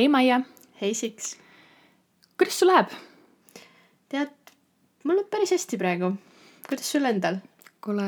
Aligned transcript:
hei 0.00 0.08
Maie, 0.08 0.40
hei 0.80 0.94
Siks. 0.94 1.36
kuidas 2.38 2.58
sul 2.58 2.70
läheb? 2.70 2.88
tead, 4.08 4.30
mul 5.04 5.18
läheb 5.18 5.26
päris 5.28 5.50
hästi 5.52 5.76
praegu. 5.76 6.14
kuidas 6.68 6.88
sul 6.92 7.04
endal? 7.04 7.36
kuule, 7.84 8.06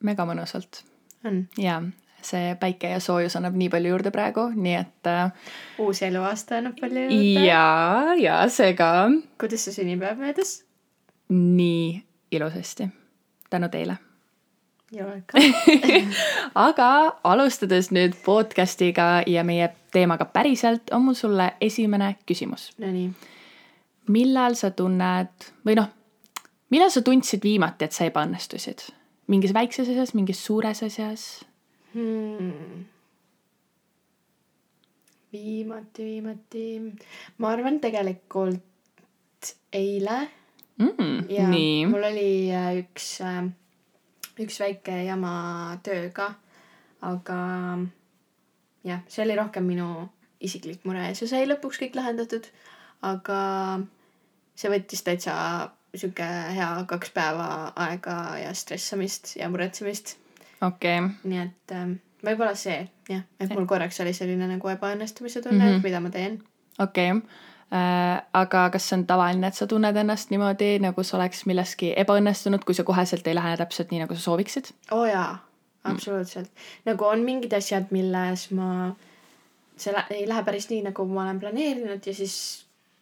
mega 0.00 0.24
mõnusalt. 0.24 0.80
on? 1.28 1.42
jaa, 1.60 1.82
see 2.24 2.54
päike 2.60 2.94
ja 2.94 3.02
soojus 3.04 3.36
annab 3.36 3.58
nii 3.60 3.68
palju 3.74 3.92
juurde 3.92 4.14
praegu, 4.16 4.46
nii 4.56 4.78
et 4.78 5.12
äh,. 5.12 5.52
uus 5.84 6.00
eluaasta 6.08 6.62
annab 6.62 6.80
palju 6.80 7.04
juurde. 7.10 7.44
jaa, 7.50 8.16
ja 8.22 8.40
see 8.48 8.72
ka. 8.80 8.90
kuidas 9.36 9.68
su 9.68 9.76
sünnipäev 9.76 10.24
möödus? 10.24 10.56
nii 11.28 12.00
ilusasti, 12.32 12.88
tänu 13.52 13.68
teile 13.68 14.00
You're 14.94 15.10
welcome 15.10 16.14
aga 16.68 16.88
alustades 17.26 17.88
nüüd 17.90 18.14
podcast'iga 18.22 19.24
ja 19.26 19.42
meie 19.46 19.66
teemaga 19.94 20.28
päriselt, 20.30 20.92
on 20.94 21.02
mul 21.08 21.16
sulle 21.18 21.48
esimene 21.60 22.12
küsimus. 22.26 22.68
Nonii. 22.78 23.08
millal 24.14 24.54
sa 24.54 24.70
tunned 24.70 25.48
või 25.66 25.74
noh, 25.80 25.88
millal 26.70 26.92
sa 26.94 27.02
tundsid 27.02 27.42
viimati, 27.42 27.88
et 27.88 27.96
sa 27.96 28.06
ebaõnnestusid? 28.06 28.86
mingis 29.32 29.54
väikses 29.56 29.88
asjas, 29.88 30.14
mingis 30.14 30.44
suures 30.44 30.84
asjas 30.86 31.26
hmm.? 31.96 32.84
viimati, 35.34 36.06
viimati, 36.06 36.64
ma 37.42 37.50
arvan 37.50 37.80
tegelikult 37.82 39.54
eile 39.74 40.22
mm,. 40.78 41.26
ja 41.34 41.50
nii. 41.50 41.84
mul 41.90 42.10
oli 42.12 42.30
äh, 42.54 42.70
üks 42.84 43.16
äh, 43.26 43.42
üks 44.40 44.58
väike 44.60 45.04
jama 45.06 45.34
tööga, 45.86 46.32
aga 47.04 47.38
jah, 48.86 49.02
see 49.08 49.24
oli 49.24 49.36
rohkem 49.38 49.66
minu 49.68 49.88
isiklik 50.44 50.84
mure 50.88 51.04
ja 51.06 51.14
see 51.16 51.30
sai 51.30 51.46
lõpuks 51.48 51.80
kõik 51.82 51.98
lahendatud. 51.98 52.46
aga 53.04 53.38
see 54.56 54.70
võttis 54.72 55.04
täitsa 55.04 55.34
sihuke 55.94 56.26
hea 56.56 56.68
kaks 56.88 57.12
päeva 57.14 57.48
aega 57.86 58.16
ja 58.40 58.54
stressamist 58.56 59.36
ja 59.36 59.48
muretsemist. 59.52 60.16
okei 60.60 60.98
okay.. 61.00 61.14
nii 61.24 61.42
et 61.44 61.74
ähm, 61.76 61.96
võib-olla 62.24 62.54
see 62.58 62.80
jah, 63.08 63.24
et 63.40 63.52
mul 63.54 63.68
korraks 63.70 64.00
oli 64.00 64.14
selline 64.16 64.48
nagu 64.50 64.72
ebaõnnestumise 64.72 65.42
tunne 65.42 65.60
mm, 65.60 65.70
-hmm. 65.70 65.76
et 65.76 65.88
mida 65.88 66.00
ma 66.00 66.10
teen. 66.10 66.40
okei 66.78 67.12
okay 67.12 67.20
äh,. 67.20 67.53
Aga 67.70 68.68
kas 68.70 68.88
see 68.88 68.98
on 68.98 69.06
tavaline, 69.08 69.48
et 69.48 69.56
sa 69.58 69.66
tunned 69.66 69.96
ennast 69.96 70.30
niimoodi, 70.30 70.76
nagu 70.84 71.02
sa 71.02 71.16
oleks 71.18 71.44
milleski 71.50 71.94
ebaõnnestunud, 72.04 72.64
kui 72.64 72.76
see 72.76 72.86
koheselt 72.86 73.26
ei 73.26 73.34
lähe 73.34 73.56
täpselt 73.58 73.90
nii, 73.90 74.04
nagu 74.04 74.14
sa 74.14 74.22
sooviksid? 74.28 74.70
oo 74.90 75.00
oh, 75.00 75.08
jaa, 75.08 75.38
absoluutselt 75.84 76.50
mm.. 76.50 76.68
nagu 76.90 77.08
on 77.08 77.24
mingid 77.26 77.56
asjad, 77.56 77.90
milles 77.94 78.50
ma, 78.54 78.68
see 79.76 79.96
ei 80.14 80.28
lähe 80.28 80.44
päris 80.46 80.68
nii, 80.70 80.84
nagu 80.90 81.08
ma 81.10 81.24
olen 81.26 81.40
planeerinud 81.42 82.06
ja 82.06 82.14
siis 82.14 82.36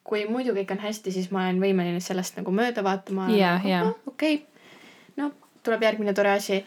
kui 0.05 0.25
muidu 0.31 0.55
kõik 0.57 0.73
on 0.75 0.83
hästi, 0.83 1.13
siis 1.15 1.31
ma 1.35 1.47
olen 1.47 1.61
võimeline 1.63 2.01
sellest 2.03 2.39
nagu 2.41 2.55
mööda 2.55 2.85
vaatama. 2.85 3.29
jaa, 3.37 3.59
jaa. 3.67 3.91
okei, 4.09 4.41
no 5.21 5.31
tuleb 5.63 5.85
järgmine 5.87 6.15
tore 6.15 6.33
asi. 6.39 6.63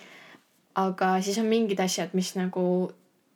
aga 0.76 1.16
siis 1.24 1.38
on 1.40 1.48
mingid 1.48 1.80
asjad, 1.80 2.12
mis 2.14 2.34
nagu 2.36 2.92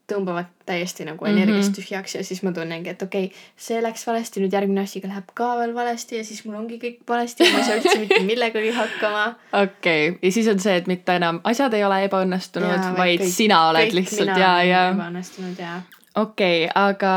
tõmbavad 0.10 0.50
täiesti 0.70 1.06
nagu 1.08 1.26
mhm. 1.26 1.38
energiast 1.38 1.74
tühjaks 1.78 2.16
ja 2.18 2.24
siis 2.26 2.42
ma 2.46 2.54
tunnengi, 2.56 2.92
et 2.94 3.02
okei 3.06 3.30
okay,, 3.30 3.46
see 3.58 3.80
läks 3.84 4.06
valesti, 4.08 4.44
nüüd 4.44 4.54
järgmine 4.56 4.84
asi 4.86 5.02
läheb 5.06 5.32
ka 5.38 5.52
veel 5.62 5.74
valesti 5.76 6.20
ja 6.20 6.28
siis 6.28 6.44
mul 6.46 6.60
ongi 6.62 6.80
kõik 6.82 7.02
valesti 7.10 7.48
ja 7.48 7.54
ma 7.54 7.62
ei 7.62 7.68
saa 7.70 7.80
üldse 7.80 7.98
mitte 8.04 8.22
millegagi 8.28 8.76
hakkama. 8.78 9.26
okei 9.64 10.10
okay., 10.10 10.20
ja 10.22 10.33
siis 10.36 10.52
on 10.52 10.61
see, 10.64 10.78
et 10.82 10.92
mitte 10.92 11.17
enam 11.22 11.42
asjad 11.50 11.73
ei 11.78 11.86
ole 11.88 12.04
ebaõnnestunud, 12.10 12.92
vaid 12.98 13.26
kõik, 13.26 13.33
sina 13.33 13.66
oled 13.72 13.98
lihtsalt 13.98 14.36
ja, 14.36 14.54
ja. 14.67 14.86
ebaõnnestunud 14.94 15.60
ja. 15.66 15.82
okei 16.16 16.66
okay,, 16.67 16.73
aga 16.76 17.16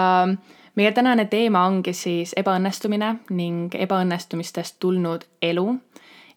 meie 0.74 0.92
tänane 0.92 1.26
teema 1.32 1.66
ongi 1.68 1.92
siis 1.96 2.32
ebaõnnestumine 2.36 3.16
ning 3.36 3.74
ebaõnnestumistest 3.76 4.80
tulnud 4.80 5.26
elu 5.42 5.66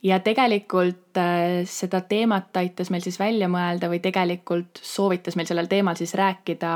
ja 0.05 0.19
tegelikult 0.23 1.17
äh, 1.17 1.63
seda 1.69 2.01
teemat 2.05 2.55
aitas 2.61 2.91
meil 2.93 3.03
siis 3.05 3.17
välja 3.19 3.49
mõelda 3.51 3.89
või 3.91 4.01
tegelikult 4.03 4.81
soovitas 4.83 5.37
meil 5.37 5.49
sellel 5.49 5.69
teemal 5.71 5.97
siis 5.97 6.13
rääkida 6.17 6.73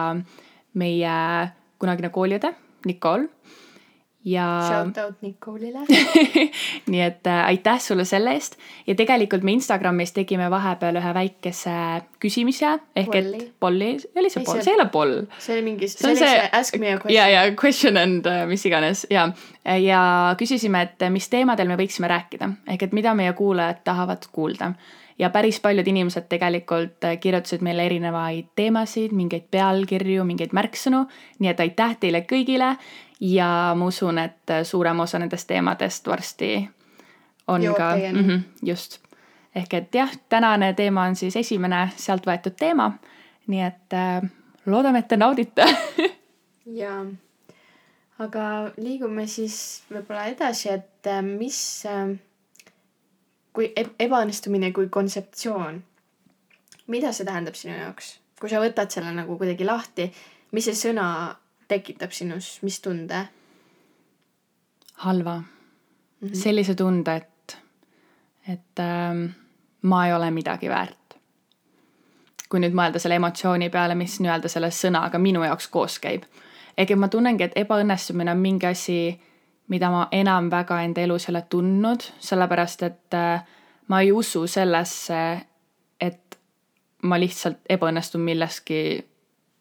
meie 0.79 1.15
kunagine 1.79 2.11
kooliõde 2.13 2.53
Nicole 2.89 3.29
ja. 4.25 4.45
Shout 4.67 4.97
out 4.97 5.21
Nicole'ile 5.21 5.79
nii 6.91 7.01
et 7.01 7.27
äh, 7.27 7.45
aitäh 7.45 7.79
sulle 7.79 8.05
selle 8.05 8.33
eest 8.35 8.57
ja 8.87 8.95
tegelikult 8.95 9.43
me 9.47 9.55
Instagramis 9.55 10.11
tegime 10.15 10.49
vahepeal 10.51 10.99
ühe 10.99 11.13
väikese 11.15 11.75
küsimise 12.19 12.73
ehk 12.95 13.11
Polli. 13.11 13.39
et 13.39 13.53
polli, 13.59 13.89
oli 14.19 14.31
see 14.33 14.43
poll, 14.43 14.61
see 14.65 14.73
ei 14.73 14.79
ole 14.79 14.87
poll. 14.91 15.15
see 15.39 15.55
oli 15.55 15.65
mingi, 15.71 15.91
see 15.91 16.11
oli 16.11 16.19
see 16.19 16.45
ask 16.51 16.77
me 16.77 16.93
a 16.93 16.99
question. 16.99 17.15
ja, 17.15 17.27
ja 17.29 17.45
question 17.55 17.97
and 17.97 18.27
uh, 18.27 18.45
mis 18.49 18.65
iganes 18.67 19.05
ja, 19.09 19.29
ja 19.79 20.01
küsisime, 20.39 20.87
et 20.89 21.09
mis 21.13 21.29
teemadel 21.31 21.71
me 21.71 21.79
võiksime 21.79 22.11
rääkida 22.11 22.51
ehk 22.67 22.89
et 22.89 22.97
mida 22.97 23.15
meie 23.15 23.33
kuulajad 23.37 23.85
tahavad 23.87 24.27
kuulda 24.35 24.73
ja 25.19 25.29
päris 25.29 25.59
paljud 25.59 25.87
inimesed 25.87 26.27
tegelikult 26.31 27.03
äh, 27.07 27.19
kirjutasid 27.19 27.63
meile 27.65 27.85
erinevaid 27.87 28.51
teemasid, 28.55 29.15
mingeid 29.15 29.49
pealkirju, 29.51 30.23
mingeid 30.27 30.55
märksõnu, 30.55 31.05
nii 31.39 31.51
et 31.51 31.63
aitäh 31.63 31.95
teile 31.99 32.23
kõigile 32.27 32.75
ja 33.19 33.73
ma 33.75 33.85
usun, 33.85 34.17
et 34.17 34.51
suurem 34.63 34.99
osa 34.99 35.19
nendest 35.19 35.47
teemadest 35.47 36.07
varsti 36.07 36.69
on 37.47 37.61
Jõuab 37.61 37.77
ka, 37.77 37.95
mm 37.95 38.25
-hmm, 38.25 38.41
just. 38.61 38.99
ehk 39.55 39.73
et 39.73 39.95
jah, 39.95 40.11
tänane 40.29 40.73
teema 40.73 41.03
on 41.03 41.15
siis 41.15 41.35
esimene 41.35 41.89
sealt 41.95 42.27
võetud 42.27 42.55
teema. 42.59 42.91
nii 43.47 43.61
et 43.61 43.93
äh, 43.93 44.29
loodame, 44.65 44.99
et 44.99 45.07
te 45.07 45.17
naudite 45.17 45.65
jaa, 46.81 47.05
aga 48.19 48.71
liigume 48.77 49.27
siis 49.27 49.83
võib-olla 49.91 50.25
edasi, 50.25 50.69
et 50.69 51.07
äh, 51.07 51.21
mis 51.23 51.85
äh, 51.85 52.17
kui 53.53 53.73
ebaõnnestumine 53.99 54.71
kui 54.71 54.89
kontseptsioon, 54.89 55.83
mida 56.87 57.11
see 57.11 57.25
tähendab 57.25 57.55
sinu 57.55 57.77
jaoks? 57.77 58.19
kui 58.39 58.49
sa 58.49 58.61
võtad 58.63 58.87
selle 58.89 59.11
nagu 59.11 59.37
kuidagi 59.37 59.65
lahti, 59.65 60.13
mis 60.51 60.65
see 60.65 60.77
sõna 60.87 61.35
tekitab 61.69 62.11
sinus, 62.11 62.57
mis 62.65 62.81
tunde? 62.81 63.27
halva 64.99 65.37
mm. 65.37 65.45
-hmm. 66.21 66.35
sellise 66.35 66.75
tunde, 66.75 67.15
et, 67.15 67.57
et 68.47 68.79
ähm, 68.79 69.25
ma 69.81 70.07
ei 70.07 70.13
ole 70.13 70.31
midagi 70.31 70.69
väärt. 70.69 70.97
kui 72.49 72.59
nüüd 72.59 72.73
mõelda 72.73 72.97
selle 72.99 73.15
emotsiooni 73.15 73.69
peale, 73.69 73.95
mis 73.95 74.15
nii-öelda 74.19 74.49
selle 74.49 74.71
sõnaga 74.73 75.19
minu 75.21 75.43
jaoks 75.43 75.67
koos 75.67 75.99
käib. 75.99 76.23
ehk 76.77 76.91
et 76.91 76.99
ma 76.99 77.07
tunnengi, 77.07 77.43
et 77.43 77.55
ebaõnnestumine 77.55 78.31
on 78.31 78.37
mingi 78.37 78.65
asi, 78.65 79.21
mida 79.67 79.89
ma 79.89 80.07
enam 80.11 80.49
väga 80.51 80.81
enda 80.81 81.01
elus 81.01 81.29
ei 81.29 81.31
ole 81.31 81.41
tundnud, 81.49 82.03
sellepärast 82.19 82.83
et 82.83 83.13
äh, 83.13 83.45
ma 83.87 84.01
ei 84.01 84.11
usu 84.11 84.47
sellesse, 84.47 85.41
et 86.01 86.39
ma 87.01 87.19
lihtsalt 87.19 87.57
ebaõnnestun 87.69 88.21
milleski 88.21 89.08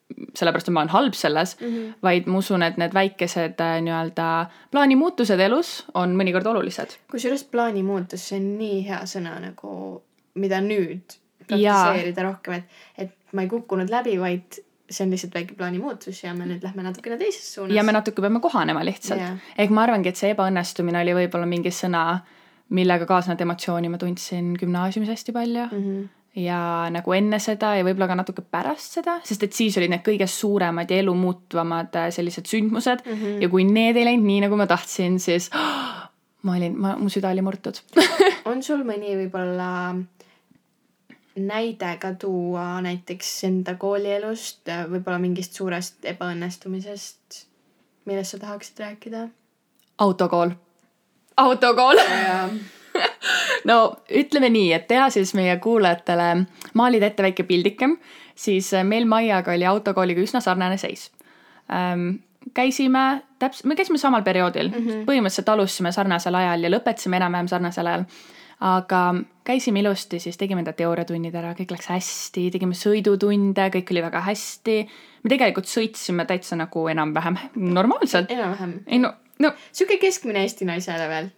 sellepärast, 0.08 0.68
et 0.68 0.74
ma 0.74 0.82
olen 0.82 0.92
halb 0.92 1.16
selles 1.18 1.56
mm, 1.60 1.66
-hmm. 1.66 1.94
vaid 2.02 2.26
ma 2.26 2.38
usun, 2.38 2.62
et 2.62 2.78
need 2.80 2.94
väikesed 2.94 3.60
äh, 3.60 3.80
nii-öelda 3.84 4.28
plaanimuutused 4.70 5.40
elus 5.40 5.72
on 5.94 6.16
mõnikord 6.16 6.46
olulised. 6.46 6.96
kusjuures 7.10 7.44
plaanimuutus, 7.44 8.28
see 8.28 8.40
on 8.40 8.48
nii 8.58 8.80
hea 8.88 9.02
sõna 9.04 9.36
nagu, 9.42 10.02
mida 10.34 10.60
nüüd 10.64 11.18
praktiseerida 11.46 12.22
rohkem, 12.22 12.54
et, 12.54 12.64
et 12.98 13.14
ma 13.32 13.44
ei 13.44 13.52
kukkunud 13.52 13.90
läbi, 13.90 14.16
vaid 14.20 14.60
see 14.88 15.04
on 15.04 15.12
lihtsalt 15.12 15.34
väike 15.34 15.54
plaanimuutus 15.54 16.22
ja 16.24 16.34
me 16.34 16.48
nüüd 16.48 16.64
lähme 16.64 16.82
natukene 16.82 17.18
teises 17.20 17.54
suunas. 17.54 17.76
ja 17.76 17.82
me 17.84 17.92
natuke 17.92 18.24
peame 18.24 18.40
kohanema 18.40 18.84
lihtsalt 18.84 19.40
ehk 19.58 19.70
ma 19.70 19.84
arvangi, 19.84 20.08
et 20.08 20.20
see 20.20 20.32
ebaõnnestumine 20.32 21.02
oli 21.02 21.16
võib-olla 21.22 21.48
mingi 21.48 21.72
sõna, 21.74 22.20
millega 22.68 23.06
kaasnevat 23.08 23.44
emotsiooni 23.44 23.88
ma 23.92 23.98
tundsin 24.00 24.54
gümnaasiumis 24.60 25.12
hästi 25.12 25.32
palju 25.32 25.66
mm. 25.66 25.82
-hmm 25.82 26.06
ja 26.38 26.60
nagu 26.92 27.14
enne 27.16 27.38
seda 27.42 27.72
ja 27.78 27.84
võib-olla 27.86 28.08
ka 28.10 28.18
natuke 28.18 28.44
pärast 28.44 28.98
seda, 28.98 29.18
sest 29.26 29.46
et 29.46 29.56
siis 29.56 29.76
olid 29.80 29.92
need 29.92 30.04
kõige 30.06 30.28
suuremad 30.30 30.90
ja 30.90 31.00
elumuutvamad 31.02 31.98
äh, 31.98 32.10
sellised 32.14 32.46
sündmused. 32.50 33.04
Mm 33.06 33.16
-hmm. 33.16 33.40
ja 33.42 33.48
kui 33.48 33.64
need 33.64 33.96
ei 33.96 34.04
läinud 34.04 34.26
nii, 34.26 34.44
nagu 34.46 34.56
ma 34.56 34.66
tahtsin, 34.66 35.18
siis 35.20 35.50
oh, 35.54 36.06
ma 36.46 36.56
olin, 36.56 36.78
ma, 36.78 36.96
mu 36.96 37.10
süda 37.10 37.32
oli 37.34 37.42
murtud. 37.42 37.80
On 38.50 38.62
sul 38.62 38.84
mõni 38.86 39.16
võib-olla 39.18 39.96
näide 41.38 41.96
ka 42.00 42.14
tuua 42.14 42.80
näiteks 42.82 43.44
enda 43.44 43.74
koolielust, 43.74 44.68
äh, 44.68 44.86
võib-olla 44.90 45.18
mingist 45.18 45.58
suurest 45.58 46.04
ebaõnnestumisest, 46.04 47.44
millest 48.04 48.36
sa 48.36 48.38
tahaksid 48.38 48.78
rääkida? 48.78 49.28
autokool, 49.98 50.50
autokool 51.36 51.98
no 53.70 53.78
ütleme 54.20 54.50
nii, 54.52 54.72
et 54.76 54.88
teha 54.90 55.08
siis 55.14 55.34
meie 55.38 55.56
kuulajatele, 55.62 56.30
maalida 56.78 57.10
ette 57.10 57.24
väike 57.26 57.46
pildike, 57.48 57.90
siis 58.38 58.72
äh, 58.74 58.86
meil 58.86 59.08
Maiaga 59.08 59.54
oli 59.56 59.66
autokooliga 59.68 60.24
üsna 60.24 60.42
sarnane 60.44 60.78
seis 60.80 61.10
ähm,. 61.72 62.22
käisime 62.54 63.22
täpselt, 63.38 63.66
me 63.68 63.76
käisime 63.76 63.98
samal 63.98 64.22
perioodil 64.22 64.70
mm, 64.70 64.86
-hmm. 64.86 65.04
põhimõtteliselt 65.08 65.48
alustasime 65.52 65.92
sarnasel 65.92 66.34
ajal 66.34 66.64
ja 66.64 66.70
lõpetasime 66.70 67.18
enam-vähem 67.20 67.48
sarnasel 67.48 67.86
ajal. 67.86 68.04
aga 68.60 69.14
käisime 69.44 69.80
ilusti, 69.80 70.18
siis 70.18 70.36
tegime 70.36 70.60
enda 70.60 70.72
teooriatunnid 70.72 71.34
ära, 71.34 71.52
kõik 71.54 71.70
läks 71.70 71.86
hästi, 71.92 72.50
tegime 72.50 72.74
sõidutunde, 72.74 73.68
kõik 73.74 73.92
oli 73.94 74.02
väga 74.02 74.20
hästi. 74.20 74.76
me 75.22 75.30
tegelikult 75.30 75.66
sõitsime 75.66 76.26
täitsa 76.26 76.56
nagu 76.56 76.88
enam-vähem 76.88 77.38
normaalselt. 77.54 78.30
enam-vähem. 78.30 78.80
ei 78.86 78.98
no, 78.98 79.12
no, 79.38 79.52
sihuke 79.72 79.98
keskmine 79.98 80.42
Eesti 80.42 80.64
naise 80.64 80.92
level. 80.98 81.30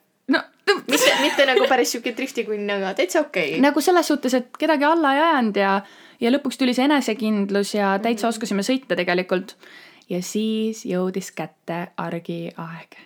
mitte, 0.92 1.12
mitte 1.20 1.46
nagu 1.48 1.66
päris 1.70 1.94
sihuke 1.94 2.14
driftikunn, 2.16 2.70
aga 2.76 2.94
täitsa 2.98 3.24
okei 3.24 3.54
okay.. 3.54 3.62
nagu 3.64 3.82
selles 3.84 4.10
suhtes, 4.12 4.36
et 4.38 4.58
kedagi 4.60 4.86
alla 4.88 5.14
ei 5.16 5.22
ajanud 5.26 5.60
ja, 5.60 5.76
ja 6.20 6.34
lõpuks 6.34 6.60
tuli 6.60 6.74
see 6.76 6.88
enesekindlus 6.88 7.74
ja 7.76 7.94
täitsa 8.02 8.30
oskasime 8.30 8.64
sõita 8.66 8.98
tegelikult. 8.98 9.56
ja 10.10 10.22
siis 10.26 10.84
jõudis 10.88 11.32
kätte 11.36 11.86
argiaeg. 11.96 12.98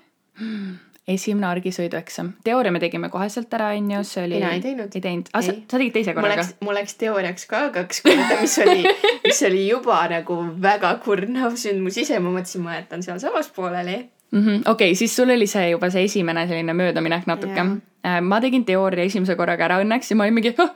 esimene 1.09 1.47
argisõidueksam, 1.51 2.31
teooria 2.45 2.73
me 2.73 2.81
tegime 2.81 3.11
koheselt 3.13 3.53
ära, 3.55 3.75
onju, 3.77 4.01
see 4.09 4.23
oli. 4.25 4.39
Mina 4.41 4.55
ei 4.57 4.63
teinud. 4.65 4.95
ei 4.97 5.05
teinud, 5.05 5.29
aa, 5.33 5.43
sa 5.45 5.53
Ei. 5.53 5.61
sa 5.69 5.77
tegid 5.77 5.99
teise 5.99 6.15
korraga 6.17 6.47
mul 6.65 6.79
läks 6.79 6.97
teooriaks 7.03 7.47
ka 7.51 7.67
kaks 7.75 8.01
korda, 8.07 8.41
mis 8.41 8.57
oli, 8.65 8.97
mis 9.27 9.43
oli 9.51 9.67
juba 9.69 10.01
nagu 10.11 10.41
väga 10.65 10.97
kurnav 11.05 11.59
sündmus 11.61 12.01
ise, 12.01 12.19
ma 12.25 12.33
mõtlesin, 12.33 12.65
ma 12.65 12.79
jätan 12.81 13.05
sealsamas 13.05 13.53
pooleli. 13.55 14.01
Mm 14.35 14.41
-hmm.. 14.41 14.61
okei 14.71 14.91
okay,, 14.91 14.95
siis 14.95 15.17
sul 15.17 15.31
oli 15.31 15.47
see 15.47 15.71
juba 15.71 15.91
see 15.91 16.05
esimene 16.05 16.47
selline 16.47 16.73
möödaminek 16.73 17.27
natuke 17.27 17.67
Jaa.. 18.05 18.21
ma 18.21 18.41
tegin 18.41 18.65
teooria 18.65 19.05
esimese 19.05 19.37
korraga 19.37 19.65
ära 19.65 19.83
õnneks 19.83 20.11
ja 20.11 20.17
ma 20.17 20.27
olin 20.27 20.35
mingi 20.35 20.55
oh,, 20.59 20.73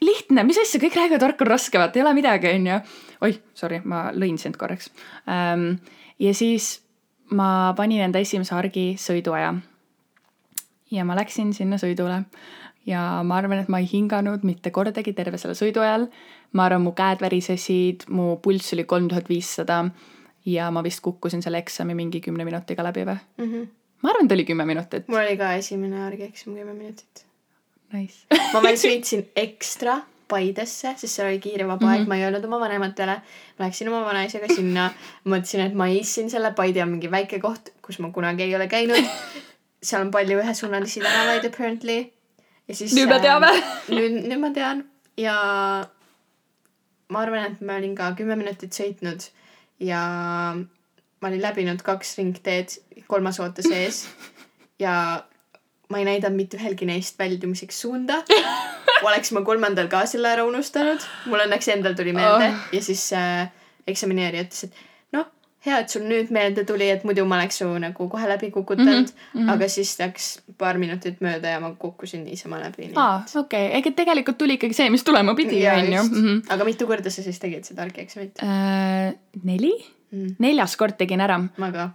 lihtne, 0.00 0.44
mis 0.44 0.58
asja, 0.58 0.80
kõik 0.80 0.96
räägivad, 0.96 1.20
värk 1.20 1.42
on 1.44 1.50
raske, 1.50 1.78
vaata 1.78 1.98
ei 1.98 2.04
ole 2.04 2.14
midagi, 2.16 2.54
onju. 2.56 2.78
oih, 3.20 3.40
sorry, 3.54 3.82
ma 3.84 4.10
lõin 4.16 4.38
sind 4.38 4.56
korraks 4.56 4.92
ähm,. 5.28 5.74
ja 6.18 6.34
siis 6.34 6.80
ma 7.30 7.74
panin 7.76 8.06
enda 8.06 8.18
esimese 8.18 8.54
argi 8.54 8.94
sõiduaja. 8.98 9.54
ja 10.90 11.04
ma 11.04 11.16
läksin 11.18 11.52
sinna 11.54 11.78
sõidule 11.78 12.24
ja 12.86 13.22
ma 13.22 13.36
arvan, 13.36 13.58
et 13.58 13.68
ma 13.68 13.78
ei 13.78 13.88
hinganud 13.92 14.44
mitte 14.46 14.70
kordagi 14.70 15.12
terve 15.12 15.38
selle 15.38 15.54
sõidu 15.54 15.82
ajal. 15.84 16.08
ma 16.52 16.64
arvan, 16.64 16.82
mu 16.82 16.92
käed 16.92 17.20
värisesid, 17.20 18.08
mu 18.08 18.36
pulss 18.42 18.72
oli 18.72 18.84
kolm 18.84 19.08
tuhat 19.08 19.28
viissada 19.28 19.84
ja 20.46 20.70
ma 20.70 20.82
vist 20.84 21.00
kukkusin 21.04 21.42
selle 21.42 21.58
eksami 21.58 21.94
mingi 21.94 22.20
kümne 22.20 22.44
minutiga 22.44 22.84
läbi 22.86 23.04
või? 23.08 23.18
ma 24.02 24.12
arvan, 24.12 24.28
et 24.28 24.32
oli 24.36 24.46
kümme 24.48 24.64
minutit. 24.68 25.08
mul 25.08 25.20
oli 25.22 25.36
ka 25.40 25.52
esimene 25.58 26.04
argieksam 26.06 26.54
kümme 26.54 26.74
minutit. 26.74 27.26
Nice. 27.92 28.26
ma 28.54 28.62
veel 28.62 28.78
sõitsin 28.86 29.26
ekstra 29.36 30.00
Paidesse, 30.30 30.92
sest 30.94 31.10
seal 31.10 31.26
oli 31.26 31.40
kiire 31.42 31.64
vaba 31.66 31.88
aeg, 31.90 32.04
ma 32.06 32.14
ei 32.14 32.22
öelnud 32.22 32.44
oma 32.46 32.60
vanematele. 32.62 33.16
ma 33.58 33.64
läksin 33.64 33.88
oma 33.90 34.04
vanaisaga 34.06 34.46
sinna, 34.54 34.84
mõtlesin, 35.26 35.64
et 35.64 35.74
ma 35.74 35.88
issin 35.90 36.30
selle, 36.30 36.52
Paide 36.54 36.84
on 36.84 36.92
mingi 36.92 37.10
väike 37.10 37.40
koht, 37.42 37.72
kus 37.82 37.98
ma 37.98 38.12
kunagi 38.14 38.46
ei 38.46 38.54
ole 38.54 38.68
käinud. 38.70 39.10
seal 39.82 40.04
on 40.04 40.12
palju 40.14 40.38
ühesuunalisi 40.38 41.02
tänavaid 41.02 41.48
apparently. 41.50 41.98
ja 42.68 42.74
siis. 42.78 42.94
Nüüd 42.94 43.10
me 43.10 43.18
teame. 43.20 43.50
nüüd, 43.88 44.20
nüüd 44.30 44.44
ma 44.44 44.52
tean 44.54 44.84
ja 45.18 45.34
ma 47.10 47.26
arvan, 47.26 47.50
et 47.50 47.66
ma 47.66 47.80
olin 47.80 47.98
ka 47.98 48.12
kümme 48.18 48.38
minutit 48.38 48.76
sõitnud 48.76 49.26
ja 49.80 50.02
ma 51.20 51.28
olin 51.28 51.42
läbinud 51.42 51.82
kaks 51.84 52.16
ringteed, 52.18 52.76
kolmas 53.08 53.40
ootas 53.40 53.68
ees 53.72 54.04
ja 54.80 54.94
ma 55.90 55.98
ei 55.98 56.06
näidanud 56.06 56.38
mitte 56.38 56.58
ühelgi 56.60 56.86
neist 56.88 57.18
väljumiseks 57.18 57.80
suunda. 57.84 58.20
oleks 59.08 59.32
ma 59.32 59.42
kolmandal 59.44 59.88
ka 59.92 60.04
selle 60.08 60.28
ära 60.28 60.44
unustanud, 60.48 61.00
mul 61.30 61.44
õnneks 61.46 61.70
endal 61.72 61.96
tuli 61.98 62.12
meelde 62.16 62.50
Oh. 62.52 62.68
ja 62.76 62.82
siis 62.84 63.06
äh, 63.16 63.48
eksamineerija 63.88 64.46
ütles, 64.46 64.68
et 64.68 64.89
hea, 65.66 65.78
et 65.78 65.92
sul 65.92 66.06
nüüd 66.08 66.30
meelde 66.34 66.64
tuli, 66.68 66.88
et 66.90 67.04
muidu 67.04 67.26
ma 67.28 67.36
oleks 67.40 67.60
su 67.60 67.68
nagu 67.82 68.08
kohe 68.08 68.28
läbi 68.28 68.50
kukutanud 68.54 69.10
mm, 69.10 69.40
-hmm. 69.40 69.52
aga 69.52 69.68
siis 69.68 69.92
läks 70.00 70.30
paar 70.58 70.78
minutit 70.78 71.20
mööda 71.20 71.54
ja 71.56 71.60
ma 71.60 71.74
kukkusin 71.78 72.24
niisama 72.24 72.60
läbi. 72.60 72.90
aa, 72.96 73.22
okei, 73.36 73.70
ega 73.78 73.90
tegelikult 74.02 74.38
tuli 74.38 74.56
ikkagi 74.58 74.74
see, 74.74 74.90
mis 74.90 75.04
tulema 75.04 75.34
pidi, 75.34 75.62
onju. 75.68 76.02
Mhm. 76.02 76.42
aga 76.48 76.64
mitu 76.64 76.86
korda 76.86 77.10
sa 77.10 77.22
siis 77.22 77.38
tegid 77.38 77.64
seda 77.64 77.82
argieksamit 77.82 78.42
Äh, 78.42 79.14
neli? 79.44 79.72
mm.? 80.12 80.34
neljas 80.42 80.76
kord 80.76 80.96
tegin 80.98 81.20
ära. 81.20 81.38
ka. 81.56 81.86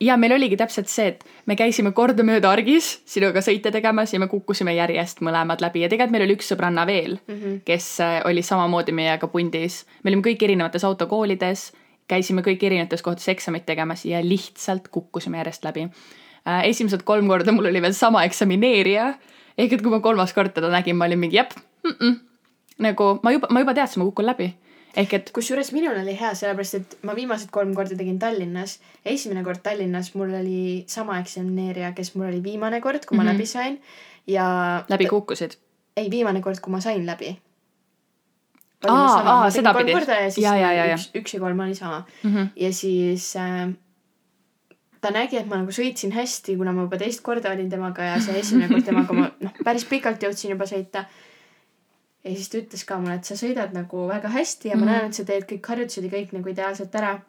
ja 0.00 0.16
meil 0.16 0.32
oligi 0.36 0.56
täpselt 0.56 0.90
see, 0.92 1.08
et 1.14 1.24
me 1.46 1.56
käisime 1.56 1.92
kordamööda 1.96 2.50
argis 2.50 2.98
sinuga 3.08 3.42
sõite 3.44 3.72
tegemas 3.74 4.12
ja 4.14 4.20
me 4.20 4.28
kukkusime 4.28 4.74
järjest 4.74 5.22
mõlemad 5.24 5.62
läbi 5.64 5.84
ja 5.84 5.88
tegelikult 5.88 6.16
meil 6.16 6.26
oli 6.28 6.38
üks 6.38 6.52
sõbranna 6.52 6.86
veel 6.86 7.18
Mm 7.28 7.34
-hmm. 7.34 7.60
kes 7.64 8.00
äh, 8.00 8.22
oli 8.24 8.42
samamoodi 8.42 8.92
meiega 8.92 9.26
pundis. 9.26 9.84
me 10.02 10.10
olime 10.10 10.22
kõik 10.22 10.42
erinevates 10.42 10.84
autokoolides, 10.84 11.72
käisime 12.08 12.42
kõik 12.42 12.62
erinevates 12.66 13.02
kohtades 13.02 13.28
eksamit 13.28 13.66
tegemas 13.66 14.04
ja 14.08 14.20
lihtsalt 14.24 14.88
kukkusime 14.88 15.38
järjest 15.38 15.64
läbi. 15.64 15.88
esimesed 16.64 17.02
kolm 17.04 17.28
korda 17.28 17.52
mul 17.52 17.66
oli 17.68 17.82
veel 17.82 17.92
sama 17.92 18.22
eksamineerija, 18.24 19.14
ehk 19.58 19.72
et 19.72 19.82
kui 19.82 19.90
ma 19.92 20.00
kolmas 20.00 20.32
kord 20.32 20.54
teda 20.56 20.70
nägin, 20.72 20.96
ma 20.96 21.04
olin 21.04 21.18
mingi 21.18 21.36
jep 21.36 21.52
mm, 21.84 21.90
-mm. 22.00 22.14
nagu 22.78 23.18
ma 23.22 23.32
juba, 23.32 23.46
ma 23.50 23.60
juba 23.60 23.74
teadsin, 23.74 24.00
ma 24.00 24.04
kukun 24.08 24.26
läbi. 24.26 24.54
ehk 24.96 25.12
et 25.14 25.30
kusjuures 25.32 25.72
minul 25.72 25.98
oli 26.02 26.16
hea, 26.20 26.34
sellepärast 26.34 26.74
et 26.74 26.98
ma 27.02 27.14
viimased 27.14 27.50
kolm 27.50 27.74
korda 27.74 27.96
tegin 27.96 28.18
Tallinnas. 28.18 28.80
esimene 29.04 29.44
kord 29.44 29.60
Tallinnas 29.62 30.14
mul 30.14 30.32
oli 30.34 30.84
sama 30.86 31.18
eksamineerija, 31.20 31.92
kes 31.92 32.14
mul 32.14 32.26
oli 32.28 32.42
viimane 32.42 32.80
kord, 32.80 33.04
kui 33.06 33.16
ma 33.16 33.22
Mhm. 33.24 33.32
läbi 33.32 33.46
sain 33.46 33.80
ja 34.26 34.84
läbi 34.88 35.06
kukkusid. 35.06 35.50
ei, 35.96 36.10
viimane 36.10 36.40
kord, 36.40 36.60
kui 36.62 36.70
ma 36.70 36.80
sain 36.80 37.06
läbi. 37.06 37.36
Sedapidi. 39.50 39.92
ja 40.42 40.54
Ja, 40.54 40.72
ja, 40.72 40.84
ja, 40.86 40.94
üks, 40.96 41.10
üks 41.14 41.34
ja 41.34 41.40
kolm 41.40 41.60
oli 41.60 41.74
sama 41.74 42.04
Mm 42.22 42.34
-hmm. 42.34 42.48
ja 42.56 42.72
siis 42.72 43.36
äh, 43.36 43.68
ta 45.00 45.10
nägi, 45.10 45.36
et 45.38 45.46
ma 45.46 45.56
nagu 45.56 45.70
sõitsin 45.70 46.12
hästi, 46.12 46.56
kuna 46.56 46.72
ma 46.72 46.82
juba 46.82 46.96
teist 46.98 47.20
korda 47.22 47.50
olin 47.52 47.70
temaga 47.70 48.02
ja 48.02 48.20
see 48.20 48.38
esimene 48.38 48.68
kord 48.68 48.84
temaga 48.84 49.12
ma 49.14 49.30
noh, 49.40 49.52
päris 49.64 49.84
pikalt 49.84 50.22
jõudsin 50.22 50.50
juba 50.50 50.64
sõita. 50.64 51.04
ja 52.24 52.30
siis 52.34 52.48
ta 52.48 52.58
ütles 52.58 52.84
ka 52.86 52.98
mulle, 52.98 53.14
et 53.14 53.24
sa 53.24 53.34
sõidad 53.34 53.72
nagu 53.72 54.06
väga 54.08 54.28
hästi 54.28 54.68
ja 54.68 54.76
ma 54.76 54.84
Mhm. 54.84 54.90
näen, 54.94 55.06
et 55.06 55.14
sa 55.14 55.24
teed 55.24 55.44
kõik 55.50 55.66
harjutused 55.68 56.04
ja 56.04 56.10
kõik 56.10 56.32
nagu 56.32 56.48
ideaalselt 56.48 56.94
ära. 56.94 57.20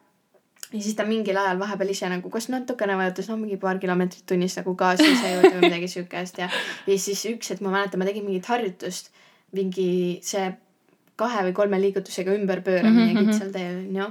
ja 0.72 0.80
siis 0.80 0.94
ta 0.94 1.04
mingil 1.04 1.36
ajal 1.36 1.58
vahepeal 1.58 1.90
ise 1.90 2.08
nagu 2.08 2.30
kas 2.30 2.48
natukene 2.48 2.96
vajutas, 2.96 3.28
no 3.28 3.36
mingi 3.36 3.56
paar 3.56 3.78
kilomeetrit 3.78 4.22
tunnis 4.26 4.56
nagu 4.56 4.74
gaasi 4.74 5.02
ise 5.12 5.32
juurde 5.34 5.50
või 5.56 5.60
midagi 5.60 5.88
siukest 5.88 6.38
ja, 6.38 6.48
ja 6.86 6.98
siis 6.98 7.24
üks 7.26 7.50
hetk 7.50 7.60
ma 7.60 7.70
mäletan, 7.70 7.98
ma 7.98 8.04
tegin 8.04 8.24
mingit 8.24 8.46
harjutust, 8.46 9.10
mingi 9.52 10.18
see 10.22 10.52
kahe 11.20 11.46
või 11.48 11.56
kolme 11.56 11.80
liigutusega 11.82 12.34
ümberpööramine 12.38 13.12
mm 13.12 13.16
-hmm. 13.16 13.32
kitsal 13.32 13.52
teel 13.54 13.80
onju. 13.86 14.10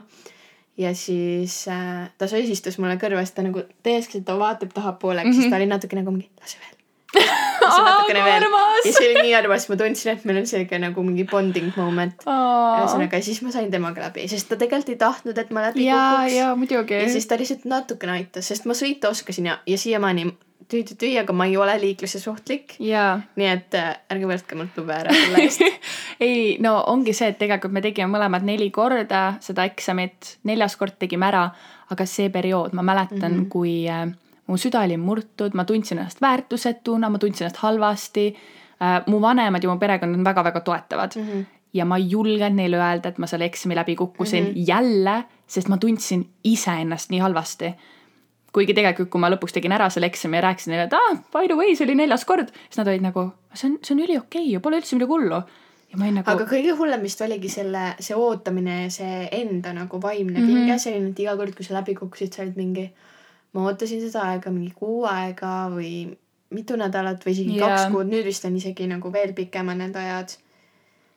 ja 0.79 0.95
siis 0.95 1.67
äh, 1.67 2.09
ta 2.17 2.27
söösistus 2.27 2.77
mulle 2.79 2.95
kõrva, 3.01 3.23
siis 3.25 3.35
ta 3.35 3.43
nagu 3.43 3.63
täiesti, 3.83 4.21
ta 4.25 4.37
vaatab 4.39 4.73
tahapoole, 4.73 5.23
siis 5.27 5.45
Mhm. 5.45 5.49
Ta 5.49 5.55
oli 5.57 5.65
natuke 5.65 5.95
nagu 5.95 6.11
mingi, 6.11 6.29
lase 6.41 6.57
veel. 6.61 6.75
lase 7.61 7.81
natukene 7.83 8.23
veel. 8.23 8.43
ja 8.85 8.93
see 8.93 9.09
oli 9.09 9.21
nii 9.27 9.35
armas, 9.35 9.69
ma 9.69 9.75
tundsin, 9.75 10.11
et 10.13 10.25
meil 10.25 10.37
on 10.41 10.47
siuke 10.47 10.79
nagu 10.79 11.03
mingi 11.03 11.25
bonding 11.31 11.71
moment. 11.75 12.23
ühesõnaga, 12.25 13.21
siis 13.21 13.41
ma 13.41 13.51
sain 13.51 13.71
temaga 13.71 14.07
läbi, 14.07 14.27
sest 14.31 14.49
ta 14.49 14.55
tegelikult 14.55 14.93
ei 14.93 14.99
tahtnud, 15.01 15.37
et 15.37 15.51
ma 15.51 15.65
läbi 15.67 15.85
ja, 15.85 16.03
kukuks. 16.03 16.35
ja 16.37 16.51
muidugi. 16.55 16.93
ja 16.93 17.09
siis 17.09 17.27
ta 17.27 17.37
lihtsalt 17.37 17.65
natukene 17.65 18.11
aitas, 18.19 18.47
sest 18.47 18.69
ma 18.69 18.77
sõita 18.77 19.09
oskasin 19.09 19.51
ja, 19.51 19.57
ja 19.67 19.77
siiamaani 19.77 20.29
tüü-tüü-tüü, 20.67 21.19
aga 21.21 21.33
ma 21.33 21.45
ei 21.45 21.57
ole 21.57 21.81
liikluse 21.81 22.19
suhtlik. 22.19 22.75
jaa 22.79 23.19
nii 23.39 23.49
et 23.49 23.75
äh, 23.77 23.91
ärge 24.13 24.29
võtke 24.29 24.57
mult 24.59 24.77
lube 24.77 24.93
ära 24.93 25.13
selle 25.15 25.43
eest. 25.45 25.63
ei, 26.25 26.57
no 26.61 26.75
ongi 26.91 27.13
see, 27.17 27.31
et 27.33 27.39
tegelikult 27.41 27.73
me 27.73 27.83
tegime 27.85 28.11
mõlemad 28.11 28.45
neli 28.45 28.69
korda 28.75 29.39
seda 29.43 29.65
eksamit, 29.69 30.35
neljas 30.49 30.75
kord 30.79 30.99
tegime 30.99 31.29
ära, 31.29 31.47
aga 31.89 32.05
see 32.05 32.29
periood, 32.33 32.75
ma 32.77 32.85
mäletan 32.85 33.31
mm. 33.31 33.37
-hmm. 33.37 33.49
kui 33.49 33.75
äh, 33.89 34.07
mu 34.47 34.57
süda 34.57 34.83
oli 34.85 34.97
murtud, 34.97 35.55
ma 35.57 35.65
tundsin 35.65 36.01
ennast 36.01 36.21
väärtusetuna, 36.21 37.09
ma 37.09 37.21
tundsin 37.21 37.47
ennast 37.47 37.63
halvasti 37.63 38.27
äh,. 38.81 39.01
mu 39.07 39.21
vanemad 39.21 39.63
ja 39.63 39.69
mu 39.69 39.79
perekond 39.79 40.15
on 40.15 40.25
väga-väga 40.25 40.61
toetavad 40.61 41.15
mm. 41.15 41.27
-hmm. 41.27 41.45
ja 41.73 41.85
ma 41.85 41.97
ei 41.97 42.09
julgenud 42.09 42.55
neile 42.55 42.77
öelda, 42.77 43.09
et 43.09 43.17
ma 43.17 43.27
selle 43.27 43.45
eksami 43.45 43.75
läbi 43.75 43.95
kukkusin 43.95 44.43
mm. 44.43 44.49
-hmm. 44.49 44.63
jälle, 44.67 45.23
sest 45.47 45.67
ma 45.67 45.77
tundsin 45.77 46.29
iseennast 46.43 47.09
nii 47.09 47.19
halvasti 47.19 47.73
kuigi 48.53 48.73
tegelikult, 48.73 49.09
kui 49.13 49.21
ma 49.21 49.29
lõpuks 49.29 49.53
tegin 49.53 49.71
ära 49.75 49.89
selle 49.93 50.07
eksami 50.09 50.37
ja 50.39 50.41
rääkisin 50.47 50.71
neile, 50.73 50.87
et 50.89 50.93
aa 50.97 50.99
ah,, 51.11 51.17
by 51.35 51.47
the 51.47 51.55
way, 51.59 51.75
see 51.75 51.85
oli 51.85 51.95
neljas 51.99 52.25
kord, 52.25 52.49
siis 52.69 52.77
nad 52.81 52.87
olid 52.91 53.03
nagu, 53.05 53.27
see 53.53 53.67
on, 53.69 53.75
see 53.83 53.93
on 53.95 53.99
üliokei 54.05 54.41
okay, 54.45 54.53
ju, 54.53 54.59
pole 54.65 54.79
üldse 54.81 54.95
midagi 54.97 55.11
hullu. 55.13 55.41
ja 55.91 55.97
ma 55.97 56.05
olin 56.05 56.17
nagu 56.21 56.29
aga, 56.33 56.45
kõige 56.49 56.73
hullem 56.77 57.01
vist 57.05 57.21
oligi 57.25 57.49
selle, 57.49 57.83
see 57.99 58.15
ootamine 58.17 58.79
ja 58.83 58.89
see 58.93 59.27
enda 59.41 59.73
nagu 59.73 59.99
vaimne 60.01 60.39
Mhm. 60.39 60.47
pinge, 60.47 60.79
selline, 60.79 61.09
et 61.13 61.19
iga 61.19 61.35
kord, 61.37 61.53
kui 61.57 61.65
sa 61.65 61.73
läbi 61.79 61.95
kukkusid, 61.97 62.33
sa 62.33 62.41
olid 62.43 62.57
mingi, 62.57 62.89
ma 63.53 63.63
ootasin 63.69 64.01
seda 64.01 64.25
aega 64.33 64.51
mingi 64.53 64.73
kuu 64.77 65.05
aega 65.09 65.69
või 65.73 66.15
mitu 66.53 66.77
nädalat 66.77 67.21
või 67.25 67.33
isegi 67.37 67.57
Jaa. 67.57 67.67
kaks 67.69 67.91
kuud, 67.93 68.09
nüüd 68.09 68.25
vist 68.25 68.45
on 68.45 68.55
isegi 68.57 68.87
nagu 68.89 69.11
veel 69.13 69.33
pikemad 69.37 69.77
need 69.77 69.95
ajad. 69.95 70.33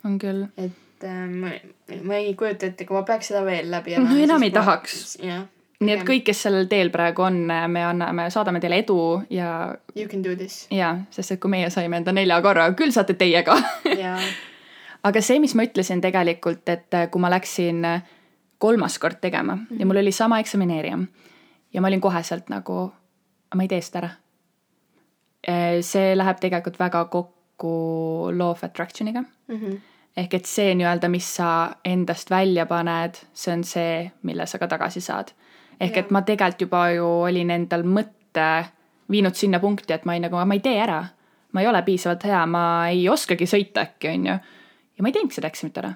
on 0.05 0.17
küll. 0.19 0.47
et 0.57 1.03
äh, 1.03 1.25
ma, 1.29 1.49
ma 2.03 2.15
ei 2.21 2.33
kujuta 2.37 2.65
ette, 2.69 2.85
kui 2.85 2.93
ma 2.97 3.03
peaks 3.07 3.27
seda 3.31 3.41
veel 3.45 3.69
läbi 3.71 3.95
No 3.97 4.05
elama, 4.05 4.19
enam 4.23 4.39
siis 4.41 4.49
ei 4.49 4.49
ma- 4.53 4.59
tahaks. 4.59 5.17
jah, 5.23 5.43
nii 5.85 5.95
et 5.97 6.05
kõik, 6.07 6.23
kes 6.29 6.45
sellel 6.45 6.67
teel 6.71 6.89
praegu 6.93 7.25
on, 7.25 7.39
me 7.47 7.83
anname, 7.85 8.29
saadame 8.33 8.61
teile 8.63 8.81
edu 8.83 8.97
ja, 9.33 9.75
you 9.95 10.07
can 10.09 10.23
do 10.23 10.35
this 10.39 10.65
ja 10.71 10.95
sest 11.13 11.35
et 11.35 11.41
kui 11.43 11.51
meie 11.53 11.69
saime 11.73 11.99
enda 12.01 12.15
nelja 12.15 12.39
korra, 12.45 12.69
küll 12.77 12.95
saate 12.95 13.17
teie 13.19 13.43
ka. 13.43 13.57
aga 15.09 15.21
see, 15.21 15.39
mis 15.43 15.55
ma 15.55 15.67
ütlesin 15.67 16.01
tegelikult, 16.01 16.63
et 16.69 16.97
äh, 16.97 17.09
kui 17.11 17.21
ma 17.21 17.31
läksin 17.33 17.85
äh, 17.85 18.09
kolmas 18.57 18.99
kord 18.99 19.21
tegema 19.21 19.55
mm 19.55 19.67
-hmm. 19.69 19.79
ja 19.79 19.85
mul 19.85 20.01
oli 20.03 20.11
sama 20.11 20.39
eksamineerija 20.39 20.99
ja 21.73 21.81
ma 21.81 21.87
olin 21.87 22.01
koheselt 22.01 22.49
nagu, 22.49 22.91
ma 23.55 23.63
ei 23.63 23.67
tee 23.67 23.81
seda 23.81 23.97
ära. 23.97 24.09
see 25.81 26.17
läheb 26.17 26.37
tegelikult 26.39 26.79
väga 26.79 27.05
kokku 27.05 27.43
kokku 27.63 28.37
law 28.37 28.51
of 28.51 28.63
attraction'iga 28.63 29.23
mm. 29.47 29.59
-hmm. 29.59 29.79
ehk 30.17 30.33
et 30.33 30.45
see 30.45 30.75
nii-öelda, 30.75 31.09
mis 31.09 31.35
sa 31.35 31.75
endast 31.85 32.29
välja 32.29 32.65
paned, 32.65 33.15
see 33.33 33.53
on 33.53 33.63
see, 33.63 34.11
mille 34.21 34.45
sa 34.45 34.57
ka 34.57 34.67
tagasi 34.67 35.01
saad. 35.01 35.31
Ehk 35.83 35.97
Jah. 35.97 36.05
et 36.05 36.11
ma 36.11 36.21
tegelikult 36.21 36.65
juba 36.65 36.83
ju 36.95 37.05
olin 37.27 37.51
endal 37.51 37.83
mõtte 37.83 38.47
viinud 39.11 39.35
sinna 39.35 39.59
punkti, 39.59 39.93
et 39.93 40.05
ma 40.05 40.15
ei 40.15 40.23
nagu, 40.23 40.39
ma 40.39 40.57
ei 40.57 40.63
tee 40.63 40.79
ära. 40.79 41.03
ma 41.53 41.61
ei 41.61 41.67
ole 41.69 41.83
piisavalt 41.85 42.23
hea, 42.25 42.45
ma 42.49 42.89
ei 42.89 43.03
oskagi 43.09 43.45
sõita 43.45 43.83
äkki, 43.85 44.09
on 44.09 44.27
ju. 44.31 44.37
ja 44.97 45.03
ma 45.03 45.09
ei 45.09 45.13
teinudki 45.13 45.35
seda 45.35 45.51
eksamit 45.51 45.77
ära. 45.77 45.93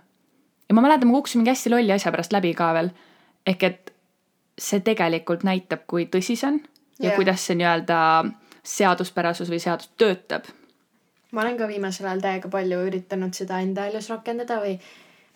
ja 0.69 0.75
ma 0.75 0.83
mäletan, 0.85 1.09
ma 1.09 1.17
kukkusin 1.17 1.41
mingi 1.41 1.53
hästi 1.55 1.73
lolli 1.73 1.95
asja 1.95 2.11
pärast 2.11 2.33
läbi 2.35 2.53
ka 2.53 2.73
veel. 2.73 2.91
ehk 3.45 3.63
et 3.63 3.93
see 4.57 4.79
tegelikult 4.81 5.43
näitab, 5.45 5.85
kui 5.87 6.05
tõsi 6.05 6.35
see 6.35 6.51
on 6.51 6.61
ja 6.99 7.09
Jah. 7.09 7.15
kuidas 7.15 7.45
see 7.45 7.57
nii-öelda 7.57 7.97
seaduspärasus 8.67 9.49
või 9.49 9.59
seadus 9.63 9.91
töötab. 9.97 10.47
ma 11.31 11.41
olen 11.41 11.57
ka 11.57 11.67
viimasel 11.67 12.07
ajal 12.07 12.21
täiega 12.21 12.49
palju 12.49 12.79
üritanud 12.89 13.33
seda 13.33 13.59
enda 13.61 13.87
elus 13.87 14.09
rakendada 14.09 14.59
või 14.63 14.77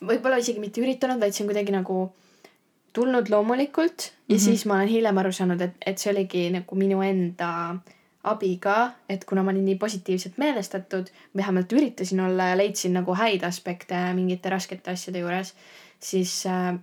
võib-olla 0.02 0.40
isegi 0.42 0.60
mitte 0.60 0.82
üritanud, 0.82 1.20
vaid 1.22 1.34
see 1.34 1.46
on 1.46 1.52
kuidagi 1.52 1.74
nagu 1.76 1.98
tulnud 2.94 3.30
loomulikult 3.30 4.12
ja 4.28 4.36
mm. 4.36 4.36
-hmm. 4.36 4.44
siis 4.44 4.66
ma 4.66 4.76
olen 4.76 4.88
hiljem 4.88 5.18
aru 5.18 5.32
saanud, 5.32 5.62
et, 5.62 5.76
et 5.86 5.98
see 5.98 6.12
oligi 6.12 6.50
nagu 6.50 6.76
minu 6.76 7.02
enda 7.02 7.52
abiga, 8.24 8.92
et 9.10 9.26
kuna 9.26 9.44
ma 9.44 9.52
olin 9.52 9.66
nii 9.66 9.76
positiivselt 9.82 10.38
meelestatud, 10.38 11.10
vähemalt 11.38 11.74
üritasin 11.74 12.20
olla 12.22 12.52
ja 12.52 12.58
leidsin 12.58 12.94
nagu 12.94 13.16
häid 13.18 13.44
aspekte 13.44 13.98
mingite 14.14 14.50
raskete 14.50 14.92
asjade 14.92 15.24
juures, 15.24 15.56
siis 16.00 16.46
äh, 16.46 16.76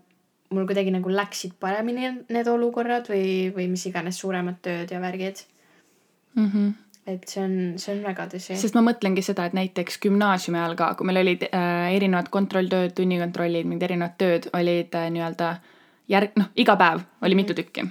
mul 0.50 0.66
kuidagi 0.66 0.90
nagu 0.94 1.12
läksid 1.12 1.54
paremini 1.60 2.10
need 2.32 2.50
olukorrad 2.50 3.08
või, 3.12 3.54
või 3.54 3.68
mis 3.70 3.86
iganes 3.86 4.18
suuremad 4.18 4.60
tööd 4.64 4.90
ja 4.90 5.00
värgid. 5.00 5.44
Mm 6.34 6.50
-hmm. 6.50 6.74
et 7.06 7.28
see 7.28 7.44
on, 7.44 7.56
see 7.78 7.94
on 7.94 8.02
väga 8.04 8.26
tõsi. 8.34 8.56
sest 8.56 8.74
ma 8.74 8.82
mõtlengi 8.90 9.22
seda, 9.22 9.46
et 9.46 9.54
näiteks 9.56 9.98
gümnaasiumi 10.02 10.58
ajal 10.58 10.76
ka, 10.76 10.94
kui 10.94 11.06
meil 11.06 11.22
olid 11.22 11.46
äh, 11.52 11.94
erinevad 11.94 12.28
kontrolltööd, 12.34 12.94
tunnikontrollid, 12.94 13.66
mingid 13.66 13.90
erinevad 13.90 14.18
tööd 14.18 14.50
olid 14.52 14.94
äh, 14.94 15.10
nii-öelda 15.10 15.56
järg, 16.08 16.36
noh, 16.40 16.52
iga 16.56 16.76
päev 16.80 17.02
oli 17.22 17.38
mitu 17.38 17.54
tükki. 17.54 17.86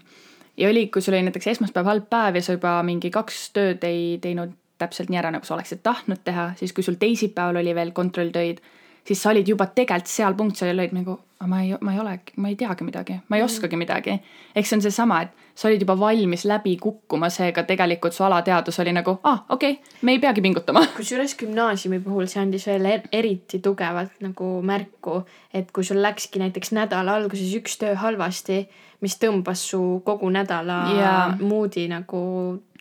ja 0.58 0.70
oli, 0.70 0.88
kui 0.88 1.02
sul 1.02 1.14
oli 1.14 1.28
näiteks 1.28 1.48
esmaspäev 1.54 1.86
halb 1.86 2.10
päev 2.10 2.36
ja 2.36 2.42
sa 2.42 2.58
juba 2.58 2.80
mingi 2.84 3.12
kaks 3.14 3.52
tööd 3.54 3.84
ei 3.84 4.18
teinud 4.22 4.56
täpselt 4.78 5.10
nii 5.10 5.20
ära, 5.20 5.32
nagu 5.34 5.46
sa 5.46 5.56
oleksid 5.56 5.82
tahtnud 5.84 6.22
teha, 6.24 6.52
siis 6.58 6.74
kui 6.74 6.86
sul 6.86 7.00
teisipäeval 7.02 7.62
oli 7.62 7.74
veel 7.76 7.92
kontrolltöid, 7.98 8.62
siis 9.08 9.24
sa 9.24 9.32
olid 9.32 9.48
juba 9.48 9.70
tegelikult 9.72 10.12
seal 10.12 10.36
punkt, 10.36 10.60
sa 10.60 10.68
olid 10.68 10.94
nagu, 10.96 11.16
ma 11.48 11.62
ei, 11.64 11.74
ma 11.82 11.94
ei 11.94 12.00
ole, 12.02 12.14
ma 12.44 12.50
ei 12.52 12.56
teagi 12.60 12.84
midagi, 12.84 13.18
ma 13.30 13.38
ei 13.38 13.44
oskagi 13.46 13.80
midagi. 13.80 14.18
eks 14.56 14.70
see 14.70 14.78
on 14.78 14.84
seesama, 14.84 15.22
et 15.24 15.46
sa 15.56 15.70
olid 15.70 15.82
juba 15.82 15.96
valmis 16.00 16.44
läbi 16.50 16.76
kukkuma, 16.82 17.30
seega 17.34 17.64
tegelikult 17.68 18.14
su 18.14 18.26
alateadvus 18.28 18.80
oli 18.84 18.94
nagu, 18.98 19.18
aa 19.24 19.32
ah,, 19.32 19.44
okei 19.56 19.78
okay,, 19.78 19.96
me 20.02 20.16
ei 20.16 20.22
peagi 20.24 20.44
pingutama 20.44 20.84
kusjuures 20.98 21.38
gümnaasiumi 21.40 22.02
puhul 22.04 22.28
see 22.32 22.42
andis 22.44 22.68
veel 22.68 22.90
er 22.92 23.08
eriti 23.12 23.62
tugevalt 23.64 24.20
nagu 24.26 24.52
märku, 24.62 25.22
et 25.54 25.72
kui 25.72 25.88
sul 25.88 26.02
läkski 26.04 26.44
näiteks 26.44 26.74
nädala 26.78 27.16
alguses 27.22 27.54
üks 27.62 27.80
töö 27.82 27.96
halvasti, 27.96 28.66
mis 29.06 29.20
tõmbas 29.22 29.64
su 29.72 30.02
kogu 30.06 30.30
nädala 30.34 30.82
Jaa. 30.98 31.22
moodi 31.40 31.88
nagu 31.92 32.24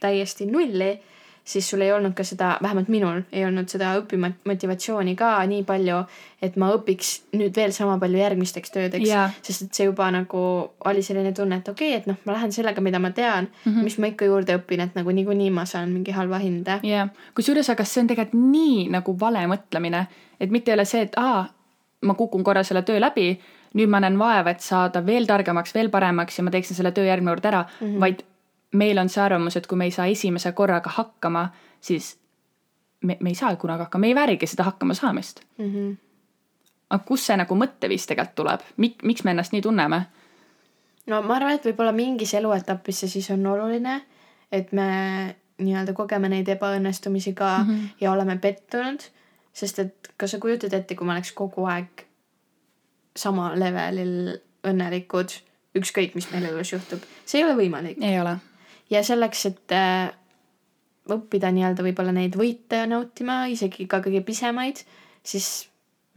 täiesti 0.01 0.49
nulli, 0.51 0.97
siis 1.47 1.71
sul 1.71 1.81
ei 1.81 1.93
olnud 1.95 2.15
ka 2.19 2.25
seda, 2.27 2.57
vähemalt 2.63 2.89
minul 2.91 3.21
ei 3.33 3.45
olnud 3.47 3.71
seda 3.71 3.93
õpimotivatsiooni 4.01 5.15
ka 5.19 5.31
nii 5.47 5.63
palju, 5.67 6.01
et 6.43 6.57
ma 6.59 6.73
õpiks 6.75 7.13
nüüd 7.39 7.55
veel 7.57 7.75
sama 7.75 7.97
palju 8.03 8.19
järgmisteks 8.19 8.75
töödeks 8.75 9.07
Jaa. 9.09 9.29
sest 9.47 9.69
et 9.69 9.79
see 9.79 9.87
juba 9.87 10.09
nagu 10.15 10.43
oli 10.91 11.05
selline 11.07 11.33
tunne, 11.37 11.61
et 11.63 11.71
okei 11.71 11.93
okay,, 11.95 12.03
et 12.03 12.11
noh, 12.11 12.19
ma 12.27 12.35
lähen 12.35 12.55
sellega, 12.55 12.83
mida 12.83 12.99
ma 13.03 13.13
tean 13.15 13.47
mm, 13.47 13.73
-hmm. 13.73 13.87
mis 13.87 13.99
ma 14.03 14.11
ikka 14.11 14.27
juurde 14.27 14.59
õpin, 14.59 14.83
et 14.83 14.99
nagu 14.99 15.15
niikuinii 15.21 15.51
ma 15.55 15.65
saan 15.65 15.95
mingi 15.95 16.17
halva 16.19 16.43
hinde 16.43 16.81
jah, 16.83 17.09
kusjuures, 17.35 17.71
aga 17.71 17.85
see 17.85 18.03
on 18.03 18.11
tegelikult 18.11 18.43
nii 18.51 18.89
nagu 18.91 19.17
vale 19.21 19.47
mõtlemine, 19.47 20.07
et 20.41 20.51
mitte 20.51 20.73
ei 20.73 20.81
ole 20.81 20.85
see, 20.85 21.07
et 21.07 21.15
aa, 21.17 21.47
ma 22.03 22.15
kukun 22.15 22.43
korra 22.45 22.63
selle 22.67 22.83
töö 22.83 23.01
läbi, 23.01 23.37
nüüd 23.77 23.89
ma 23.89 24.01
näen 24.01 24.19
vaeva, 24.19 24.51
et 24.51 24.61
saada 24.61 25.07
veel 25.07 25.27
targemaks, 25.27 25.75
veel 25.75 25.91
paremaks 25.91 26.39
ja 26.39 26.45
ma 26.45 26.51
teeksin 26.51 26.77
selle 26.77 26.93
töö 26.93 27.07
järgmine 27.07 27.31
kord 27.37 27.45
ära 27.45 27.63
mm, 27.63 27.87
-hmm. 27.87 28.01
vaid 28.01 28.27
meil 28.77 28.99
on 28.99 29.09
see 29.09 29.23
arvamus, 29.23 29.57
et 29.57 29.67
kui 29.67 29.79
me 29.79 29.89
ei 29.89 29.95
saa 29.95 30.07
esimese 30.11 30.53
korraga 30.53 30.91
hakkama, 30.97 31.49
siis 31.81 32.17
me, 33.05 33.17
me 33.21 33.33
ei 33.33 33.39
saa 33.39 33.55
kunagi 33.57 33.87
hakkama, 33.87 34.01
me 34.01 34.13
ei 34.13 34.19
väärigi 34.19 34.47
seda 34.47 34.67
hakkamasaamist. 34.69 35.41
mm. 35.59 35.73
-hmm. 35.73 35.97
aga 36.91 37.05
kust 37.05 37.27
see 37.27 37.37
nagu 37.37 37.55
mõtteviis 37.55 38.07
tegelikult 38.07 38.35
tuleb, 38.35 38.61
Mik-, 38.77 39.03
miks 39.03 39.25
me 39.25 39.31
ennast 39.31 39.53
nii 39.53 39.63
tunneme? 39.63 40.07
no 41.07 41.23
ma 41.23 41.37
arvan, 41.37 41.55
et 41.55 41.67
võib-olla 41.67 41.93
mingis 41.93 42.35
eluetapis 42.35 43.01
see 43.01 43.09
siis 43.09 43.31
on 43.31 43.47
oluline, 43.47 44.01
et 44.53 44.73
me 44.73 44.89
nii-öelda 45.59 45.93
kogeme 45.93 46.29
neid 46.29 46.49
ebaõnnestumisi 46.49 47.35
ka 47.35 47.59
mm 47.59 47.71
-hmm. 47.71 47.89
ja 48.01 48.13
oleme 48.13 48.39
pettunud, 48.39 49.01
sest 49.53 49.79
et 49.79 50.11
kas 50.17 50.31
sa 50.31 50.39
kujutad 50.39 50.73
ette, 50.73 50.95
kui 50.95 51.07
me 51.07 51.13
oleks 51.13 51.33
kogu 51.33 51.65
aeg 51.65 52.05
sama 53.17 53.53
levelil 53.55 54.37
õnnelikud, 54.65 55.33
ükskõik, 55.79 56.15
mis 56.15 56.31
meil 56.33 56.45
elus 56.45 56.73
juhtub, 56.73 57.03
see 57.25 57.41
ei 57.41 57.45
ole 57.45 57.57
võimalik. 57.57 58.03
ei 58.03 58.21
ole. 58.21 58.37
Ja 58.91 59.03
selleks, 59.05 59.47
et 59.47 59.73
äh, 59.75 60.11
õppida 61.11 61.51
nii-öelda 61.55 61.85
võib-olla 61.87 62.13
neid 62.15 62.37
võite 62.39 62.85
nautima, 62.91 63.45
isegi 63.51 63.87
ka 63.91 64.01
kõige 64.05 64.23
pisemaid, 64.27 64.83
siis 65.23 65.69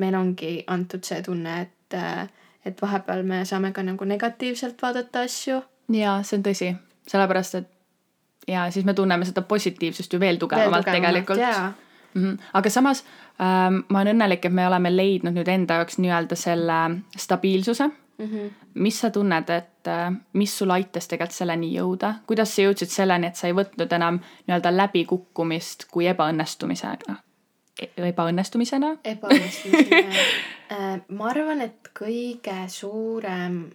meil 0.02 0.16
ongi 0.16 0.64
antud 0.68 1.04
see 1.06 1.22
tunne, 1.26 1.62
et 1.68 1.98
äh, 1.98 2.28
et 2.66 2.82
vahepeal 2.82 3.24
me 3.24 3.44
saame 3.48 3.72
ka 3.72 3.84
nagu 3.84 4.06
negatiivselt 4.06 4.82
vaadata 4.82 5.26
asju. 5.28 5.62
jaa, 5.96 6.20
see 6.24 6.38
on 6.38 6.44
tõsi, 6.46 6.72
sellepärast 7.08 7.56
et 7.62 7.70
ja 8.48 8.66
siis 8.72 8.86
me 8.86 8.94
tunneme 8.94 9.26
seda 9.26 9.42
positiivsust 9.48 10.14
ju 10.14 10.20
veel 10.20 10.38
tugevamalt 10.42 10.86
tegelikult. 10.86 11.40
jaa 11.40 11.72
mm. 12.14 12.24
-hmm. 12.24 12.38
aga 12.54 12.70
samas 12.70 13.06
ähm, 13.42 13.82
ma 13.90 14.02
olen 14.02 14.16
õnnelik, 14.16 14.46
et 14.46 14.54
me 14.54 14.68
oleme 14.68 14.96
leidnud 14.96 15.34
nüüd 15.34 15.48
enda 15.48 15.74
jaoks 15.74 15.98
nii-öelda 15.98 16.36
selle 16.36 16.80
stabiilsuse 17.18 17.88
mm. 17.88 17.96
-hmm. 18.20 18.50
mis 18.74 19.00
sa 19.00 19.10
tunned, 19.10 19.50
et 19.50 19.88
äh, 19.88 20.12
mis 20.34 20.58
sul 20.58 20.70
aitas 20.70 21.08
tegelikult 21.08 21.36
selleni 21.36 21.72
jõuda, 21.74 22.14
kuidas 22.28 22.56
sa 22.56 22.62
jõudsid 22.62 22.92
selleni, 22.92 23.28
et 23.28 23.36
sa 23.36 23.48
ei 23.48 23.54
võtnud 23.54 23.94
enam 23.96 24.20
nii-öelda 24.48 24.72
läbikukkumist 24.78 25.86
kui 25.92 26.08
ebaõnnestumisega, 26.08 27.16
ebaõnnestumisena? 27.98 28.98
ebaõnnestumisena 29.04 30.14
äh, 30.76 31.02
ma 31.08 31.30
arvan, 31.30 31.62
et 31.62 31.92
kõige 32.00 32.68
suurem 32.68 33.70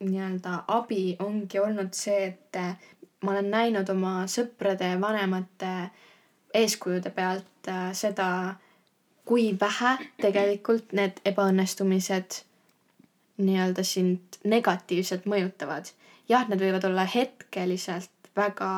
nii-öelda 0.00 0.64
abi 0.68 1.16
ongi 1.18 1.58
olnud 1.58 1.92
see, 1.92 2.24
et 2.26 2.56
äh, 2.56 2.76
ma 3.22 3.32
olen 3.32 3.50
näinud 3.50 3.88
oma 3.90 4.24
sõprade, 4.26 4.94
vanemate 5.00 5.90
eeskujude 6.54 7.10
pealt 7.10 7.68
seda, 7.92 8.56
kui 9.24 9.50
vähe 9.60 9.92
tegelikult 10.22 10.92
need 10.96 11.20
ebaõnnestumised 11.24 12.40
nii-öelda 13.44 13.84
sind 13.86 14.40
negatiivselt 14.44 15.26
mõjutavad. 15.30 15.92
jah, 16.30 16.46
need 16.48 16.60
võivad 16.62 16.84
olla 16.86 17.04
hetkeliselt 17.10 18.30
väga, 18.36 18.70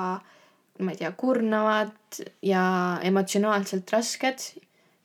ma 0.80 0.92
ei 0.92 0.98
tea, 0.98 1.10
kurnavad 1.12 2.20
ja 2.42 2.64
emotsionaalselt 3.04 3.90
rasked 3.92 4.46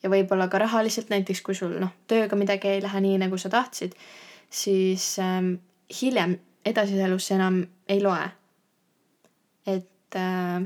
ja 0.03 0.11
võib-olla 0.11 0.47
ka 0.51 0.61
rahaliselt, 0.63 1.11
näiteks 1.11 1.41
kui 1.43 1.55
sul 1.57 1.75
noh, 1.81 1.91
tööga 2.07 2.39
midagi 2.39 2.71
ei 2.71 2.81
lähe 2.83 3.01
nii, 3.03 3.17
nagu 3.25 3.39
sa 3.41 3.51
tahtsid, 3.51 3.95
siis 4.49 5.17
ähm, 5.19 5.55
hiljem 6.01 6.37
edasises 6.67 7.03
elus 7.03 7.27
see 7.27 7.37
enam 7.37 7.61
ei 7.89 8.01
loe. 8.03 8.25
et 9.67 10.15
äh, 10.15 10.63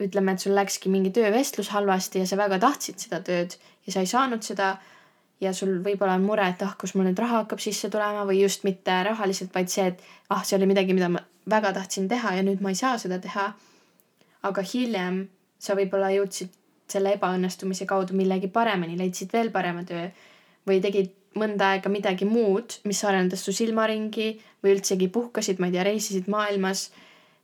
ütleme, 0.00 0.32
et 0.32 0.42
sul 0.42 0.56
läkski 0.56 0.90
mingi 0.92 1.12
töövestlus 1.16 1.70
halvasti 1.72 2.20
ja 2.20 2.28
sa 2.28 2.36
väga 2.40 2.58
tahtsid 2.60 3.00
seda 3.00 3.20
tööd 3.24 3.56
ja 3.86 3.94
sa 3.94 4.04
ei 4.04 4.10
saanud 4.10 4.44
seda 4.44 4.74
ja 5.40 5.52
sul 5.56 5.78
võib-olla 5.84 6.18
on 6.18 6.26
mure, 6.28 6.46
et 6.52 6.62
ah, 6.62 6.74
kus 6.78 6.94
mul 6.94 7.08
nüüd 7.08 7.20
raha 7.20 7.42
hakkab 7.42 7.62
sisse 7.62 7.88
tulema 7.92 8.26
või 8.28 8.42
just 8.42 8.64
mitte 8.66 9.00
rahaliselt, 9.06 9.52
vaid 9.54 9.72
see, 9.72 9.86
et 9.92 10.02
ah, 10.28 10.42
see 10.44 10.58
oli 10.58 10.68
midagi, 10.68 10.96
mida 10.96 11.08
ma 11.12 11.22
väga 11.50 11.72
tahtsin 11.76 12.08
teha 12.08 12.36
ja 12.36 12.46
nüüd 12.46 12.60
ma 12.64 12.72
ei 12.72 12.78
saa 12.78 12.98
seda 13.00 13.18
teha. 13.18 13.52
aga 14.42 14.62
hiljem 14.64 15.28
sa 15.60 15.74
võib-olla 15.76 16.08
jõudsid 16.14 16.52
selle 16.88 17.12
ebaõnnestumise 17.18 17.86
kaudu 17.86 18.14
millegi 18.16 18.48
paremini, 18.48 18.96
leidsid 18.96 19.32
veel 19.32 19.50
parema 19.52 19.84
töö 19.84 20.06
või 20.68 20.80
tegid 20.80 21.12
mõnda 21.36 21.74
aega 21.74 21.90
midagi 21.92 22.24
muud, 22.24 22.80
mis 22.88 23.02
arendas 23.04 23.44
su 23.44 23.52
silmaringi 23.52 24.32
või 24.64 24.74
üldsegi 24.74 25.08
puhkasid, 25.12 25.60
ma 25.60 25.68
ei 25.68 25.76
tea, 25.76 25.84
reisisid 25.86 26.28
maailmas. 26.32 26.90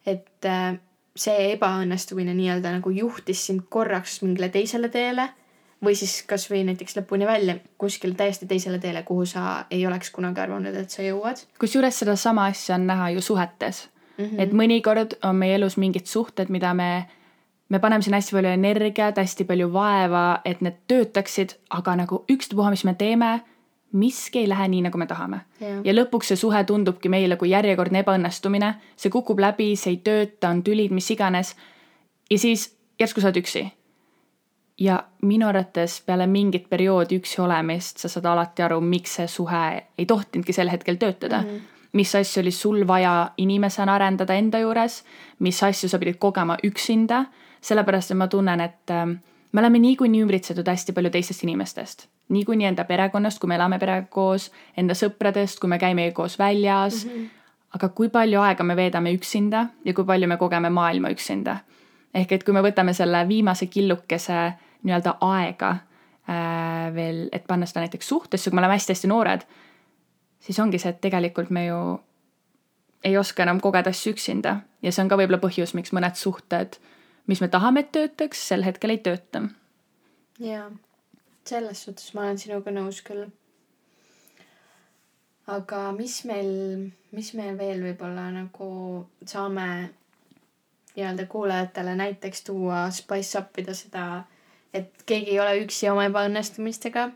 et 0.06 0.44
äh, 0.46 0.78
see 1.16 1.52
ebaõnnestumine 1.52 2.34
nii-öelda 2.36 2.76
nagu 2.76 2.90
juhtis 2.90 3.46
sind 3.46 3.66
korraks 3.68 4.20
mingile 4.22 4.48
teisele 4.48 4.88
teele 4.88 5.28
või 5.84 5.94
siis 5.98 6.22
kasvõi 6.28 6.62
näiteks 6.64 6.96
lõpuni 6.96 7.26
välja 7.26 7.56
kuskile 7.78 8.14
täiesti 8.14 8.46
teisele 8.46 8.78
teele, 8.78 9.02
kuhu 9.02 9.26
sa 9.26 9.64
ei 9.70 9.86
oleks 9.86 10.10
kunagi 10.10 10.40
arvanud, 10.40 10.74
et 10.74 10.90
sa 10.90 11.02
jõuad. 11.02 11.42
kusjuures 11.60 11.98
sedasama 11.98 12.46
asja 12.46 12.74
on 12.74 12.86
näha 12.86 13.10
ju 13.10 13.20
suhetes 13.20 13.88
mm. 14.18 14.24
-hmm. 14.24 14.40
et 14.40 14.52
mõnikord 14.52 15.18
on 15.22 15.36
meie 15.36 15.54
elus 15.54 15.76
mingid 15.76 16.06
suhted, 16.06 16.48
mida 16.48 16.74
me, 16.74 17.08
me 17.68 17.78
paneme 17.78 18.02
sinna 18.02 18.16
hästi 18.16 18.36
palju 18.36 18.48
energiat, 18.48 19.16
hästi 19.16 19.44
palju 19.44 19.72
vaeva, 19.72 20.40
et 20.44 20.60
need 20.60 20.80
töötaksid, 20.88 21.56
aga 21.70 21.96
nagu 21.96 22.24
ükstapuha, 22.32 22.70
mis 22.70 22.84
me 22.84 22.94
teeme, 22.94 23.40
miski 23.92 24.38
ei 24.38 24.48
lähe 24.48 24.68
nii, 24.68 24.82
nagu 24.82 24.98
me 24.98 25.06
tahame. 25.06 25.40
Ja 25.60 25.92
lõpuks 25.92 26.32
see 26.32 26.36
suhe 26.36 26.64
tundubki 26.64 27.08
meile 27.08 27.36
kui 27.36 27.50
järjekordne 27.50 28.02
ebaõnnestumine, 28.04 28.74
see 28.96 29.10
kukub 29.10 29.38
läbi, 29.38 29.76
see 29.76 29.96
ei 29.96 29.96
tööta, 29.96 30.50
on 30.50 30.62
tülid, 30.62 30.90
mis 30.90 31.10
iganes. 31.10 31.56
ja 32.30 32.38
siis 32.38 32.76
järsku 32.98 33.20
sa 33.20 33.28
oled 33.28 33.36
üksi. 33.36 33.72
Ja 34.80 35.02
minu 35.22 35.48
arvates 35.48 36.00
peale 36.06 36.26
mingit 36.26 36.68
perioodi 36.68 37.16
üksi 37.20 37.40
olemist 37.40 38.02
sa 38.02 38.08
saad 38.12 38.26
alati 38.28 38.62
aru, 38.62 38.80
miks 38.80 39.16
see 39.18 39.28
suhe 39.28 39.62
ei 39.98 40.06
tohtinudki 40.06 40.52
sel 40.52 40.70
hetkel 40.70 40.96
töötada 41.00 41.42
mm. 41.42 41.48
-hmm. 41.48 41.60
mis 41.92 42.14
asju 42.14 42.40
oli 42.40 42.50
sul 42.50 42.86
vaja 42.86 43.30
inimesena 43.36 43.94
arendada 43.94 44.34
enda 44.34 44.58
juures, 44.58 45.04
mis 45.38 45.62
asju 45.62 45.88
sa 45.88 45.98
pidid 45.98 46.18
kogema 46.18 46.56
üksinda, 46.64 47.24
sellepärast 47.60 48.10
et 48.10 48.16
ma 48.16 48.28
tunnen, 48.28 48.60
et 48.60 48.90
äh, 48.90 49.16
me 49.52 49.60
oleme 49.60 49.78
niikuinii 49.78 50.22
ümbritsetud 50.22 50.68
hästi 50.68 50.92
palju 50.92 51.10
teistest 51.10 51.42
inimestest. 51.42 52.08
niikuinii 52.28 52.66
enda 52.66 52.84
perekonnast, 52.84 53.38
kui 53.38 53.48
me 53.48 53.54
elame 53.54 53.78
perega 53.78 54.06
koos, 54.10 54.52
enda 54.76 54.94
sõpradest, 54.94 55.60
kui 55.60 55.68
me 55.68 55.78
käime 55.78 56.10
koos 56.12 56.38
väljas 56.38 57.04
mm. 57.06 57.10
-hmm. 57.10 57.28
aga 57.74 57.88
kui 57.88 58.08
palju 58.08 58.40
aega 58.40 58.64
me 58.64 58.76
veedame 58.76 59.12
üksinda 59.14 59.66
ja 59.84 59.94
kui 59.94 60.04
palju 60.04 60.28
me 60.28 60.36
kogeme 60.36 60.70
maailma 60.70 61.08
üksinda. 61.08 61.56
ehk 62.14 62.32
et 62.32 62.44
kui 62.44 62.54
me 62.54 62.60
võtame 62.60 62.92
selle 62.92 63.28
viimase 63.28 63.66
killukese 63.66 64.52
nii-öelda 64.82 65.16
aega 65.20 65.70
äh, 65.76 66.94
veel, 66.94 67.28
et 67.32 67.46
panna 67.46 67.66
seda 67.66 67.86
näiteks 67.86 68.08
suhtesse, 68.08 68.50
kui 68.50 68.56
me 68.56 68.64
oleme 68.64 68.76
hästi-hästi 68.76 69.12
noored, 69.12 69.46
siis 70.40 70.58
ongi 70.60 70.78
see, 70.82 70.92
et 70.92 71.00
tegelikult 71.00 71.50
me 71.50 71.66
ju 71.66 71.80
ei 73.04 73.16
oska 73.18 73.44
enam 73.44 73.60
kogeda 73.60 73.92
asju 73.94 74.16
üksinda 74.16 74.60
ja 74.82 74.92
see 74.92 75.04
on 75.04 75.08
ka 75.12 75.18
võib-olla 75.20 75.42
põhjus, 75.42 75.74
miks 75.78 75.94
mõned 75.94 76.18
suhted 76.18 76.80
mis 77.26 77.40
me 77.40 77.48
tahame, 77.48 77.82
et 77.82 77.92
töötaks, 77.92 78.42
sel 78.48 78.64
hetkel 78.66 78.94
ei 78.94 79.00
tööta. 79.02 79.42
jaa, 80.42 80.70
selles 81.48 81.82
suhtes 81.86 82.14
ma 82.14 82.26
olen 82.26 82.38
sinuga 82.38 82.72
nõus 82.74 83.02
küll. 83.06 83.26
aga 85.46 85.92
mis 85.96 86.24
meil, 86.26 86.90
mis 87.14 87.32
meil 87.38 87.58
veel 87.58 87.82
võib-olla 87.82 88.30
nagu 88.34 88.70
saame 89.24 89.68
nii-öelda 90.96 91.26
kuulajatele 91.30 91.94
näiteks 91.96 92.42
tuua, 92.42 92.86
spice 92.90 93.38
up 93.38 93.58
ida 93.58 93.74
seda, 93.74 94.24
et 94.76 95.06
keegi 95.06 95.34
ei 95.34 95.40
ole 95.40 95.56
üksi 95.64 95.88
oma 95.90 96.06
ebaõnnestumistega 96.10 97.08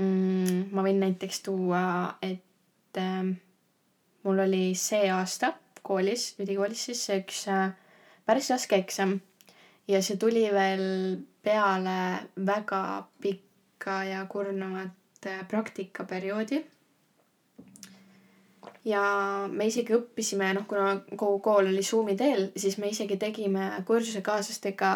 mm,. 0.00 0.70
ma 0.72 0.84
võin 0.86 1.00
näiteks 1.02 1.42
tuua, 1.46 1.82
et 2.22 3.00
äh, 3.00 3.32
mul 4.24 4.44
oli 4.46 4.70
see 4.78 5.08
aasta 5.12 5.54
koolis, 5.82 6.34
ülikoolis 6.42 6.86
siis 6.90 7.04
üks 7.16 7.44
äh, 7.50 7.72
päris 8.26 8.50
raske 8.52 8.78
eksam 8.78 9.18
ja 9.90 10.02
see 10.04 10.18
tuli 10.20 10.46
veel 10.54 10.84
peale 11.42 12.26
väga 12.46 12.82
pikka 13.22 14.02
ja 14.04 14.26
kurnavat 14.28 15.26
äh, 15.26 15.46
praktikaperioodi. 15.48 16.64
ja 18.84 19.02
me 19.52 19.66
isegi 19.68 19.92
õppisime, 19.92 20.54
noh, 20.56 20.66
kuna 20.68 21.00
kogu 21.10 21.38
kool 21.44 21.68
oli 21.68 21.82
Zoomi 21.84 22.16
teel, 22.16 22.48
siis 22.56 22.78
me 22.78 22.88
isegi 22.88 23.16
tegime 23.20 23.72
kursusekaaslastega 23.86 24.92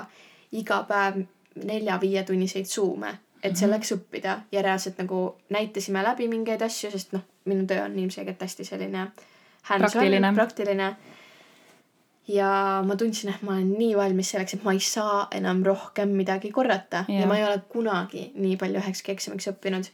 iga 0.57 0.83
päev 0.89 1.25
nelja-viietunniseid 1.63 2.67
Zoom'e, 2.67 3.15
et 3.43 3.53
mhm. 3.53 3.59
selleks 3.61 3.95
õppida 3.97 4.39
ja 4.53 4.63
reaalselt 4.63 4.99
nagu 5.03 5.27
näitasime 5.55 6.03
läbi 6.03 6.29
mingeid 6.29 6.63
asju, 6.63 6.91
sest 6.91 7.13
noh, 7.17 7.25
minu 7.51 7.67
töö 7.69 7.85
on 7.85 7.99
ilmselgelt 7.99 8.41
hästi 8.41 8.65
selline 8.65 9.09
praktiline, 9.69 10.33
praktiline 10.35 10.95
ja 12.29 12.83
ma 12.87 12.97
tundsin, 12.97 13.35
et 13.35 13.43
ma 13.45 13.53
olen 13.57 13.75
nii 13.79 13.93
valmis 13.97 14.33
selleks, 14.33 14.57
et 14.57 14.65
ma 14.65 14.73
ei 14.73 14.81
saa 14.81 15.27
enam 15.37 15.63
rohkem 15.67 16.15
midagi 16.17 16.51
korrata 16.55 17.05
ja, 17.09 17.21
ja 17.21 17.29
ma 17.29 17.39
ei 17.39 17.45
ole 17.45 17.61
kunagi 17.69 18.31
nii 18.35 18.57
palju 18.61 18.81
ühekski 18.81 19.13
eksamiks 19.13 19.51
õppinud. 19.53 19.91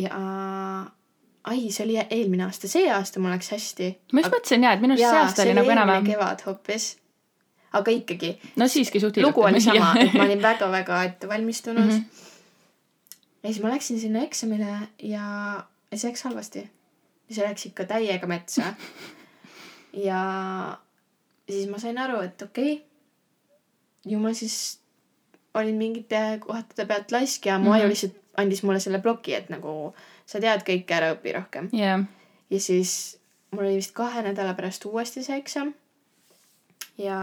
ja 0.00 0.18
ai, 1.44 1.70
see 1.70 1.84
oli 1.84 1.98
eelmine 2.02 2.46
aasta, 2.46 2.70
see 2.70 2.88
aasta 2.92 3.20
mul 3.20 3.34
läks 3.34 3.52
hästi. 3.52 3.92
ma 4.12 4.24
just 4.24 4.34
mõtlesin 4.34 4.66
jaa, 4.66 4.72
et 4.76 4.84
minu 4.84 4.96
arust 4.96 5.08
see 5.08 5.22
aasta 5.22 5.46
oli 5.46 5.56
nagu 5.60 5.74
enam-vähem. 5.76 6.08
kevad 6.08 6.44
hoopis. 6.46 6.88
Aga 7.72 7.90
ikkagi. 7.90 8.36
no 8.56 8.68
siiski 8.68 9.00
suht 9.00 9.16
hiljuti. 9.16 9.30
lugu 9.30 9.46
oli 9.48 9.60
sama, 9.60 9.94
et 10.00 10.14
ma 10.14 10.24
olin 10.28 10.42
väga-väga 10.42 11.02
ette 11.08 11.28
valmistunud 11.28 11.84
mm. 11.84 11.90
-hmm. 11.90 12.04
ja 13.42 13.52
siis 13.52 13.62
ma 13.62 13.74
läksin 13.74 14.00
sinna 14.00 14.22
eksamile 14.22 14.76
ja 15.02 15.24
see 15.94 16.08
läks 16.08 16.22
halvasti. 16.22 16.70
see 17.30 17.48
läks 17.48 17.66
ikka 17.66 17.84
täiega 17.84 18.26
metsa 18.26 18.74
ja 20.08 20.22
siis 21.50 21.68
ma 21.68 21.78
sain 21.78 21.98
aru, 21.98 22.20
et 22.20 22.42
okei 22.42 22.72
okay,, 22.72 22.86
ju 24.04 24.18
ma 24.18 24.34
siis 24.34 24.78
olin 25.54 25.76
mingite 25.76 26.40
kohtade 26.40 26.86
pealt 26.88 27.12
laisk 27.12 27.46
ja 27.46 27.58
mu 27.58 27.64
mm 27.64 27.70
-hmm. 27.70 27.80
aju 27.80 27.88
lihtsalt 27.88 28.16
andis 28.36 28.62
mulle 28.62 28.80
selle 28.80 28.98
ploki, 28.98 29.34
et 29.34 29.48
nagu 29.52 29.94
sa 30.26 30.40
tead 30.40 30.64
kõike, 30.64 30.94
ära 30.96 31.12
õpi 31.14 31.34
rohkem 31.36 31.68
yeah.. 31.76 32.00
ja 32.50 32.60
siis 32.60 33.18
mul 33.50 33.66
oli 33.66 33.76
vist 33.76 33.92
kahe 33.96 34.22
nädala 34.22 34.54
pärast 34.54 34.84
uuesti 34.84 35.24
see 35.24 35.36
eksam. 35.36 35.74
Ja 37.02 37.18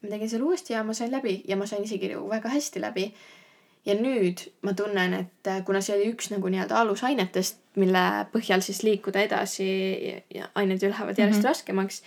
ma 0.00 0.08
tegin 0.08 0.30
selle 0.30 0.48
uuesti 0.48 0.72
ja 0.72 0.84
ma 0.84 0.94
sain 0.96 1.12
läbi 1.12 1.42
ja 1.48 1.56
ma 1.56 1.66
sain 1.66 1.84
isegi 1.84 2.08
nagu 2.14 2.28
väga 2.30 2.52
hästi 2.52 2.80
läbi 2.80 3.10
ja 3.86 3.96
nüüd 3.96 4.42
ma 4.62 4.74
tunnen, 4.76 5.14
et 5.16 5.48
äh, 5.48 5.62
kuna 5.64 5.80
see 5.84 5.96
oli 5.96 6.10
üks 6.12 6.30
nagu 6.32 6.50
nii-öelda 6.52 6.80
alusainetest, 6.82 7.60
mille 7.80 8.04
põhjal 8.32 8.64
siis 8.64 8.82
liikuda 8.84 9.22
edasi 9.24 9.68
ja 10.34 10.50
ained 10.54 10.82
ju 10.82 10.90
lähevad 10.90 11.18
järjest 11.18 11.38
mm 11.38 11.44
-hmm. 11.44 11.48
raskemaks, 11.48 12.02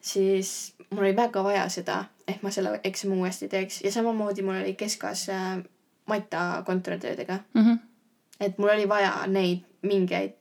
siis 0.00 0.74
mul 0.90 1.04
oli 1.04 1.16
väga 1.16 1.44
vaja 1.44 1.68
seda, 1.68 2.04
et 2.28 2.42
ma 2.42 2.50
selle 2.50 2.80
eksami 2.84 3.16
uuesti 3.16 3.48
teeks 3.48 3.82
ja 3.84 3.92
samamoodi 3.92 4.42
mul 4.42 4.62
oli 4.62 4.74
keskas 4.74 5.28
äh, 5.28 5.58
Mata 6.06 6.62
kontrolltöödega 6.66 7.38
mm. 7.54 7.64
-hmm. 7.64 7.78
et 8.40 8.58
mul 8.58 8.68
oli 8.68 8.88
vaja 8.88 9.26
neid 9.26 9.58
mingeid 9.82 10.32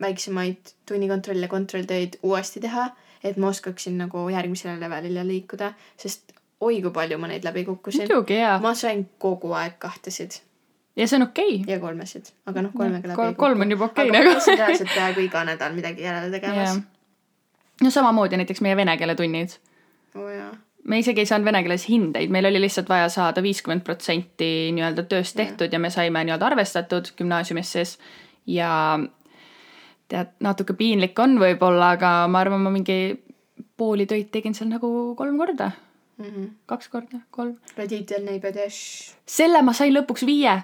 väiksemaid 0.00 0.56
tunnikontrolle, 0.86 1.48
kontrolltöid 1.48 2.18
uuesti 2.22 2.60
teha, 2.60 2.90
et 3.24 3.36
ma 3.36 3.48
oskaksin 3.48 3.98
nagu 4.00 4.28
järgmisele 4.32 4.80
levelile 4.80 5.24
liikuda, 5.26 5.72
sest 5.96 6.32
oi 6.60 6.80
kui 6.84 6.92
palju 6.94 7.18
ma 7.18 7.30
neid 7.30 7.44
läbi 7.46 7.64
kukkusin. 7.64 8.06
muidugi 8.06 8.38
jaa. 8.40 8.58
ma 8.60 8.74
sain 8.74 9.06
kogu 9.18 9.52
aeg 9.56 9.76
kahtesid. 9.78 10.40
ja 10.96 11.08
see 11.08 11.20
on 11.20 11.26
okei 11.28 11.60
okay.. 11.60 11.74
ja 11.74 11.80
kolmesid, 11.80 12.32
aga 12.46 12.64
noh, 12.66 12.72
kolmega 12.76 13.12
läbi 13.12 13.20
kuku. 13.20 13.36
kolm 13.40 13.66
on 13.66 13.76
juba 13.76 13.90
okei 13.90 14.08
okay, 14.08 14.18
nagu. 14.20 14.36
aga 14.36 14.46
ma 14.46 14.56
reaalselt 14.62 14.94
peaaegu 14.94 15.26
iga 15.26 15.44
nädal 15.48 15.76
midagi 15.76 16.06
järele 16.06 16.32
tegemas 16.36 16.74
yeah.. 16.74 16.82
no 17.82 17.92
samamoodi 17.98 18.40
näiteks 18.40 18.64
meie 18.66 18.76
vene 18.76 18.96
keele 19.00 19.14
tunnid 19.18 19.56
oh,. 20.14 20.58
me 20.84 20.98
isegi 21.04 21.24
ei 21.24 21.30
saanud 21.32 21.48
vene 21.48 21.62
keeles 21.64 21.86
hindeid, 21.88 22.32
meil 22.32 22.50
oli 22.50 22.60
lihtsalt 22.66 22.88
vaja 22.88 23.08
saada 23.12 23.44
viiskümmend 23.44 23.84
protsenti 23.86 24.50
nii-öelda 24.76 25.06
tööst 25.08 25.36
tehtud 25.40 25.68
yeah. 25.68 25.78
ja 25.78 25.84
me 25.86 25.92
saime 25.94 26.24
nii-öelda 26.24 26.52
arvestatud 26.52 27.14
gümnaasiumis 27.16 27.72
siis 27.78 27.96
ja 28.46 28.72
tead, 30.10 30.34
natuke 30.44 30.74
piinlik 30.78 31.18
on 31.22 31.38
võib-olla, 31.40 31.94
aga 31.96 32.10
ma 32.30 32.42
arvan, 32.42 32.62
ma 32.64 32.72
mingi 32.74 32.98
pooli 33.80 34.06
töid 34.10 34.30
tegin 34.34 34.56
seal 34.56 34.70
nagu 34.72 35.14
kolm 35.18 35.38
korda 35.40 35.70
mm. 36.20 36.26
-hmm. 36.26 36.48
kaks 36.66 36.88
korda, 36.88 37.22
kolm. 37.30 37.56
selle 39.26 39.62
ma 39.62 39.72
sain 39.76 39.94
lõpuks 39.94 40.26
viie, 40.26 40.56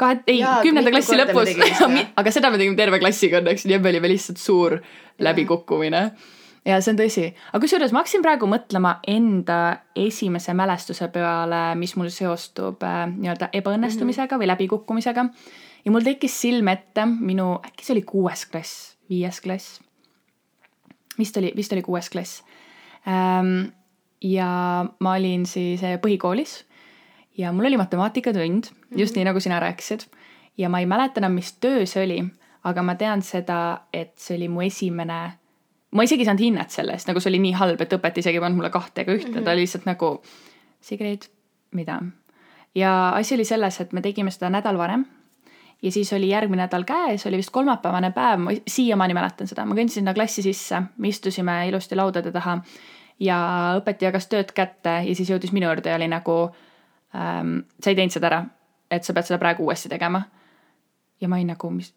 kahe, 0.00 0.20
ei, 0.26 0.44
kümnenda 0.62 0.90
klassi 0.94 1.18
lõpus. 1.18 1.52
aga 2.20 2.30
seda 2.34 2.50
me 2.50 2.60
tegime 2.60 2.78
terve 2.78 3.00
klassiga 3.02 3.42
õnneks, 3.42 3.66
nii 3.68 3.78
et 3.78 3.84
me 3.84 3.92
olime 3.94 4.10
lihtsalt 4.14 4.40
suur 4.42 4.78
läbikukkumine. 5.18 6.02
ja 6.64 6.80
see 6.80 6.94
on 6.94 7.02
tõsi, 7.02 7.26
aga 7.52 7.62
kusjuures 7.62 7.92
ma 7.92 8.02
hakkasin 8.02 8.24
praegu 8.24 8.48
mõtlema 8.50 8.96
enda 9.06 9.60
esimese 10.06 10.54
mälestuse 10.56 11.08
peale, 11.14 11.66
mis 11.78 11.94
mul 12.00 12.10
seostub 12.14 12.82
äh, 12.82 13.04
nii-öelda 13.12 13.52
ebaõnnestumisega 13.52 14.26
mm 14.26 14.34
-hmm. 14.34 14.42
või 14.42 14.52
läbikukkumisega. 14.52 15.28
ja 15.84 15.92
mul 15.92 16.10
tekkis 16.10 16.40
silme 16.40 16.72
ette 16.72 17.06
minu, 17.06 17.60
äkki 17.60 17.84
see 17.84 17.94
oli 17.98 18.02
kuues 18.02 18.46
klass 18.50 18.93
viies 19.10 19.40
klass. 19.40 19.80
vist 21.18 21.36
oli, 21.36 21.52
vist 21.56 21.72
oli 21.72 21.82
kuues 21.82 22.10
klass 22.10 22.42
ähm, 23.08 23.72
ja 24.24 24.48
ma 25.00 25.12
olin 25.18 25.46
siis 25.46 25.82
eh, 25.82 25.98
põhikoolis 26.00 26.62
ja 27.38 27.52
mul 27.52 27.68
oli 27.68 27.76
matemaatikatund 27.76 28.70
mm, 28.70 28.76
-hmm. 28.90 29.00
just 29.00 29.16
nii, 29.16 29.24
nagu 29.24 29.40
sina 29.40 29.60
rääkisid. 29.60 30.00
ja 30.58 30.68
ma 30.68 30.78
ei 30.78 30.86
mäleta 30.86 31.20
enam, 31.20 31.32
mis 31.32 31.52
töö 31.52 31.86
see 31.86 32.04
oli, 32.04 32.24
aga 32.64 32.82
ma 32.82 32.94
tean 32.94 33.22
seda, 33.22 33.80
et 33.92 34.12
see 34.16 34.36
oli 34.36 34.48
mu 34.48 34.60
esimene, 34.60 35.32
ma 35.90 36.02
isegi 36.02 36.22
ei 36.22 36.26
saanud 36.26 36.40
hinnet 36.40 36.70
selle 36.70 36.92
eest, 36.92 37.08
nagu 37.08 37.20
see 37.20 37.30
oli 37.30 37.38
nii 37.38 37.52
halb, 37.52 37.80
et 37.80 37.92
õpetaja 37.92 38.22
isegi 38.22 38.38
ei 38.38 38.40
pannud 38.40 38.56
mulle 38.56 38.70
kahte 38.70 39.00
ega 39.00 39.12
ühte 39.12 39.28
mm, 39.28 39.34
-hmm. 39.34 39.44
ta 39.44 39.50
oli 39.50 39.60
lihtsalt 39.60 39.86
nagu, 39.86 40.22
Sigrid, 40.80 41.22
mida? 41.72 42.02
ja 42.74 43.10
asi 43.10 43.34
oli 43.34 43.44
selles, 43.44 43.80
et 43.80 43.92
me 43.92 44.00
tegime 44.00 44.30
seda 44.30 44.50
nädal 44.50 44.78
varem 44.78 45.04
ja 45.84 45.92
siis 45.92 46.12
oli 46.16 46.28
järgmine 46.28 46.64
nädal 46.64 46.84
käes, 46.88 47.26
oli 47.28 47.36
vist 47.36 47.52
kolmapäevane 47.52 48.10
päev, 48.16 48.40
ma 48.40 48.52
siiamaani 48.66 49.14
mäletan 49.16 49.48
seda, 49.50 49.66
ma 49.68 49.76
kõndisin 49.76 50.00
sinna 50.00 50.14
klassi 50.16 50.42
sisse, 50.44 50.80
me 50.96 51.10
istusime 51.12 51.58
ilusti 51.68 51.96
laudade 51.98 52.32
taha 52.32 52.56
ja 53.20 53.38
õpetaja 53.80 54.08
jagas 54.08 54.28
tööd 54.32 54.54
kätte 54.56 54.96
ja 55.04 55.16
siis 55.16 55.28
jõudis 55.30 55.52
minu 55.52 55.68
juurde 55.68 55.92
ja 55.92 55.98
oli 55.98 56.08
nagu 56.10 56.38
ähm,, 57.14 57.58
sa 57.84 57.92
ei 57.92 57.98
teinud 57.98 58.16
seda 58.16 58.30
ära, 58.30 58.40
et 58.90 59.04
sa 59.04 59.14
pead 59.16 59.28
seda 59.28 59.40
praegu 59.42 59.68
uuesti 59.68 59.92
tegema. 59.92 60.24
ja 61.20 61.28
ma 61.28 61.36
olin 61.36 61.52
nagu, 61.52 61.70
mis, 61.70 61.92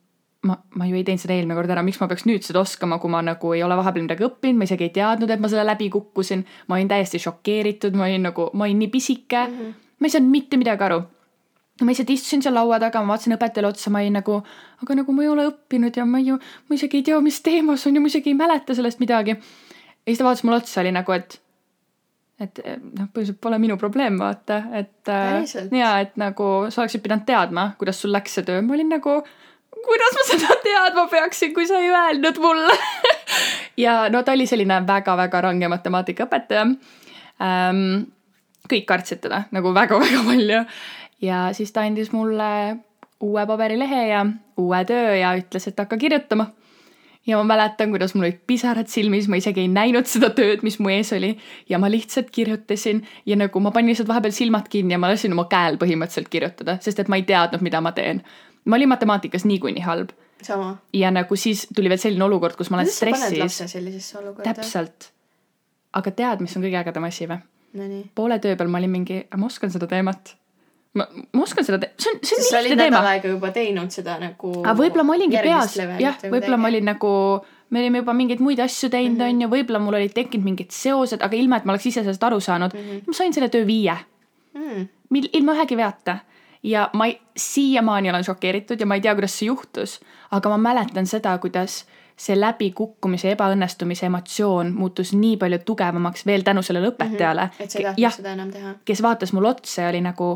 ma, 0.45 0.60
ma 0.76 0.91
ju 0.91 1.00
ei 1.00 1.08
teinud 1.08 1.23
seda 1.23 1.38
eelmine 1.38 1.56
kord 1.56 1.71
ära, 1.71 1.84
miks 1.84 2.02
ma 2.04 2.12
peaks 2.12 2.28
nüüd 2.28 2.43
seda 2.43 2.60
oskama, 2.60 3.00
kui 3.00 3.12
ma 3.12 3.23
nagu 3.23 3.56
ei 3.56 3.63
ole 3.63 3.80
vahepeal 3.80 4.04
midagi 4.04 4.28
õppinud, 4.28 4.60
ma 4.60 4.67
isegi 4.67 4.89
ei 4.89 4.95
teadnud, 5.00 5.32
et 5.32 5.41
ma 5.41 5.50
selle 5.52 5.63
läbi 5.67 5.89
kukkusin. 5.95 6.43
ma 6.67 6.76
olin 6.76 6.91
täiesti 6.91 7.23
šokeeritud, 7.23 7.95
ma 7.95 8.12
olin 8.12 8.28
nagu, 8.30 8.52
ma 8.54 8.67
olin 8.67 8.84
nii 8.84 8.91
pisike 8.91 9.47
mm, 9.47 9.60
-hmm. 9.62 9.86
ma 10.00 10.12
ei 10.12 10.17
saanud 10.17 10.36
mitte 10.36 10.60
midagi 10.60 10.84
aru 10.84 11.06
ma 11.81 11.91
lihtsalt 11.91 12.11
istusin 12.13 12.43
seal 12.43 12.55
laua 12.57 12.79
taga, 12.81 13.01
ma 13.05 13.13
vaatasin 13.15 13.35
õpetajale 13.37 13.69
otsa, 13.69 13.91
ma 13.93 14.01
olin 14.03 14.17
nagu, 14.19 14.37
aga 14.83 14.99
nagu 15.01 15.15
ma 15.15 15.25
ei 15.25 15.31
ole 15.31 15.47
õppinud 15.51 15.97
ja 15.99 16.05
ma 16.09 16.21
ju, 16.23 16.37
ma 16.37 16.77
isegi 16.77 17.01
ei 17.01 17.07
tea, 17.09 17.19
mis 17.23 17.41
teema 17.45 17.77
see 17.77 17.91
on 17.91 17.99
ja 17.99 18.05
ma 18.05 18.11
isegi 18.11 18.33
ei 18.33 18.37
mäleta 18.39 18.77
sellest 18.77 19.03
midagi. 19.03 19.37
Ja 19.37 20.09
siis 20.09 20.21
ta 20.21 20.27
vaatas 20.27 20.45
mulle 20.47 20.61
otsa, 20.61 20.81
oli 20.81 20.93
nagu, 20.95 21.17
et 21.17 21.41
et 22.37 22.59
noh, 22.61 23.07
põhimõtteliselt 23.09 23.39
pole 23.41 23.57
minu 23.57 23.79
probleem, 23.81 24.17
vaata, 24.21 24.59
et 24.77 25.09
äh, 25.09 25.39
ja 25.73 25.95
et 26.03 26.13
nagu 26.21 26.67
sa 26.69 26.83
oleksid 26.83 27.01
pidanud 27.01 27.25
teadma, 27.25 27.71
kuidas 27.79 28.01
sul 28.01 28.13
läks 28.13 28.37
see 28.37 28.45
töö, 28.45 28.61
ma 28.61 28.75
olin 28.77 28.91
nagu, 28.93 29.15
kuidas 29.73 30.19
ma 30.19 30.25
seda 30.27 30.59
teadma 30.61 31.07
peaksin, 31.09 31.53
kui 31.55 31.65
sa 31.69 31.81
ei 31.81 31.93
öelnud 31.93 32.41
mulle? 32.43 32.77
Ja 33.77 34.07
no 34.09 34.23
ta 34.25 34.33
oli 34.33 34.47
selline 34.49 34.79
väga-väga 34.87 35.41
range 35.43 35.67
matemaatikaõpetaja 35.69 36.63
ähm, 37.45 37.81
kõik 38.71 38.87
kartsid 38.89 39.21
teda 39.21 39.43
nagu 39.53 39.73
väga-väga 39.75 40.23
palju. 40.25 40.61
Ja 41.21 41.49
siis 41.53 41.71
ta 41.71 41.86
andis 41.88 42.12
mulle 42.12 42.77
uue 43.21 43.45
paberilehe 43.49 44.08
ja 44.08 44.25
uue 44.58 44.84
töö 44.86 45.15
ja 45.17 45.34
ütles, 45.38 45.67
et 45.67 45.80
hakka 45.80 45.97
kirjutama. 45.97 46.51
ja 47.27 47.38
ma 47.38 47.43
mäletan, 47.43 47.89
kuidas 47.91 48.13
mul 48.15 48.23
olid 48.23 48.39
pisarad 48.47 48.88
silmis, 48.88 49.27
ma 49.27 49.36
isegi 49.36 49.65
ei 49.65 49.67
näinud 49.67 50.08
seda 50.08 50.30
tööd, 50.36 50.62
mis 50.63 50.80
mu 50.80 50.89
ees 50.93 51.12
oli 51.13 51.34
ja 51.69 51.80
ma 51.80 51.89
lihtsalt 51.91 52.30
kirjutasin 52.32 53.01
ja 53.25 53.36
nagu 53.36 53.60
ma 53.60 53.71
panin 53.71 53.91
lihtsalt 53.91 54.08
vahepeal 54.08 54.36
silmad 54.36 54.69
kinni 54.69 54.95
ja 54.95 55.01
ma 55.01 55.10
lasin 55.12 55.36
oma 55.36 55.47
käel 55.51 55.80
põhimõtteliselt 55.82 56.30
kirjutada, 56.32 56.77
sest 56.82 57.03
et 57.03 57.12
ma 57.12 57.19
ei 57.19 57.25
teadnud, 57.27 57.65
mida 57.65 57.82
ma 57.82 57.91
teen. 57.91 58.23
ma 58.65 58.75
olin 58.75 58.89
matemaatikas 58.89 59.45
niikuinii 59.45 59.84
halb 59.84 60.15
ja 60.93 61.12
nagu 61.12 61.36
siis 61.36 61.67
tuli 61.75 61.89
veel 61.89 61.99
selline 61.99 62.23
olukord, 62.23 62.56
kus 62.56 62.69
ma 62.69 62.77
olen 62.77 62.88
kuidas 62.88 62.97
stressis. 62.97 63.62
täpselt. 64.43 65.12
aga 65.93 66.12
tead, 66.12 66.41
mis 66.45 66.58
on 66.58 66.63
kõige 66.63 66.80
ägedam 66.80 67.08
asi 67.08 67.27
või? 67.30 67.41
Poole 68.15 68.39
töö 68.39 68.56
peal 68.56 68.69
ma 68.69 68.80
olin 68.80 68.93
mingi, 68.93 69.23
ma 69.36 69.45
oskan 69.45 69.71
seda 69.73 69.88
teemat. 69.88 70.36
ma, 70.97 71.05
ma 71.33 71.43
oskan 71.45 71.65
seda 71.67 71.79
te-, 71.81 71.91
see 72.01 72.13
on, 72.13 72.19
see 72.25 72.38
on 72.39 72.43
sa 72.47 72.57
olid 72.60 72.73
lihtne 72.73 72.83
teema 72.83 72.97
nädal. 72.97 73.12
aega 73.13 73.31
juba 73.33 73.51
teinud 73.55 73.93
seda 73.95 74.17
nagu. 74.21 74.51
aga 74.63 74.75
võib-olla 74.79 75.05
ma 75.07 75.15
olingi 75.17 75.43
peas, 75.45 75.77
jah, 76.01 76.17
võib-olla 76.25 76.60
ma 76.62 76.71
olin 76.71 76.89
nagu, 76.91 77.12
me 77.69 77.81
olime 77.83 78.01
juba 78.03 78.15
mingeid 78.17 78.43
muid 78.43 78.62
asju 78.63 78.89
teinud, 78.93 79.17
Mhm. 79.17 79.29
on 79.29 79.41
ju, 79.41 79.49
võib-olla 79.55 79.79
mul 79.83 79.99
olid 79.99 80.13
tekkinud 80.15 80.45
mingid 80.45 80.71
seosed, 80.75 81.21
aga 81.21 81.36
ilma, 81.36 81.57
et 81.57 81.65
ma 81.65 81.75
oleks 81.75 81.86
ise 81.91 82.03
sellest 82.03 82.23
aru 82.23 82.39
saanud 82.39 82.73
mm. 82.73 82.88
-hmm. 82.89 83.03
ma 83.07 83.13
sain 83.13 83.33
selle 83.33 83.49
töö 83.49 83.65
viie, 83.67 83.97
mm.. 84.53 84.88
ilma 85.33 85.53
ühegi 85.53 85.77
veata. 85.77 86.17
ja 86.63 86.89
ma 86.93 87.05
ei, 87.05 87.19
siiamaani 87.38 88.10
olen 88.10 88.23
šokeeritud 88.23 88.79
ja 88.79 88.86
ma 88.86 88.95
ei 88.95 89.01
tea, 89.01 89.13
kuidas 89.15 89.39
see 89.39 89.47
juhtus, 89.47 89.99
aga 90.31 90.49
ma 90.49 90.57
mäletan 90.57 91.05
seda, 91.07 91.38
kuidas 91.38 91.86
see 92.17 92.33
läbikukkumise, 92.39 93.29
ebaõnnestumise 93.36 94.07
emotsioon 94.10 94.71
muutus 94.73 95.13
nii 95.13 95.36
palju 95.38 95.60
tugevamaks 95.65 96.25
veel 96.25 96.41
tänu 96.41 96.63
sellele 96.65 96.89
õpetajale 96.89 97.45
mm. 97.45 97.51
Mhm. 97.53 97.63
et 97.63 97.71
sa 97.71 97.79
ei 97.79 97.86
tahtnud 97.86 98.15
seda 98.15 98.31
enam 98.33 98.51
teha. 98.51 98.73
kes 98.86 99.01
vaatas 99.05 99.33
mulle 99.33 99.49
otsa 99.53 99.81
ja 99.81 99.89
oli 99.89 100.01
nagu 100.01 100.29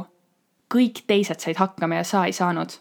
kõik 0.72 1.04
teised 1.08 1.44
said 1.44 1.60
hakkama 1.60 2.00
ja 2.02 2.08
sa 2.08 2.26
ei 2.26 2.34
saanud. 2.34 2.78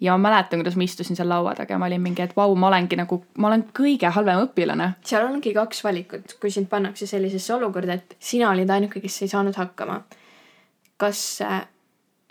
ja 0.00 0.14
ma 0.14 0.28
mäletan, 0.28 0.60
kuidas 0.60 0.76
ma 0.78 0.86
istusin 0.86 1.16
seal 1.18 1.28
laua 1.28 1.54
taga 1.58 1.74
ja 1.74 1.78
ma 1.78 1.88
olin 1.88 2.02
mingi, 2.02 2.22
et 2.22 2.36
vau, 2.36 2.54
ma 2.54 2.68
olengi 2.68 2.96
nagu, 2.96 3.16
ma 3.38 3.48
olen 3.48 3.64
kõige 3.74 4.10
halvem 4.14 4.44
õpilane. 4.46 4.92
seal 5.04 5.26
ongi 5.26 5.54
kaks 5.54 5.82
valikut, 5.84 6.36
kui 6.40 6.50
sind 6.54 6.68
pannakse 6.70 7.06
sellisesse 7.06 7.54
olukorda, 7.54 7.98
et 7.98 8.16
sina 8.18 8.50
olid 8.50 8.70
ainuke, 8.70 9.00
kes 9.00 9.22
ei 9.22 9.28
saanud 9.34 9.58
hakkama. 9.58 10.02
kas 10.96 11.40
äh, 11.42 11.62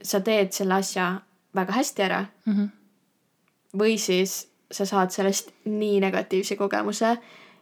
sa 0.01 0.19
teed 0.19 0.51
selle 0.51 0.79
asja 0.79 1.21
väga 1.55 1.73
hästi 1.73 2.03
ära 2.03 2.25
mm. 2.45 2.53
-hmm. 2.53 2.69
või 3.79 3.97
siis 3.97 4.47
sa 4.71 4.85
saad 4.85 5.11
sellest 5.11 5.51
nii 5.65 5.99
negatiivse 5.99 6.55
kogemuse, 6.55 7.17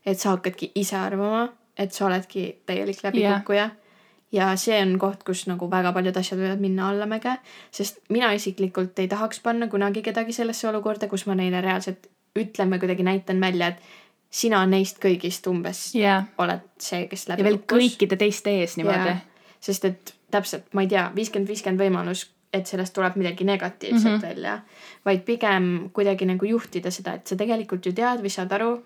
et 0.06 0.20
sa 0.20 0.30
hakkadki 0.30 0.72
ise 0.76 0.98
arvama, 0.98 1.50
et 1.78 1.94
sa 1.94 2.06
oledki 2.06 2.62
täielik 2.66 3.04
läbikukkuja 3.04 3.62
yeah.. 3.62 3.85
Ja 4.32 4.50
see 4.60 4.78
on 4.82 4.98
koht, 5.00 5.24
kus 5.28 5.46
nagu 5.48 5.70
väga 5.72 5.94
paljud 5.96 6.18
asjad 6.18 6.40
võivad 6.40 6.64
minna 6.64 6.90
allamäge, 6.90 7.38
sest 7.72 8.02
mina 8.10 8.32
isiklikult 8.36 9.00
ei 9.00 9.08
tahaks 9.12 9.40
panna 9.44 9.68
kunagi 9.72 10.04
kedagi 10.06 10.34
sellesse 10.34 10.68
olukorda, 10.70 11.10
kus 11.12 11.26
ma 11.30 11.38
neile 11.38 11.62
reaalselt 11.62 12.10
ütlen 12.36 12.74
või 12.74 12.82
kuidagi 12.84 13.06
näitan 13.08 13.40
välja, 13.42 13.72
et 13.74 14.36
sina 14.36 14.66
neist 14.68 15.00
kõigist 15.04 15.48
umbes 15.48 15.88
ja, 15.96 16.24
oled 16.42 16.66
see, 16.82 17.06
kes 17.12 17.28
läbi 17.30 17.44
ja 17.44 17.50
veel 17.50 17.62
kõikide 17.70 18.18
teiste 18.20 18.52
ees 18.60 18.76
niimoodi 18.80 19.14
Jaa.. 19.14 19.20
sest 19.64 19.86
et 19.88 20.16
täpselt, 20.34 20.68
ma 20.76 20.84
ei 20.84 20.92
tea, 20.92 21.08
viiskümmend, 21.16 21.48
viiskümmend 21.48 21.86
võimalus, 21.86 22.26
et 22.56 22.68
sellest 22.68 22.96
tuleb 22.96 23.16
midagi 23.20 23.48
negatiivset 23.48 24.10
mm. 24.10 24.18
-hmm. 24.18 24.26
välja, 24.26 24.60
vaid 25.06 25.24
pigem 25.28 25.90
kuidagi 25.94 26.28
nagu 26.28 26.46
juhtida 26.46 26.92
seda, 26.92 27.16
et 27.16 27.28
sa 27.28 27.36
tegelikult 27.40 27.86
ju 27.86 27.94
tead 27.96 28.24
või 28.24 28.32
saad 28.34 28.52
aru, 28.52 28.78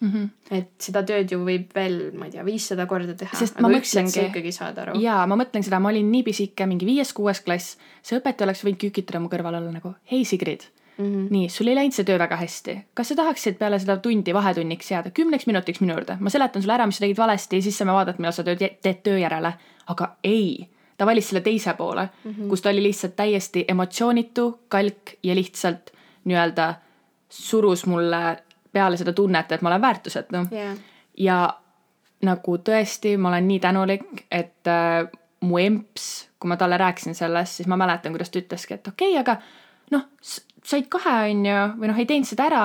mm. 0.00 0.10
-hmm. 0.10 0.56
et 0.58 0.72
seda 0.78 1.02
tööd 1.06 1.32
ju 1.32 1.38
võib 1.44 1.70
veel, 1.74 2.10
ma 2.16 2.26
ei 2.26 2.34
tea, 2.34 2.44
viissada 2.44 2.86
korda 2.86 3.14
teha. 3.14 3.36
Sest 3.36 3.60
ma 3.60 3.68
aga 3.68 3.80
üks 3.80 3.94
hetk 3.96 4.12
sa 4.14 4.26
ikkagi 4.26 4.52
saad 4.52 4.78
aru. 4.78 4.98
ja 5.00 5.22
ma 5.26 5.36
mõtlen 5.36 5.64
seda, 5.66 5.80
ma 5.80 5.92
olin 5.92 6.10
nii 6.10 6.22
pisike, 6.26 6.66
mingi 6.66 6.88
viies-kuues 6.88 7.44
klass, 7.46 7.78
see 8.02 8.18
õpetaja 8.18 8.48
oleks 8.48 8.64
võinud 8.64 8.80
kükitada 8.80 9.20
mu 9.20 9.28
kõrval 9.32 9.60
olla 9.60 9.72
nagu, 9.72 9.94
hei 10.10 10.24
Sigrid 10.24 10.68
Mm 11.00 11.06
-hmm. 11.06 11.30
nii, 11.30 11.48
sul 11.48 11.66
ei 11.66 11.74
läinud 11.74 11.94
see 11.96 12.04
töö 12.04 12.18
väga 12.18 12.36
hästi. 12.36 12.78
kas 12.94 13.08
sa 13.08 13.14
tahaksid 13.14 13.54
peale 13.58 13.78
seda 13.78 13.96
tundi 13.96 14.34
vahetunniks 14.34 14.90
jääda 14.90 15.10
kümneks 15.10 15.46
minutiks 15.46 15.80
minu 15.80 15.94
juurde? 15.94 16.16
ma 16.20 16.30
seletan 16.30 16.62
sulle 16.62 16.74
ära, 16.74 16.86
mis 16.86 16.96
sa 16.96 17.00
tegid 17.00 17.16
valesti 17.16 17.56
ja 17.56 17.62
siis 17.62 17.78
saame 17.78 17.92
vaadata, 17.92 18.18
millal 18.18 18.32
sa 18.32 18.44
tööd, 18.44 18.60
teed 18.82 19.00
töö 19.02 19.18
järele. 19.18 19.52
aga 19.86 20.16
ei, 20.24 20.68
ta 20.96 21.06
valis 21.06 21.28
selle 21.28 21.40
teise 21.40 21.74
poole 21.74 22.08
mm, 22.24 22.30
-hmm. 22.30 22.48
kus 22.48 22.62
ta 22.62 22.68
oli 22.68 22.82
lihtsalt 22.82 23.16
täiesti 23.16 23.64
emotsioonitu, 23.68 24.60
kalk 24.68 25.16
ja 25.22 25.34
lihtsalt 25.34 25.90
nii-öelda 26.24 26.74
surus 27.28 27.86
mulle 27.86 28.36
peale 28.72 28.98
seda 29.00 29.12
tunnet, 29.16 29.52
et 29.52 29.62
ma 29.62 29.72
olen 29.72 29.82
väärtusetu. 29.82 30.44
jah, 30.54 30.76
ja 31.18 31.38
nagu 32.26 32.58
tõesti, 32.64 33.16
ma 33.18 33.32
olen 33.32 33.48
nii 33.48 33.60
tänulik, 33.60 34.26
et 34.30 34.68
äh, 34.68 35.08
mu 35.40 35.58
emps, 35.58 36.06
kui 36.40 36.48
ma 36.48 36.56
talle 36.60 36.76
rääkisin 36.80 37.16
sellest, 37.16 37.60
siis 37.60 37.68
ma 37.68 37.78
mäletan, 37.80 38.12
kuidas 38.12 38.30
ta 38.30 38.40
ütleski, 38.42 38.76
et 38.76 38.88
okei 38.88 39.14
okay,, 39.16 39.20
aga 39.20 39.36
noh, 39.96 40.06
said 40.20 40.88
kahe, 40.92 41.16
on 41.32 41.44
ju, 41.48 41.60
või 41.80 41.92
noh, 41.92 42.00
ei 42.00 42.08
teinud 42.08 42.28
seda 42.28 42.48
ära, 42.50 42.64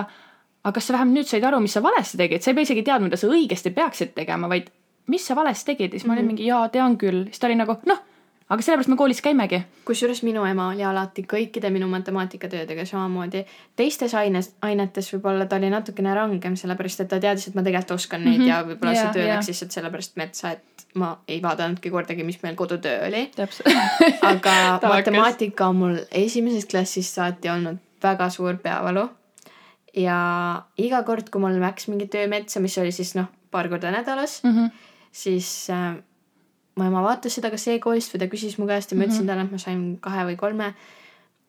aga 0.66 0.74
kas 0.76 0.90
sa 0.90 0.98
vähemalt 0.98 1.20
nüüd 1.20 1.30
said 1.30 1.46
aru, 1.48 1.62
mis 1.64 1.76
sa 1.78 1.84
valesti 1.84 2.20
tegid, 2.20 2.44
sa 2.44 2.52
ei 2.52 2.58
pea 2.58 2.68
isegi 2.68 2.84
teadma, 2.84 3.08
mida 3.08 3.20
sa 3.20 3.30
õigesti 3.32 3.72
peaksid 3.76 4.16
tegema, 4.18 4.50
vaid 4.52 4.72
mis 5.12 5.26
sa 5.28 5.38
valesti 5.38 5.72
tegid. 5.72 5.94
Siis 5.96 6.06
ma 6.08 6.16
olin 6.16 6.30
mingi 6.32 6.48
jaa, 6.48 6.66
tean 6.74 6.98
küll, 7.02 7.26
siis 7.30 7.42
ta 7.42 7.50
oli 7.50 7.58
nagu 7.60 7.78
noh, 7.90 8.02
aga 8.50 8.62
sellepärast 8.62 8.90
me 8.92 8.96
koolis 9.00 9.22
käimegi. 9.26 9.64
kusjuures 9.86 10.22
minu 10.24 10.44
ema 10.46 10.68
oli 10.70 10.84
alati 10.86 11.24
kõikide 11.34 11.70
minu 11.74 11.88
matemaatikatöödega 11.90 12.86
samamoodi. 12.86 13.46
teistes 13.76 14.14
aines, 14.14 14.52
ainetes 14.62 15.10
võib-olla 15.14 15.46
ta 15.50 15.56
oli 15.56 15.70
natukene 15.70 16.14
rangem, 16.16 16.56
sellepärast 16.56 17.00
et 17.02 17.08
ta 17.10 17.20
teadis, 17.20 17.48
et 17.48 17.56
ma 17.56 17.64
tegelikult 17.64 17.92
oskan 17.98 18.24
neid 18.24 18.38
mm. 18.40 18.44
-hmm. 18.44 18.50
ja 18.50 18.64
võib-olla 18.64 18.94
Jaa, 18.94 19.04
see 19.04 19.14
töö 19.14 19.28
jaa. 19.28 19.36
läks 19.36 19.48
lihtsalt 19.48 19.72
sellepärast 19.72 20.16
metsa, 20.16 20.52
et 20.52 20.86
ma 20.96 21.18
ei 21.28 21.42
vaadanudki 21.42 21.90
kordagi, 21.90 22.24
mis 22.24 22.38
meil 22.44 22.56
kodutöö 22.56 23.08
oli. 23.08 23.32
aga 24.32 24.80
matemaatika 24.96 25.68
on 25.68 25.76
mul 25.76 25.98
esimesest 26.12 26.70
klassist 26.72 27.14
saati 27.16 27.50
olnud 27.50 27.78
väga 28.04 28.30
suur 28.30 28.58
peavalu. 28.58 29.10
ja 29.96 30.64
iga 30.78 31.04
kord, 31.04 31.30
kui 31.32 31.42
mul 31.42 31.60
läks 31.62 31.88
mingi 31.88 32.08
töö 32.08 32.28
metsa, 32.28 32.60
mis 32.60 32.78
oli 32.78 32.92
siis 32.92 33.16
noh, 33.16 33.26
paar 33.52 33.70
korda 33.70 33.92
nädalas, 33.92 34.42
Mhm. 34.44 34.66
siis 35.12 35.70
äh, 35.70 35.96
mu 36.76 36.84
ema 36.84 37.02
vaatas 37.06 37.34
seda 37.38 37.50
kas 37.54 37.68
e-koolist 37.72 38.14
või 38.14 38.20
ta 38.20 38.28
küsis 38.32 38.58
mu 38.60 38.68
käest 38.68 38.92
ja 38.92 38.98
ma 38.98 39.04
ütlesin 39.08 39.24
Mhm. 39.24 39.28
talle, 39.28 39.44
et 39.48 39.52
ma 39.52 39.58
sain 39.58 39.98
kahe 40.02 40.26
või 40.28 40.36
kolme. 40.38 40.74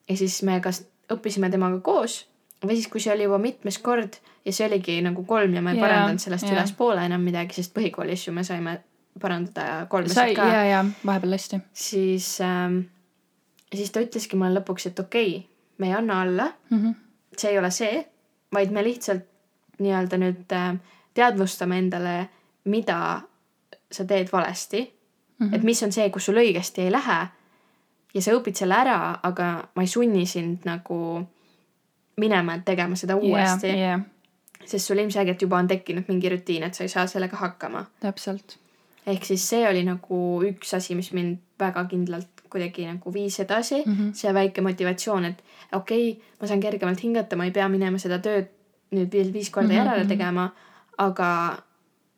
ja 0.09 0.15
siis 0.17 0.41
me 0.43 0.59
kas 0.61 0.85
õppisime 1.11 1.49
temaga 1.51 1.79
koos 1.83 2.25
või 2.63 2.75
siis, 2.75 2.87
kui 2.87 2.99
see 3.03 3.13
oli 3.13 3.23
juba 3.23 3.37
mitmes 3.37 3.77
kord 3.77 4.15
ja 4.45 4.51
see 4.53 4.65
oligi 4.67 5.01
nagu 5.01 5.23
kolm 5.25 5.53
ja 5.53 5.61
ma 5.61 5.71
ei 5.71 5.77
Jaa, 5.77 5.87
parandanud 5.87 6.19
sellest 6.19 6.43
jaa. 6.47 6.53
ülespoole 6.55 7.05
enam 7.05 7.21
midagi, 7.21 7.53
sest 7.53 7.73
põhikoolis 7.75 8.27
ju 8.27 8.33
me 8.33 8.43
saime 8.43 8.79
parandada 9.19 9.85
kolmesid 9.89 10.15
sai 10.15 10.33
ka 10.35 10.45
ja, 10.47 10.63
ja 10.65 10.85
vahepeal 11.05 11.31
hästi. 11.33 11.59
siis 11.73 12.39
ähm,, 12.41 12.79
siis 13.75 13.91
ta 13.91 13.99
ütleski 13.99 14.35
mulle 14.37 14.59
lõpuks, 14.59 14.87
et 14.87 14.99
okei 14.99 15.35
okay,, 15.37 15.47
me 15.77 15.87
ei 15.87 15.93
anna 15.93 16.21
alla, 16.21 16.51
Mhm. 16.71 16.91
see 17.37 17.51
ei 17.51 17.59
ole 17.59 17.71
see, 17.71 18.05
vaid 18.53 18.71
me 18.71 18.83
lihtsalt 18.83 19.23
nii-öelda 19.79 20.17
nüüd 20.17 20.51
äh, 20.53 20.77
teadvustame 21.13 21.77
endale, 21.77 22.29
mida 22.65 23.21
sa 23.91 24.05
teed 24.05 24.29
valesti 24.31 24.93
mm, 25.39 25.45
Mhm. 25.45 25.49
-hmm. 25.51 25.55
et 25.55 25.63
mis 25.63 25.83
on 25.83 25.91
see, 25.91 26.09
kus 26.09 26.25
sul 26.25 26.35
õigesti 26.35 26.79
ei 26.81 26.91
lähe 26.91 27.27
ja 28.13 28.21
sa 28.21 28.31
õpid 28.31 28.55
selle 28.55 28.73
ära, 28.75 29.19
aga 29.23 29.67
ma 29.75 29.81
ei 29.81 29.87
sunni 29.87 30.25
sind 30.25 30.57
nagu 30.65 31.25
minema 32.17 32.57
tegema 32.65 32.95
seda 32.95 33.15
uuesti 33.15 33.67
yeah,, 33.67 33.99
jah, 33.99 34.01
sest 34.65 34.87
sul 34.87 34.97
ilmselgelt 34.97 35.41
juba 35.41 35.57
on 35.61 35.67
tekkinud 35.67 36.07
mingi 36.07 36.29
rutiin, 36.29 36.63
et 36.63 36.73
sa 36.73 36.83
ei 36.83 36.89
saa 36.89 37.07
sellega 37.07 37.37
hakkama 37.37 37.85
täpselt. 37.99 38.57
ehk 39.07 39.23
siis 39.25 39.49
see 39.49 39.67
oli 39.69 39.83
nagu 39.83 40.41
üks 40.43 40.73
asi, 40.75 40.95
mis 40.95 41.13
mind 41.13 41.37
väga 41.59 41.85
kindlalt 41.85 42.27
kuidagi 42.49 42.85
nagu 42.87 43.13
viis 43.13 43.39
edasi 43.39 43.83
mm, 43.85 43.91
Mhm. 43.91 44.01
-hmm. 44.09 44.13
see 44.13 44.33
väike 44.33 44.61
motivatsioon, 44.61 45.25
et 45.25 45.43
okei 45.73 46.11
okay,, 46.11 46.23
ma 46.41 46.47
saan 46.47 46.59
kergemalt 46.59 47.03
hingata, 47.03 47.35
ma 47.35 47.45
ei 47.45 47.51
pea 47.51 47.69
minema 47.69 47.97
seda 47.97 48.17
tööd 48.19 48.47
nüüd 48.91 49.11
veel 49.13 49.33
viis 49.33 49.49
korda 49.49 49.67
mm 49.67 49.73
Mhm, 49.73 49.81
-hmm. 49.81 49.85
järele 49.87 50.03
mhm. 50.03 50.09
tegema, 50.09 50.49
aga 50.97 51.57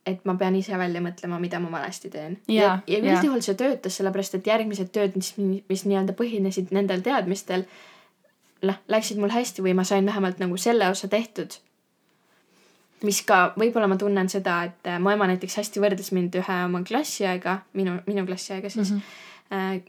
et 0.08 0.26
ma 0.26 0.36
pean 0.40 0.56
ise 0.56 0.78
välja 0.80 1.02
mõtlema, 1.04 1.40
mida 1.42 1.60
ma 1.62 1.72
valesti 1.72 2.10
teen. 2.14 2.38
Ja, 2.48 2.80
ja 2.88 3.00
üldjuhul 3.00 3.42
see 3.46 3.58
töötas, 3.60 3.98
sellepärast 4.00 4.38
et 4.40 4.48
järgmised 4.48 4.92
tööd, 4.96 5.18
mis, 5.20 5.34
mis 5.38 5.86
nii-öelda 5.86 6.16
põhinesid 6.18 6.74
nendel 6.76 7.04
teadmistel, 7.06 7.66
lä-, 8.66 8.80
läksid 8.92 9.20
mul 9.22 9.34
hästi 9.34 9.66
või 9.66 9.76
ma 9.78 9.86
sain 9.88 10.08
vähemalt 10.08 10.42
nagu 10.42 10.58
selle 10.58 10.90
osa 10.90 11.10
tehtud. 11.12 11.60
Mis 13.06 13.22
ka, 13.24 13.54
võib-olla 13.60 13.88
ma 13.88 13.96
tunnen 14.00 14.28
seda, 14.32 14.58
et 14.68 14.90
äh, 14.90 14.98
mu 15.00 15.14
ema 15.14 15.30
näiteks 15.30 15.62
hästi 15.62 15.84
võrdles 15.84 16.12
mind 16.16 16.36
ühe 16.42 16.58
oma 16.66 16.82
klassiaega, 16.88 17.62
minu, 17.80 18.00
minu 18.10 18.26
klassiaega 18.28 18.72
siis. 18.74 18.92
Mm, 18.92 19.06
-hmm. 19.52 19.86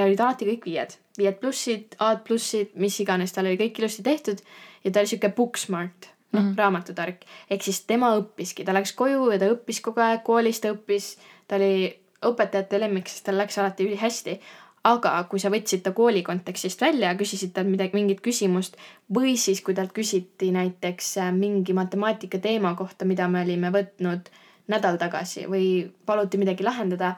äh, 0.00 0.02
olid 0.06 0.20
alati 0.20 0.48
kõik 0.48 0.66
viied, 0.66 0.96
viied 1.18 1.38
plussid, 1.42 1.94
A-d 1.98 2.24
plussid, 2.26 2.74
mis 2.74 2.98
iganes, 3.02 3.32
tal 3.32 3.46
oli 3.46 3.58
kõik 3.60 3.78
ilusti 3.78 4.02
tehtud. 4.02 4.42
Ja 4.84 4.90
ta 4.90 5.02
oli 5.02 5.10
sihuke 5.10 5.28
book 5.36 5.58
smart, 5.60 6.08
noh 6.32 6.42
mm 6.42 6.48
-hmm. 6.50 6.58
raamatutark. 6.58 7.24
ehk 7.50 7.62
siis 7.62 7.80
tema 7.86 8.14
õppiski, 8.16 8.64
ta 8.64 8.72
läks 8.72 8.92
koju 8.92 9.30
ja 9.30 9.38
ta 9.38 9.50
õppis 9.50 9.80
kogu 9.82 10.00
aeg, 10.00 10.22
koolis 10.24 10.60
ta 10.60 10.72
õppis, 10.72 11.16
ta 11.48 11.56
oli 11.56 12.00
õpetajate 12.26 12.80
lemmik, 12.80 13.08
sest 13.08 13.24
tal 13.24 13.38
läks 13.38 13.58
alati 13.58 13.86
ülihästi. 13.86 14.40
aga 14.84 15.24
kui 15.28 15.38
sa 15.38 15.50
võtsid 15.52 15.82
ta 15.84 15.90
kooli 15.92 16.22
kontekstist 16.22 16.80
välja 16.80 17.10
ja 17.10 17.14
küsisid 17.14 17.50
talt 17.52 17.68
midagi, 17.68 17.92
mingit 17.92 18.20
küsimust 18.24 18.76
või 19.12 19.34
siis, 19.36 19.60
kui 19.60 19.74
talt 19.74 19.92
küsiti 19.92 20.48
näiteks 20.52 21.16
äh, 21.18 21.32
mingi 21.36 21.72
matemaatika 21.72 22.38
teema 22.38 22.74
kohta, 22.74 23.04
mida 23.04 23.28
me 23.28 23.42
olime 23.42 23.70
võtnud 23.70 24.30
nädal 24.68 24.96
tagasi 24.96 25.44
või 25.50 25.90
paluti 26.06 26.40
midagi 26.40 26.64
lahendada, 26.64 27.16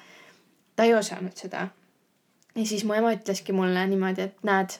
ta 0.77 0.89
ei 0.89 0.95
osanud 0.95 1.37
seda. 1.37 1.69
ja 2.55 2.67
siis 2.67 2.85
mu 2.85 2.95
ema 2.95 3.13
ütleski 3.15 3.53
mulle 3.53 3.87
niimoodi, 3.87 4.23
et 4.23 4.43
näed, 4.43 4.75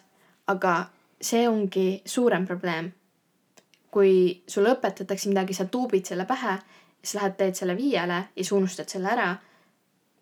aga 0.47 0.75
see 1.21 1.49
ongi 1.49 2.03
suurem 2.05 2.47
probleem. 2.47 2.93
Kui 3.93 4.43
sulle 4.49 4.73
õpetatakse 4.73 5.29
midagi, 5.29 5.55
sa 5.55 5.67
tuubid 5.69 6.09
selle 6.09 6.25
pähe, 6.29 6.57
siis 7.03 7.19
lähed, 7.19 7.35
teed 7.37 7.59
selle 7.59 7.77
viiele 7.77 8.21
ja 8.25 8.43
siis 8.43 8.53
unustad 8.57 8.89
selle 8.89 9.11
ära. 9.13 9.33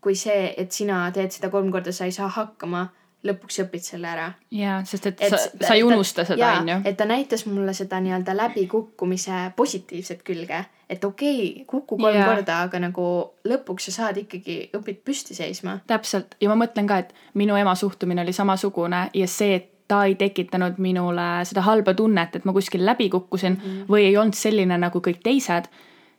kui 0.00 0.14
see, 0.16 0.54
et 0.56 0.72
sina 0.72 1.10
teed 1.12 1.28
seda 1.28 1.50
kolm 1.52 1.66
korda, 1.72 1.92
sa 1.92 2.06
ei 2.08 2.12
saa 2.16 2.28
hakkama, 2.32 2.86
lõpuks 3.28 3.58
õpid 3.66 3.84
selle 3.84 4.08
ära. 4.08 4.30
jaa, 4.50 4.78
sest 4.88 5.06
et, 5.10 5.18
Et 5.20 5.30
sa 5.30 5.36
sa 5.36 5.74
ei 5.74 5.82
ta- 5.82 5.86
unusta 5.86 6.24
seda, 6.24 6.38
jaa, 6.40 6.60
onju. 6.62 6.76
et 6.84 6.96
ta 6.96 7.04
näitas 7.04 7.44
mulle 7.46 7.74
seda 7.76 8.00
nii-öelda 8.00 8.36
läbikukkumise 8.36 9.52
positiivset 9.56 10.22
külge, 10.24 10.64
et 10.88 11.04
okei 11.04 11.50
okay,, 11.52 11.64
kuku 11.66 11.98
kolm 11.98 12.16
Jaa. 12.16 12.28
korda, 12.34 12.62
aga 12.62 12.80
nagu 12.86 13.04
lõpuks 13.48 13.90
sa 13.90 13.96
saad 13.98 14.16
ikkagi, 14.24 14.70
õpid 14.76 15.02
püsti 15.04 15.36
seisma. 15.36 15.78
täpselt 15.86 16.34
ja 16.40 16.48
ma 16.48 16.56
mõtlen 16.64 16.88
ka, 16.88 16.98
et 17.04 17.14
minu 17.34 17.56
ema 17.56 17.74
suhtumine 17.74 18.22
oli 18.22 18.32
samasugune 18.32 19.10
ja 19.14 19.26
see, 19.28 19.54
et 19.54 19.69
ta 19.90 20.04
ei 20.06 20.14
tekitanud 20.14 20.78
minule 20.78 21.28
seda 21.48 21.64
halba 21.66 21.94
tunnet, 21.98 22.36
et 22.36 22.44
ma 22.46 22.54
kuskil 22.54 22.84
läbi 22.86 23.08
kukkusin 23.10 23.52
mm 23.52 23.60
-hmm. 23.60 23.86
või 23.90 24.06
ei 24.06 24.16
olnud 24.16 24.38
selline 24.38 24.78
nagu 24.78 24.98
kõik 24.98 25.22
teised. 25.22 25.70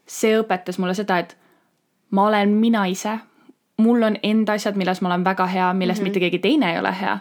see 0.08 0.34
õpetas 0.42 0.80
mulle 0.80 0.94
seda, 0.94 1.18
et 1.20 1.38
ma 2.12 2.26
olen 2.28 2.50
mina 2.50 2.86
ise, 2.86 3.20
mul 3.78 4.04
on 4.04 4.18
enda 4.24 4.54
asjad, 4.54 4.76
milles 4.76 5.02
ma 5.02 5.10
olen 5.10 5.24
väga 5.24 5.46
hea, 5.46 5.74
milles 5.74 5.98
mm 5.98 6.02
-hmm. 6.02 6.04
mitte 6.04 6.20
keegi 6.20 6.40
teine 6.40 6.74
ei 6.74 6.80
ole 6.80 6.96
hea. 7.02 7.20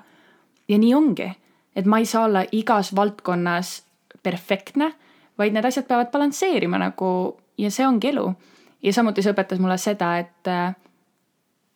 ja 0.68 0.78
nii 0.78 0.94
ongi, 0.94 1.32
et 1.76 1.86
ma 1.86 1.98
ei 1.98 2.06
saa 2.06 2.24
olla 2.24 2.44
igas 2.52 2.96
valdkonnas 2.96 3.82
perfektne, 4.22 4.92
vaid 5.38 5.52
need 5.52 5.64
asjad 5.64 5.86
peavad 5.86 6.10
balansseerima 6.10 6.78
nagu 6.78 7.36
ja 7.58 7.70
see 7.70 7.86
ongi 7.86 8.08
elu. 8.08 8.34
ja 8.82 8.92
samuti 8.92 9.22
see 9.22 9.32
õpetas 9.32 9.58
mulle 9.58 9.78
seda, 9.78 10.18
et 10.18 10.48
äh, 10.48 10.74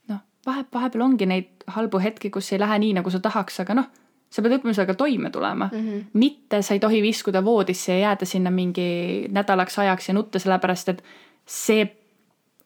noh, 0.08 0.18
vahe, 0.46 0.64
vahepeal 0.72 1.02
ongi 1.02 1.26
neid 1.26 1.48
halbu 1.66 1.98
hetki, 1.98 2.30
kus 2.30 2.52
ei 2.52 2.58
lähe 2.58 2.78
nii, 2.78 2.92
nagu 2.92 3.10
sa 3.10 3.20
tahaks, 3.20 3.60
aga 3.60 3.74
noh, 3.74 3.86
sa 4.34 4.42
pead 4.42 4.56
õppima 4.56 4.74
sellega 4.74 4.96
toime 4.98 5.30
tulema 5.30 5.68
mm. 5.72 5.80
-hmm. 5.80 6.04
mitte 6.20 6.62
sa 6.62 6.74
ei 6.74 6.80
tohi 6.82 7.02
viskuda 7.02 7.44
voodisse 7.44 7.92
ja 7.92 7.98
jääda 7.98 8.26
sinna 8.26 8.50
mingi 8.50 9.28
nädalaks 9.30 9.78
ajaks 9.78 10.08
ja 10.08 10.14
nutta, 10.14 10.38
sellepärast 10.38 10.88
et 10.88 11.04
see 11.46 11.86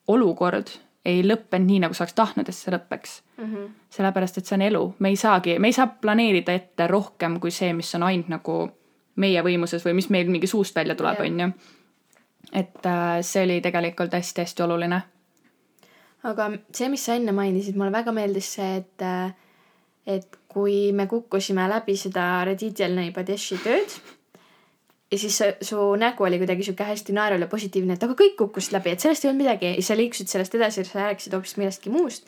olukord 0.08 0.72
ei 1.04 1.22
lõppenud 1.22 1.66
nii, 1.66 1.80
nagu 1.80 1.94
sa 1.94 2.04
oleks 2.04 2.14
tahtnud, 2.14 2.48
et 2.48 2.54
see 2.54 2.72
lõpeks 2.74 3.20
mm. 3.36 3.44
-hmm. 3.44 3.68
sellepärast, 3.90 4.38
et 4.38 4.46
see 4.46 4.56
on 4.56 4.62
elu, 4.62 4.94
me 4.98 5.08
ei 5.08 5.16
saagi, 5.16 5.58
me 5.58 5.68
ei 5.68 5.76
saa 5.76 5.86
planeerida 5.86 6.52
ette 6.52 6.86
rohkem 6.86 7.40
kui 7.40 7.50
see, 7.50 7.72
mis 7.72 7.94
on 7.94 8.02
ainult 8.02 8.28
nagu 8.28 8.58
meie 9.16 9.42
võimuses 9.42 9.84
või 9.84 9.94
mis 9.94 10.10
meil 10.10 10.30
mingi 10.30 10.46
suust 10.46 10.76
välja 10.76 10.94
tuleb, 10.94 11.20
on 11.20 11.40
ju. 11.40 11.50
et 12.52 12.86
äh, 12.86 13.20
see 13.20 13.44
oli 13.44 13.60
tegelikult 13.60 14.12
hästi-hästi 14.12 14.62
oluline 14.62 15.02
aga 16.22 16.50
see, 16.74 16.88
mis 16.88 17.04
sa 17.04 17.14
enne 17.18 17.32
mainisid, 17.32 17.76
mulle 17.76 17.92
väga 17.92 18.12
meeldis 18.12 18.54
see, 18.56 18.76
et, 18.76 19.04
et 20.06 20.37
kui 20.48 20.92
me 20.92 21.06
kukkusime 21.06 21.68
läbi 21.68 21.96
seda 21.96 22.44
Redditi 22.48 22.84
Elnei 22.86 23.10
Badeshi 23.12 23.58
tööd 23.62 23.98
ja 25.10 25.18
siis 25.18 25.38
su 25.60 25.96
nägu 25.96 26.24
oli 26.24 26.38
kuidagi 26.38 26.62
sihuke 26.62 26.84
hästi 26.84 27.12
naerul 27.12 27.40
ja 27.40 27.48
positiivne, 27.48 27.96
et 27.96 28.04
aga 28.04 28.16
kõik 28.16 28.36
kukkusid 28.38 28.76
läbi, 28.76 28.92
et 28.92 29.04
sellest 29.04 29.24
ei 29.24 29.30
olnud 29.30 29.44
midagi 29.44 29.72
ja 29.72 29.84
sa 29.84 29.96
liikusid 29.96 30.28
sellest 30.28 30.56
edasi 30.58 30.82
ja 30.82 30.88
sa 30.88 31.06
rääkisid 31.06 31.36
hoopis 31.36 31.56
millestki 31.60 31.92
muust. 31.92 32.26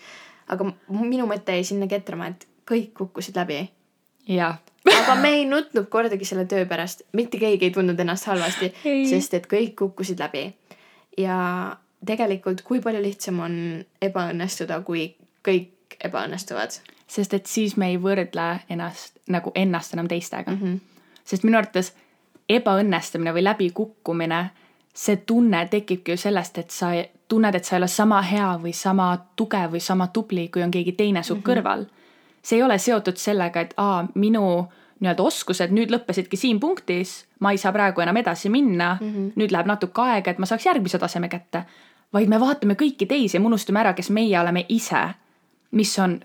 aga 0.50 0.66
minu 0.88 1.28
mõte 1.30 1.54
jäi 1.54 1.64
sinna 1.64 1.87
ketrama, 1.87 2.26
et 2.33 2.46
kõik 2.68 2.92
kukkusid 2.96 3.37
läbi. 3.37 3.61
jah, 4.26 4.59
aga 5.02 5.14
me 5.20 5.35
ei 5.40 5.44
nutnud 5.44 5.88
kordagi 5.88 6.24
selle 6.24 6.44
töö 6.44 6.64
pärast, 6.66 7.02
mitte 7.12 7.38
keegi 7.38 7.68
ei 7.68 7.70
tundnud 7.70 8.00
ennast 8.00 8.26
halvasti, 8.26 8.72
sest 9.11 9.35
et 9.35 9.46
kõik 9.46 9.76
kukkusid 9.76 10.20
läbi. 10.20 10.54
ja 11.18 11.76
tegelikult, 12.06 12.62
kui 12.62 12.80
palju 12.80 13.02
lihtsam 13.02 13.40
on 13.40 13.85
ebaõnnestuda, 14.00 14.80
kui 14.85 15.14
kõik 15.44 16.00
ebaõnnestuvad 16.00 16.80
sest 17.11 17.35
et 17.35 17.46
siis 17.51 17.77
me 17.77 17.88
ei 17.90 17.99
võrdle 17.99 18.61
ennast 18.70 19.18
nagu 19.31 19.53
ennast 19.55 19.94
enam 19.96 20.09
teistega 20.09 20.51
mm. 20.51 20.59
-hmm. 20.62 20.79
sest 21.25 21.44
minu 21.44 21.59
arvates 21.59 21.92
ebaõnnestumine 22.51 23.33
või 23.35 23.44
läbikukkumine, 23.44 24.40
see 24.94 25.16
tunne 25.27 25.66
tekibki 25.70 26.12
ju 26.12 26.18
sellest, 26.18 26.59
et 26.59 26.70
sa 26.75 26.90
tunned, 27.29 27.55
et 27.55 27.64
sa 27.64 27.77
ei 27.77 27.81
ole 27.81 27.88
sama 27.88 28.23
hea 28.27 28.49
või 28.62 28.73
sama 28.75 29.12
tugev 29.37 29.77
või 29.77 29.81
sama 29.81 30.07
tubli, 30.07 30.49
kui 30.49 30.62
on 30.62 30.70
keegi 30.70 30.92
teine 30.92 31.23
su 31.23 31.35
mm 31.35 31.40
-hmm. 31.40 31.49
kõrval. 31.49 31.87
see 32.42 32.57
ei 32.57 32.62
ole 32.62 32.79
seotud 32.79 33.16
sellega, 33.16 33.61
et 33.61 33.75
aa, 33.77 34.07
minu 34.14 34.68
nii-öelda 35.01 35.23
oskused 35.23 35.70
nüüd 35.70 35.90
lõppesidki 35.92 36.37
siin 36.37 36.61
punktis, 36.61 37.27
ma 37.40 37.51
ei 37.51 37.59
saa 37.59 37.73
praegu 37.73 38.01
enam 38.01 38.16
edasi 38.16 38.49
minna 38.49 38.99
mm, 39.01 39.11
-hmm. 39.11 39.33
nüüd 39.37 39.53
läheb 39.53 39.66
natuke 39.66 40.03
aega, 40.03 40.31
et 40.31 40.38
ma 40.38 40.46
saaks 40.46 40.66
järgmise 40.66 40.99
taseme 40.99 41.29
kätte. 41.29 41.64
vaid 42.12 42.29
me 42.29 42.40
vaatame 42.40 42.75
kõiki 42.75 43.07
teisi 43.07 43.37
ja 43.37 43.40
me 43.40 43.46
unustame 43.46 43.81
ära, 43.81 43.92
kes 43.92 44.11
meie 44.11 44.40
oleme 44.40 44.64
ise, 44.68 45.09
mis 45.70 45.99
on 45.99 46.20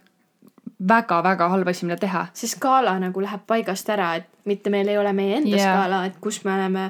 väga-väga 0.87 1.49
halb 1.49 1.67
asi, 1.67 1.85
mida 1.85 1.97
teha 2.01 2.27
see 2.33 2.49
skaala 2.51 2.95
nagu 3.01 3.21
läheb 3.23 3.43
paigast 3.47 3.89
ära, 3.89 4.13
et 4.19 4.29
mitte 4.45 4.69
meil 4.73 4.89
ei 4.91 4.97
ole 4.97 5.13
meie 5.13 5.39
enda 5.39 5.55
yeah. 5.57 5.73
skaala, 5.73 6.05
et 6.09 6.17
kus 6.21 6.43
me 6.45 6.53
oleme 6.55 6.89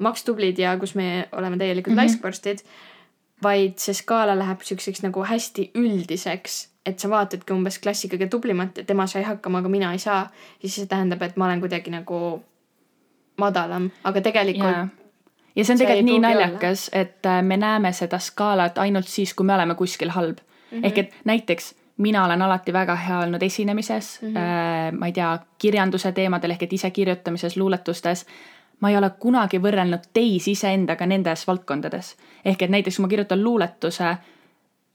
maks 0.00 0.24
tublid 0.24 0.58
ja 0.58 0.76
kus 0.80 0.94
me 0.94 1.28
oleme 1.32 1.58
täielikud 1.58 1.92
mm. 1.92 1.98
-hmm. 1.98 2.02
laiskvorstid, 2.02 2.64
vaid 3.42 3.78
see 3.78 3.94
skaala 3.94 4.38
läheb 4.38 4.62
siukseks 4.62 5.02
nagu 5.02 5.24
hästi 5.24 5.70
üldiseks, 5.74 6.68
et 6.86 6.98
sa 6.98 7.10
vaatadki 7.10 7.52
umbes 7.52 7.78
klassi 7.78 8.08
kõige 8.08 8.28
tublimat 8.28 8.78
ja 8.78 8.84
tema 8.84 9.06
sai 9.06 9.22
hakkama, 9.22 9.58
aga 9.58 9.68
mina 9.68 9.92
ei 9.92 9.98
saa, 9.98 10.30
siis 10.60 10.74
see 10.74 10.86
tähendab, 10.86 11.22
et 11.22 11.36
ma 11.36 11.48
olen 11.48 11.60
kuidagi 11.60 11.90
nagu 11.90 12.42
madalam, 13.40 13.90
aga 14.04 14.20
tegelikult 14.20 14.76
jaa. 14.76 14.88
ja 15.56 15.64
see 15.64 15.72
on 15.72 15.78
See 15.78 15.86
tegelikult 15.86 16.12
nii 16.12 16.22
naljakas, 16.24 16.88
et 16.92 17.26
äh, 17.26 17.42
me 17.42 17.56
näeme 17.56 17.92
seda 17.92 18.18
skaalat 18.18 18.78
ainult 18.78 19.08
siis, 19.08 19.34
kui 19.34 19.46
me 19.46 19.54
oleme 19.54 19.74
kuskil 19.74 20.10
halb 20.10 20.38
mm. 20.38 20.78
-hmm. 20.78 20.86
ehk 20.86 20.98
et 20.98 21.14
näiteks 21.24 21.74
mina 22.00 22.24
olen 22.24 22.42
alati 22.42 22.72
väga 22.72 22.96
hea 22.96 23.18
olnud 23.26 23.42
esinemises 23.42 24.18
mm, 24.22 24.28
-hmm. 24.28 24.98
ma 24.98 25.06
ei 25.06 25.12
tea, 25.12 25.38
kirjanduse 25.58 26.12
teemadel 26.12 26.50
ehk 26.50 26.62
et 26.62 26.72
ise 26.72 26.90
kirjutamises, 26.90 27.56
luuletustes. 27.56 28.26
ma 28.80 28.90
ei 28.90 28.96
ole 28.96 29.10
kunagi 29.18 29.58
võrrelnud 29.60 30.08
teisi 30.12 30.50
iseendaga 30.56 31.06
nendes 31.06 31.46
valdkondades. 31.46 32.16
ehk 32.44 32.62
et 32.62 32.70
näiteks, 32.70 32.96
kui 32.96 33.02
ma 33.02 33.08
kirjutan 33.08 33.44
luuletuse 33.44 34.16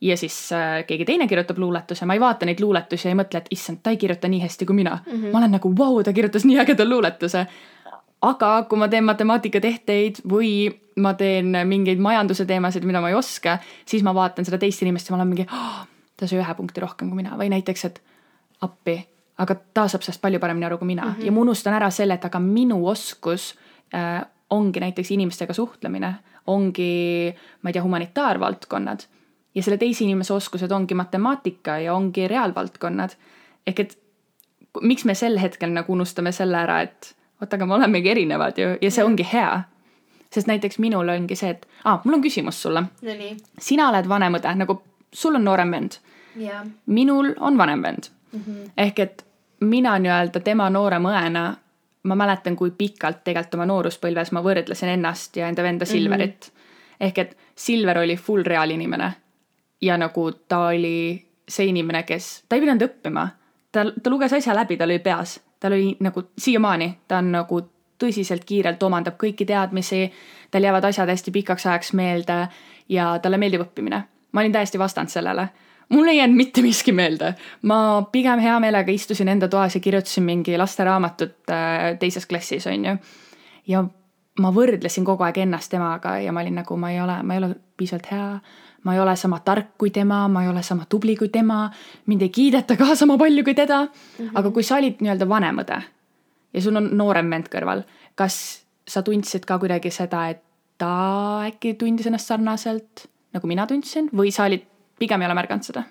ja 0.02 0.18
siis 0.18 0.52
äh, 0.52 0.86
keegi 0.88 1.06
teine 1.06 1.28
kirjutab 1.28 1.58
luuletuse, 1.58 2.06
ma 2.06 2.14
ei 2.14 2.20
vaata 2.20 2.46
neid 2.46 2.60
luuletusi 2.60 3.08
ja 3.08 3.14
ei 3.14 3.20
mõtle, 3.20 3.38
et 3.42 3.48
issand, 3.52 3.80
ta 3.84 3.94
ei 3.94 3.98
kirjuta 3.98 4.28
nii 4.28 4.42
hästi 4.42 4.66
kui 4.66 4.76
mina 4.76 5.00
mm. 5.06 5.12
-hmm. 5.12 5.32
ma 5.32 5.38
olen 5.38 5.52
nagu, 5.52 5.74
vau, 5.78 6.04
ta 6.04 6.14
kirjutas 6.14 6.46
nii 6.46 6.60
ägeda 6.60 6.90
luuletuse. 6.90 7.46
aga 8.22 8.64
kui 8.70 8.80
ma 8.80 8.88
teen 8.88 9.04
matemaatikatehteid 9.04 10.16
või 10.30 10.80
ma 10.96 11.14
teen 11.14 11.58
mingeid 11.68 12.00
majanduse 12.00 12.46
teemasid, 12.46 12.84
mida 12.84 13.02
ma 13.02 13.10
ei 13.10 13.16
oska, 13.16 13.58
siis 13.86 14.04
ma 14.04 14.14
vaatan 14.16 14.46
seda 14.46 14.58
teist 14.58 14.82
inimest 14.82 15.10
ja 15.10 15.16
ma 15.16 15.22
olen 15.22 15.28
mingi 15.28 15.46
oh,, 15.52 15.88
ta 16.18 16.28
sai 16.28 16.40
ühe 16.40 16.56
punkti 16.58 16.82
rohkem 16.82 17.10
kui 17.10 17.22
mina 17.24 17.38
või 17.40 17.50
näiteks, 17.54 17.86
et 17.86 18.02
appi, 18.62 19.00
aga 19.38 19.56
ta 19.74 19.88
saab 19.92 20.06
sellest 20.06 20.22
palju 20.22 20.40
paremini 20.40 20.66
aru 20.66 20.78
kui 20.78 20.88
mina 20.88 21.06
mm 21.06 21.12
-hmm. 21.12 21.26
ja 21.26 21.32
ma 21.32 21.42
unustan 21.42 21.74
ära 21.74 21.90
selle, 21.90 22.14
et 22.14 22.26
aga 22.26 22.40
minu 22.40 22.88
oskus 22.88 23.56
äh, 23.96 24.26
ongi 24.50 24.80
näiteks 24.80 25.12
inimestega 25.12 25.54
suhtlemine, 25.54 26.16
ongi, 26.48 27.34
ma 27.62 27.70
ei 27.70 27.74
tea, 27.74 27.84
humanitaarvaldkonnad 27.84 29.00
ja 29.56 29.64
selle 29.64 29.78
teise 29.78 30.04
inimese 30.04 30.34
oskused 30.34 30.72
ongi 30.72 30.94
matemaatika 30.94 31.80
ja 31.80 31.94
ongi 31.94 32.28
reaalvaldkonnad. 32.28 33.10
ehk 33.68 33.80
et 33.80 33.98
miks 34.82 35.06
me 35.06 35.16
sel 35.16 35.40
hetkel 35.40 35.72
nagu 35.72 35.94
unustame 35.94 36.32
selle 36.32 36.58
ära, 36.58 36.82
et 36.82 37.16
oota, 37.42 37.56
aga 37.56 37.66
me 37.66 37.74
olemegi 37.74 38.10
erinevad 38.10 38.58
ju 38.58 38.76
ja 38.82 38.92
see 38.92 39.04
ongi 39.04 39.28
hea. 39.34 39.64
sest 40.32 40.48
näiteks 40.48 40.80
minul 40.80 41.10
ongi 41.10 41.36
see, 41.36 41.50
et 41.50 41.68
aa, 41.84 42.02
mul 42.04 42.18
on 42.18 42.22
küsimus 42.22 42.62
sulle. 42.62 42.82
no 42.82 43.16
sina 43.60 43.90
oled 43.90 44.08
vanem 44.10 44.36
õde, 44.36 44.56
nagu 44.56 44.82
sul 45.14 45.36
on 45.36 45.44
noorem 45.44 45.72
vend, 45.72 46.00
jaa, 46.36 46.66
minul 46.86 47.34
on 47.40 47.58
vanem 47.58 47.82
vend 47.82 48.10
mm. 48.32 48.40
Mhm. 48.40 48.52
-hmm. 48.52 48.72
ehk 48.78 49.00
et 49.00 49.26
mina 49.60 50.00
nii-öelda 50.00 50.40
tema 50.40 50.70
noorema 50.70 51.12
õena, 51.12 51.56
ma 52.04 52.16
mäletan, 52.16 52.56
kui 52.56 52.72
pikalt 52.72 53.24
tegelikult 53.24 53.54
oma 53.54 53.66
nooruspõlves 53.66 54.32
ma 54.32 54.44
võrdlesin 54.44 54.90
ennast 54.90 55.38
ja 55.38 55.48
enda 55.48 55.64
venda 55.64 55.86
Silverit 55.86 56.52
mm. 56.52 56.60
-hmm. 56.60 56.96
ehk 57.00 57.18
et 57.18 57.38
Silver 57.56 57.98
oli 57.98 58.18
full 58.18 58.44
reaalinimene 58.44 59.14
ja 59.82 59.98
nagu 59.98 60.32
ta 60.32 60.60
oli 60.68 61.26
see 61.48 61.66
inimene, 61.66 62.04
kes, 62.04 62.44
ta 62.50 62.56
ei 62.56 62.64
pidanud 62.64 62.82
õppima, 62.88 63.28
ta, 63.72 63.86
ta 64.04 64.10
luges 64.10 64.34
asja 64.34 64.56
läbi, 64.56 64.78
tal 64.78 64.90
oli 64.90 65.00
peas, 65.00 65.40
tal 65.60 65.76
oli 65.76 65.96
nagu 66.04 66.24
siiamaani, 66.38 66.90
ta 67.08 67.20
on 67.22 67.32
nagu 67.36 67.62
tõsiselt 68.02 68.46
kiirelt 68.46 68.84
omandab 68.84 69.18
kõiki 69.22 69.46
teadmisi, 69.48 70.08
tal 70.52 70.66
jäävad 70.66 70.90
asjad 70.90 71.10
hästi 71.10 71.32
pikaks 71.32 71.68
ajaks 71.70 71.94
meelde 71.94 72.40
ja 72.90 73.14
talle 73.22 73.38
meeldib 73.38 73.64
õppimine. 73.68 74.04
Ma 74.36 74.44
olin 74.44 74.52
täiesti 74.52 74.80
vastand 74.80 75.14
sellele. 75.14 75.48
mul 75.90 76.08
ei 76.10 76.18
jäänud 76.18 76.36
mitte 76.36 76.62
miski 76.66 76.92
meelde, 76.92 77.36
ma 77.62 77.78
pigem 78.12 78.40
hea 78.42 78.60
meelega 78.60 78.92
istusin 78.92 79.30
enda 79.30 79.48
toas 79.48 79.76
ja 79.76 79.82
kirjutasin 79.82 80.24
mingi 80.24 80.58
lasteraamatut 80.58 81.36
äh, 81.50 81.94
teises 82.00 82.26
klassis, 82.26 82.68
onju. 82.68 82.98
ja 83.68 83.84
ma 84.42 84.52
võrdlesin 84.52 85.06
kogu 85.08 85.24
aeg 85.24 85.38
ennast 85.46 85.72
temaga 85.72 86.18
ja 86.20 86.34
ma 86.36 86.42
olin 86.44 86.60
nagu, 86.62 86.78
ma 86.78 86.92
ei 86.92 87.02
ole, 87.02 87.20
ma 87.24 87.34
ei 87.34 87.44
ole 87.44 87.56
piisavalt 87.78 88.12
hea, 88.12 88.30
ma 88.84 88.94
ei 88.94 89.00
ole 89.00 89.16
sama 89.16 89.40
tark 89.46 89.76
kui 89.78 89.94
tema, 89.94 90.26
ma 90.28 90.44
ei 90.44 90.50
ole 90.50 90.64
sama 90.64 90.86
tubli 90.90 91.16
kui 91.16 91.30
tema, 91.30 91.70
mind 92.06 92.26
ei 92.28 92.30
kiideta 92.30 92.78
ka 92.78 92.96
sama 92.96 93.18
palju 93.18 93.44
kui 93.44 93.56
teda 93.56 93.84
mm. 93.86 93.90
-hmm. 94.20 94.32
aga 94.34 94.52
kui 94.52 94.64
sa 94.64 94.82
olid 94.82 95.02
nii-öelda 95.02 95.30
vanem 95.30 95.64
õde 95.64 95.82
ja 96.54 96.62
sul 96.62 96.76
on 96.76 96.90
noorem 96.98 97.30
vend 97.30 97.50
kõrval, 97.52 97.84
kas 98.16 98.66
sa 98.88 99.02
tundsid 99.02 99.46
ka 99.46 99.58
kuidagi 99.60 99.92
seda, 99.92 100.30
et 100.30 100.42
ta 100.78 101.46
äkki 101.48 101.74
tundis 101.80 102.08
ennast 102.08 102.28
sarnaselt 102.28 103.08
nagu 103.36 103.52
mina 103.52 103.68
tundsin 103.70 104.10
või 104.16 104.34
sa 104.34 104.48
olid, 104.50 104.66
pigem 105.00 105.22
ei 105.22 105.30
ole 105.30 105.38
märganud 105.38 105.68
seda? 105.68 105.86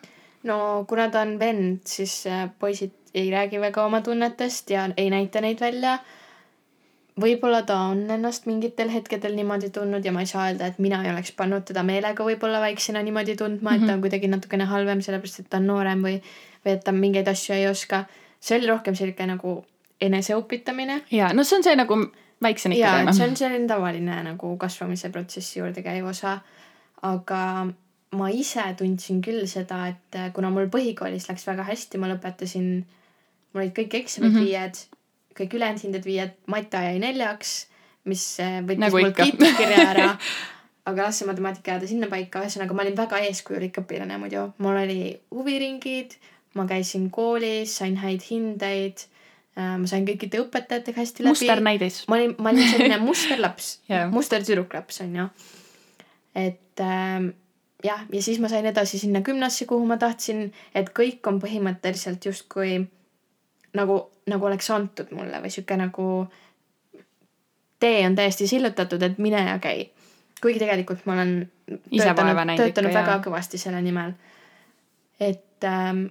no 0.48 0.59
kuna 0.88 1.09
ta 1.12 1.22
on 1.24 1.38
vend, 1.40 1.85
siis 1.88 2.24
äh, 2.26 2.48
poisid 2.59 2.92
ei 3.14 3.30
räägi 3.30 3.61
väga 3.62 3.85
oma 3.87 4.00
tunnetest 4.02 4.70
ja 4.74 4.88
ei 4.96 5.11
näita 5.12 5.40
neid 5.44 5.61
välja 5.62 5.98
võib-olla 7.20 7.62
ta 7.66 7.76
on 7.90 8.02
ennast 8.11 8.48
mingitel 8.50 8.90
hetkedel 8.90 9.37
niimoodi 9.38 9.70
tundnud 9.74 10.04
ja 10.04 10.12
ma 10.12 10.24
ei 10.24 10.30
saa 10.30 10.48
öelda, 10.48 10.72
et 10.72 10.80
mina 10.83 10.98
ei 11.04 11.12
oleks 11.12 11.33
pannud 11.38 11.66
teda 11.68 11.85
meelega 11.87 12.26
võib-olla 12.26 12.61
väiksena 12.64 13.02
niimoodi 13.07 13.37
tundma 13.38 13.70
mm, 13.70 13.76
-hmm. 13.76 13.83
et 13.83 13.87
ta 13.87 13.92
on 13.92 13.98
mhm. 13.98 14.02
kuidagi 14.07 14.30
natukene 14.33 14.66
halvem, 14.70 15.02
sellepärast 15.02 15.44
et 15.44 15.50
ta 15.50 15.62
on 15.62 15.70
noorem 15.70 16.02
või, 16.02 16.18
või 16.66 16.74
et 16.74 16.85
ta 16.85 16.92
mingeid 16.92 17.28
asju 17.30 17.54
ei 17.54 17.68
oska. 17.68 18.04
see 18.40 18.59
oli 18.59 18.66
rohkem 18.66 18.94
sihuke 18.94 19.26
nagu 19.26 19.64
eneseupitamine. 20.00 21.02
ja 21.11 21.33
no 21.33 21.44
see 21.44 21.57
on 21.57 21.64
see 21.64 21.76
nagu 21.76 21.96
väiksena 22.42 22.74
ikka 22.74 22.96
teeme. 22.96 23.12
see 23.12 23.28
on 23.28 23.37
selline 23.37 23.68
tavaline 23.68 24.22
nagu 24.22 24.57
kasvamise 24.57 25.11
protsessi 25.11 25.59
juurde 25.61 25.83
käiv 25.83 26.07
osa. 26.07 26.38
Aga 27.05 27.40
ma 28.14 28.31
ise 28.31 28.64
tundsin 28.79 29.21
küll 29.25 29.47
seda, 29.51 29.85
et 29.90 30.19
kuna 30.35 30.51
mul 30.55 30.71
põhikoolis 30.73 31.29
läks 31.29 31.47
väga 31.47 31.67
hästi, 31.67 31.99
ma 32.01 32.12
lõpetasin, 32.12 32.69
mul 33.53 33.64
olid 33.64 33.75
kõik 33.77 33.99
eksamid 34.01 34.31
mm 34.31 34.37
-hmm. 34.37 34.51
viied 34.51 34.85
kõik 35.35 35.55
ülejäänud 35.59 35.83
hinded 35.83 36.05
viied, 36.07 36.35
Mata 36.47 36.83
jäi 36.87 36.99
neljaks, 37.03 37.55
mis 38.11 38.25
äh, 38.43 38.61
võttis 38.62 38.85
nagu 38.85 39.01
mul 39.01 39.14
kiitkirja 39.17 39.87
ära 39.90 40.11
aga 40.88 41.09
las 41.09 41.19
see 41.19 41.29
matemaatika 41.29 41.75
jääda 41.75 41.88
sinnapaika, 41.88 42.45
ühesõnaga 42.45 42.77
ma 42.77 42.85
olin 42.85 42.97
väga 42.99 43.21
eeskujulik 43.31 43.81
õpilane 43.83 44.19
muidu, 44.21 44.47
mul 44.62 44.79
oli 44.83 45.01
huviringid, 45.33 46.19
ma 46.59 46.69
käisin 46.71 47.09
koolis, 47.14 47.79
sain 47.81 47.97
häid 48.03 48.25
hindeid 48.29 49.07
äh,. 49.57 49.75
ma 49.81 49.88
sain 49.90 50.07
kõikide 50.09 50.43
õpetajatega 50.45 51.01
hästi 51.01 51.25
läbi. 51.25 51.33
musternäidis. 51.33 52.03
ma 52.09 52.21
olin, 52.21 52.37
ma 52.38 52.53
olin 52.53 52.71
selline 52.71 53.01
musterlaps 53.09 53.79
yeah., 53.90 54.11
mustertüdruklaps 54.12 55.01
on 55.07 55.21
ju. 55.23 55.29
Et 56.35 56.81
äh, 56.81 57.31
jah, 57.85 58.07
ja 58.12 58.23
siis 58.23 58.40
ma 58.40 58.49
sain 58.49 58.66
edasi 58.66 58.99
sinna 58.99 59.20
gümnasse, 59.20 59.66
kuhu 59.70 59.87
ma 59.87 59.97
tahtsin, 60.01 60.49
et 60.75 60.90
kõik 60.97 61.27
on 61.31 61.40
põhimõtteliselt 61.42 62.25
justkui 62.27 62.79
nagu, 63.75 63.99
nagu 64.31 64.51
oleks 64.51 64.70
antud 64.70 65.12
mulle 65.14 65.40
või 65.42 65.53
sihuke 65.53 65.77
nagu 65.79 66.09
tee 67.81 68.05
on 68.07 68.16
täiesti 68.16 68.49
sillutatud, 68.49 69.03
et 69.03 69.18
mine 69.18 69.42
ja 69.49 69.59
käi. 69.59 69.90
kuigi 70.42 70.59
tegelikult 70.61 71.07
ma 71.07 71.12
olen 71.12 71.51
Ise 71.90 72.12
töötanud, 72.12 72.57
töötanud 72.57 72.90
ikka, 72.90 73.01
väga 73.01 73.12
jah. 73.16 73.25
kõvasti 73.25 73.59
selle 73.59 73.81
nimel. 73.83 74.12
et 75.20 75.64
ähm,, 75.64 76.07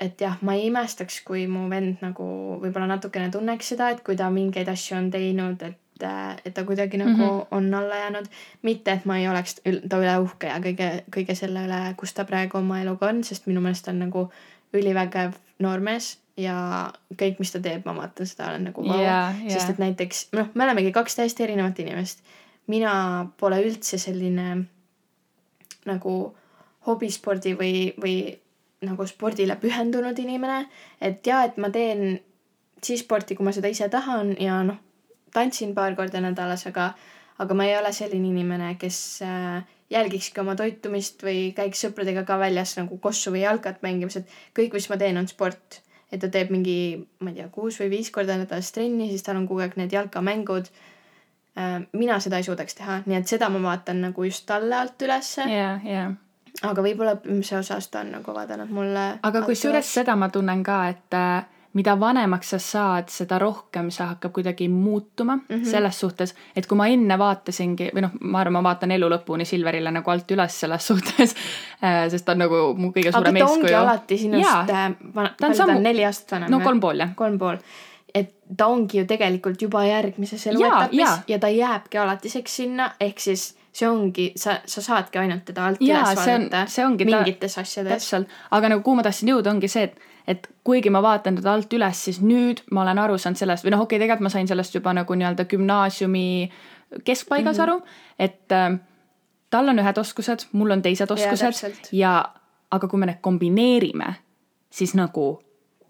et 0.00 0.20
jah, 0.20 0.38
ma 0.42 0.54
ei 0.54 0.66
imestaks, 0.66 1.20
kui 1.26 1.46
mu 1.46 1.68
vend 1.70 2.02
nagu 2.02 2.24
võib-olla 2.62 2.86
natukene 2.90 3.30
tunneks 3.30 3.68
seda, 3.74 3.90
et 3.94 4.02
kui 4.06 4.16
ta 4.16 4.30
mingeid 4.30 4.68
asju 4.68 4.96
on 4.98 5.10
teinud, 5.10 5.62
et 5.62 5.78
et 6.00 6.54
ta 6.54 6.64
kuidagi 6.64 6.98
nagu 6.98 7.10
mm 7.10 7.40
-hmm. 7.40 7.46
on 7.50 7.74
alla 7.74 7.96
jäänud. 7.96 8.26
mitte, 8.62 8.92
et 8.92 9.04
ma 9.04 9.18
ei 9.18 9.28
oleks 9.28 9.54
ta 9.88 9.98
üle 9.98 10.18
uhke 10.18 10.46
ja 10.46 10.58
kõige, 10.58 11.04
kõige 11.16 11.34
selle 11.34 11.66
üle, 11.66 11.94
kus 11.96 12.12
ta 12.12 12.24
praegu 12.24 12.58
oma 12.58 12.80
eluga 12.80 13.06
on, 13.06 13.24
sest 13.24 13.46
minu 13.46 13.60
meelest 13.60 13.84
ta 13.84 13.90
on 13.90 13.98
nagu 13.98 14.30
ülivägev 14.72 15.32
noormees 15.58 16.18
ja 16.36 16.92
kõik, 17.22 17.38
mis 17.38 17.52
ta 17.52 17.60
teeb, 17.60 17.84
ma 17.86 17.94
vaatan 17.96 18.26
seda, 18.26 18.48
olen 18.48 18.64
nagu 18.64 18.84
vau 18.88 18.98
yeah,. 18.98 19.36
Yeah. 19.38 19.52
sest 19.52 19.70
et 19.70 19.78
näiteks, 19.78 20.28
noh, 20.32 20.48
me 20.54 20.64
olemegi 20.64 20.92
kaks 20.92 21.16
täiesti 21.16 21.42
erinevat 21.42 21.78
inimest. 21.78 22.22
mina 22.66 23.26
pole 23.36 23.60
üldse 23.62 23.98
selline 23.98 24.64
nagu 25.84 26.36
hobispordi 26.86 27.54
või, 27.54 27.92
või 28.00 28.16
nagu 28.84 29.06
spordile 29.06 29.56
pühendunud 29.56 30.18
inimene. 30.18 30.66
et 31.00 31.26
jaa, 31.26 31.44
et 31.44 31.56
ma 31.56 31.70
teen 31.70 32.20
siis 32.82 33.00
sporti, 33.00 33.34
kui 33.34 33.44
ma 33.44 33.52
seda 33.52 33.68
ise 33.68 33.88
tahan 33.88 34.34
ja 34.40 34.62
noh, 34.62 34.76
tantsin 35.34 35.74
paar 35.76 35.96
korda 35.98 36.22
nädalas, 36.24 36.66
aga, 36.70 36.92
aga 37.42 37.58
ma 37.58 37.68
ei 37.68 37.76
ole 37.78 37.92
selline 37.92 38.30
inimene, 38.30 38.74
kes 38.80 38.98
äh, 39.26 39.62
jälgikski 39.90 40.40
oma 40.40 40.56
toitumist 40.58 41.22
või 41.26 41.50
käiks 41.56 41.84
sõpradega 41.84 42.24
ka 42.26 42.38
väljas 42.40 42.76
nagu 42.78 42.98
kossu 43.02 43.34
või 43.34 43.44
jalkat 43.44 43.82
mängimas, 43.84 44.22
et 44.22 44.38
kõik, 44.56 44.78
mis 44.78 44.88
ma 44.90 45.00
teen, 45.00 45.18
on 45.20 45.28
sport 45.30 45.84
et 46.14 46.22
ta 46.22 46.30
teeb 46.30 46.50
mingi, 46.54 46.78
ma 47.24 47.32
ei 47.32 47.38
tea, 47.40 47.48
kuus 47.52 47.78
või 47.82 47.90
viis 47.96 48.10
korda 48.14 48.36
nädalas 48.38 48.70
trenni, 48.74 49.08
siis 49.10 49.24
tal 49.26 49.38
on 49.40 49.48
kogu 49.50 49.64
aeg 49.64 49.78
need 49.80 49.94
jalkamängud. 49.94 50.68
Äh, 51.58 51.80
mina 51.94 52.18
seda 52.22 52.40
ei 52.40 52.46
suudaks 52.46 52.78
teha, 52.78 53.00
nii 53.06 53.20
et 53.20 53.30
seda 53.30 53.48
ma 53.52 53.60
vaatan 53.62 54.02
nagu 54.08 54.26
just 54.26 54.46
talle 54.48 54.74
alt 54.74 55.02
ülesse 55.06 55.44
yeah,. 55.46 55.84
Yeah. 55.86 56.16
aga 56.66 56.82
võib-olla 56.82 57.12
õppimise 57.14 57.60
osas 57.60 57.86
ta 57.92 58.02
on 58.02 58.10
nagu 58.16 58.34
vaadanud 58.34 58.72
mulle. 58.74 59.04
aga 59.22 59.42
kusjuures 59.46 59.92
seda 60.00 60.16
ma 60.18 60.32
tunnen 60.34 60.64
ka, 60.66 60.80
et 60.90 61.14
äh, 61.14 61.46
mida 61.74 61.94
vanemaks 62.00 62.50
sa 62.54 62.58
saad, 62.62 63.08
seda 63.10 63.38
rohkem 63.42 63.90
see 63.94 64.06
hakkab 64.06 64.32
kuidagi 64.32 64.68
muutuma 64.68 65.36
mm 65.36 65.44
-hmm. 65.48 65.64
selles 65.70 66.00
suhtes, 66.00 66.34
et 66.56 66.66
kui 66.66 66.76
ma 66.78 66.86
enne 66.86 67.18
vaatasingi 67.18 67.90
või 67.94 68.04
noh, 68.06 68.12
ma 68.20 68.40
arvan, 68.40 68.52
ma 68.52 68.62
vaatan 68.62 68.90
elu 68.94 69.08
lõpuni 69.10 69.44
Silverile 69.44 69.90
nagu 69.90 70.10
alt 70.10 70.30
üles 70.30 70.60
selles 70.60 70.86
suhtes 70.90 71.34
äh, 71.84 72.04
sest 72.10 72.24
ta 72.24 72.32
on 72.32 72.38
nagu 72.38 72.60
mu 72.76 72.92
kõige 72.92 73.12
suurem 73.12 73.36
eeskuju. 73.36 73.64
aga 73.64 73.72
ta 73.74 73.80
ongi 73.80 73.80
alati 73.80 74.18
sinust, 74.18 74.70
äh, 74.70 74.94
ta 75.40 75.46
on 75.46 75.54
sammu, 75.54 75.80
neli 75.80 76.04
aastat 76.04 76.32
vanem. 76.32 76.50
no 76.50 76.60
kolm 76.60 76.80
pool 76.80 76.98
jah. 76.98 77.14
kolm 77.16 77.38
pool 77.38 77.58
et 78.14 78.30
ta 78.56 78.66
ongi 78.66 78.98
ju 78.98 79.06
tegelikult 79.10 79.62
juba 79.62 79.84
järgmises 79.84 80.46
eluetapis 80.46 81.00
ja, 81.00 81.18
ja 81.28 81.38
ta 81.38 81.48
jääbki 81.48 81.98
alatiseks 81.98 82.56
sinna, 82.56 82.92
ehk 83.00 83.20
siis 83.20 83.56
see 83.74 83.88
ongi, 83.90 84.32
sa, 84.38 84.60
sa 84.70 84.82
saadki 84.82 85.18
ainult 85.18 85.44
teda 85.48 85.66
alt 85.66 85.82
ja, 85.82 85.98
üles 85.98 86.16
vaadata 86.16 86.66
mingites 87.04 87.54
ta, 87.54 87.64
asjades. 87.66 87.92
täpselt, 87.92 88.34
aga 88.50 88.68
nagu 88.68 88.82
kuhu 88.86 89.00
ma 89.00 89.02
tahtsin 89.02 89.34
jõuda, 89.34 89.50
ongi 89.50 89.70
see, 89.70 89.88
et 89.90 90.13
et 90.28 90.46
kuigi 90.64 90.90
ma 90.90 91.02
vaatan 91.04 91.36
teda 91.36 91.52
alt 91.52 91.72
üles, 91.76 92.00
siis 92.06 92.20
nüüd 92.24 92.62
ma 92.72 92.82
olen 92.82 92.98
aru 93.02 93.18
saanud 93.20 93.40
sellest 93.40 93.66
või 93.66 93.74
noh, 93.74 93.84
okei 93.84 93.96
okay,, 93.96 94.04
tegelikult 94.06 94.24
ma 94.24 94.32
sain 94.32 94.48
sellest 94.48 94.74
juba 94.74 94.94
nagu 94.96 95.14
nii-öelda 95.14 95.44
gümnaasiumi 95.50 96.26
keskpaigas 97.04 97.58
mm 97.58 97.62
-hmm. 97.62 97.62
aru, 97.62 97.82
et 98.18 98.52
äh, 98.52 98.78
tal 99.50 99.68
on 99.68 99.78
ühed 99.78 99.98
oskused, 99.98 100.46
mul 100.52 100.70
on 100.70 100.82
teised 100.82 101.10
oskused 101.10 101.72
ja, 101.92 101.92
ja 101.92 102.14
aga 102.70 102.88
kui 102.88 102.98
me 102.98 103.06
need 103.06 103.20
kombineerime, 103.20 104.14
siis 104.70 104.94
nagu 104.94 105.26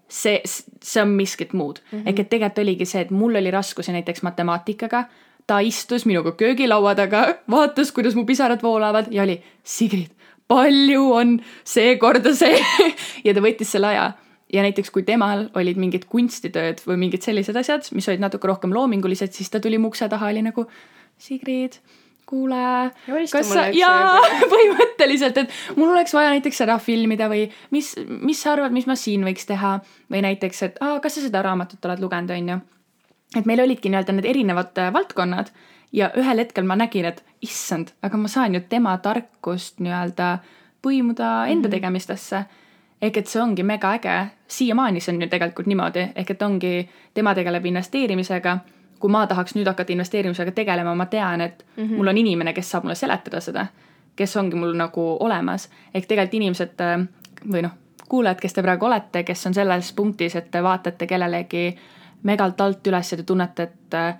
see, 0.07 0.41
see 0.83 1.01
on 1.01 1.15
miskit 1.15 1.53
muud 1.53 1.79
mm. 1.79 1.99
-hmm. 1.99 2.09
ehk 2.09 2.19
et 2.19 2.29
tegelikult 2.29 2.63
oligi 2.65 2.85
see, 2.85 3.01
et 3.01 3.11
mul 3.11 3.35
oli 3.35 3.51
raskusi 3.51 3.91
näiteks 3.91 4.21
matemaatikaga, 4.23 5.03
ta 5.47 5.59
istus 5.59 6.05
minuga 6.05 6.31
köögilaua 6.31 6.95
taga, 6.95 7.35
vaatas, 7.51 7.91
kuidas 7.91 8.15
mu 8.15 8.25
pisarad 8.25 8.61
voolavad 8.63 9.05
ja 9.11 9.23
oli 9.23 9.43
Sigrid, 9.63 10.11
palju 10.47 11.11
on 11.13 11.39
seekorda 11.63 12.35
see 12.35 12.59
ja 13.25 13.33
ta 13.33 13.41
võttis 13.41 13.71
selle 13.71 13.87
aja 13.87 14.11
ja 14.53 14.63
näiteks 14.65 14.91
kui 14.93 15.03
temal 15.03 15.47
olid 15.57 15.79
mingid 15.81 16.05
kunstitööd 16.09 16.81
või 16.85 16.99
mingid 17.07 17.25
sellised 17.25 17.57
asjad, 17.57 17.87
mis 17.97 18.07
olid 18.11 18.23
natuke 18.23 18.47
rohkem 18.49 18.73
loomingulised, 18.75 19.33
siis 19.33 19.49
ta 19.49 19.61
tuli 19.63 19.79
mu 19.81 19.91
ukse 19.93 20.09
taha, 20.11 20.29
oli 20.33 20.43
nagu 20.45 20.67
Sigrid, 21.17 21.77
kuule, 22.27 22.91
kas 23.31 23.49
sa, 23.53 23.67
jaa, 23.73 24.17
põhimõtteliselt, 24.53 25.37
et 25.43 25.77
mul 25.77 25.93
oleks 25.93 26.13
vaja 26.15 26.33
näiteks 26.33 26.63
seda 26.63 26.77
filmida 26.81 27.29
või 27.31 27.45
mis, 27.73 27.93
mis 28.07 28.41
sa 28.41 28.55
arvad, 28.55 28.73
mis 28.75 28.87
ma 28.89 28.97
siin 28.99 29.23
võiks 29.25 29.47
teha 29.49 29.77
või 30.11 30.23
näiteks, 30.25 30.63
et 30.67 30.81
aa, 30.83 30.99
kas 31.03 31.17
sa 31.17 31.25
seda 31.25 31.43
raamatut 31.45 31.85
oled 31.87 32.03
lugenud, 32.03 32.33
onju. 32.35 32.59
et 33.39 33.47
meil 33.47 33.63
olidki 33.63 33.91
nii-öelda 33.91 34.17
need 34.17 34.29
erinevad 34.33 34.77
äh, 34.81 34.91
valdkonnad 34.93 35.53
ja 35.95 36.11
ühel 36.19 36.43
hetkel 36.43 36.67
ma 36.67 36.77
nägin, 36.79 37.07
et 37.09 37.23
issand, 37.45 37.93
aga 38.03 38.19
ma 38.19 38.31
saan 38.31 38.57
ju 38.57 38.61
tema 38.69 38.97
tarkust 38.97 39.79
nii-öelda 39.79 40.37
põimuda 40.85 41.47
enda 41.47 41.55
mm 41.55 41.61
-hmm. 41.65 41.71
tegemistesse 41.77 42.45
ehk 43.05 43.17
et 43.21 43.29
see 43.29 43.41
ongi 43.41 43.63
mega 43.63 43.91
äge, 43.95 44.15
siiamaani 44.47 45.01
see 45.03 45.13
on 45.13 45.21
ju 45.21 45.29
tegelikult 45.29 45.67
niimoodi, 45.69 46.07
ehk 46.15 46.31
et 46.35 46.41
ongi, 46.45 46.73
tema 47.13 47.35
tegeleb 47.37 47.65
investeerimisega. 47.71 48.57
kui 48.99 49.11
ma 49.11 49.25
tahaks 49.27 49.53
nüüd 49.57 49.67
hakata 49.67 49.91
investeerimisega 49.91 50.51
tegelema, 50.55 50.93
ma 50.95 51.05
tean, 51.05 51.41
et 51.41 51.65
mm 51.75 51.83
-hmm. 51.83 51.97
mul 51.97 52.07
on 52.07 52.17
inimene, 52.17 52.53
kes 52.53 52.71
saab 52.71 52.83
mulle 52.83 52.95
seletada 52.95 53.41
seda, 53.41 53.65
kes 54.15 54.37
ongi 54.37 54.55
mul 54.55 54.73
nagu 54.73 55.17
olemas, 55.19 55.69
ehk 55.93 56.05
tegelikult 56.05 56.33
inimesed 56.33 56.81
äh, 56.81 57.07
või 57.51 57.61
noh, 57.61 57.71
kuulajad, 58.09 58.39
kes 58.39 58.53
te 58.53 58.61
praegu 58.61 58.85
olete, 58.85 59.23
kes 59.23 59.47
on 59.47 59.53
selles 59.53 59.93
punktis, 59.93 60.35
et 60.35 60.51
te 60.51 60.63
vaatate 60.63 61.07
kellelegi 61.07 61.77
megalt 62.23 62.61
alt 62.61 62.87
üles 62.87 63.11
ja 63.11 63.17
te 63.17 63.23
tunnete, 63.23 63.63
et 63.63 63.93
äh, 63.93 64.15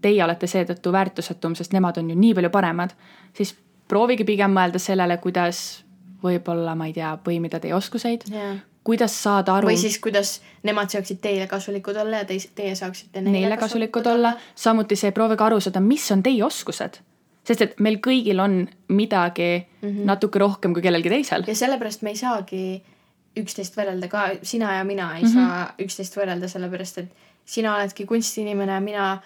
teie 0.00 0.24
olete 0.24 0.46
seetõttu 0.46 0.92
väärtusetum, 0.92 1.54
sest 1.54 1.72
nemad 1.72 1.98
on 1.98 2.10
ju 2.10 2.16
nii 2.16 2.34
palju 2.34 2.50
paremad, 2.50 2.90
siis 3.32 3.58
proovige 3.88 4.24
pigem 4.24 4.50
mõelda 4.50 4.78
sellele, 4.78 5.16
kuidas 5.16 5.84
võib-olla, 6.22 6.74
ma 6.78 6.86
ei 6.90 6.96
tea, 6.96 7.14
põimida 7.24 7.60
teie 7.60 7.74
oskuseid 7.74 8.26
yeah., 8.30 8.58
kuidas 8.84 9.14
saada 9.22 9.54
aru. 9.58 9.68
või 9.68 9.78
siis, 9.80 9.98
kuidas 10.02 10.38
nemad 10.66 10.90
saaksid 10.92 11.20
teile 11.22 11.46
kasulikud 11.50 11.96
olla 12.00 12.22
ja 12.22 12.28
teis, 12.28 12.48
teie 12.56 12.74
saaksite 12.74 13.20
neile, 13.20 13.44
neile 13.44 13.58
kasulikud 13.60 14.06
olla. 14.06 14.34
samuti 14.54 14.96
see, 14.96 15.12
proovige 15.16 15.44
aru 15.44 15.60
saada, 15.60 15.82
mis 15.84 16.06
on 16.12 16.22
teie 16.22 16.44
oskused. 16.44 17.00
sest 17.44 17.62
et 17.64 17.80
meil 17.80 17.98
kõigil 18.04 18.40
on 18.40 18.68
midagi 18.88 19.66
mm 19.82 19.88
-hmm. 19.88 20.04
natuke 20.04 20.38
rohkem 20.38 20.74
kui 20.74 20.82
kellelgi 20.82 21.08
teisel. 21.08 21.44
ja 21.46 21.54
sellepärast 21.54 22.02
me 22.02 22.10
ei 22.10 22.16
saagi 22.16 22.82
üksteist 23.36 23.76
võrrelda 23.76 24.08
ka, 24.08 24.28
sina 24.42 24.74
ja 24.74 24.84
mina 24.84 25.16
ei 25.16 25.22
mm 25.22 25.28
-hmm. 25.28 25.34
saa 25.34 25.74
üksteist 25.78 26.16
võrrelda, 26.16 26.48
sellepärast 26.48 26.98
et 26.98 27.12
sina 27.44 27.74
oledki 27.74 28.06
kunstiinimene, 28.06 28.80
mina 28.80 29.22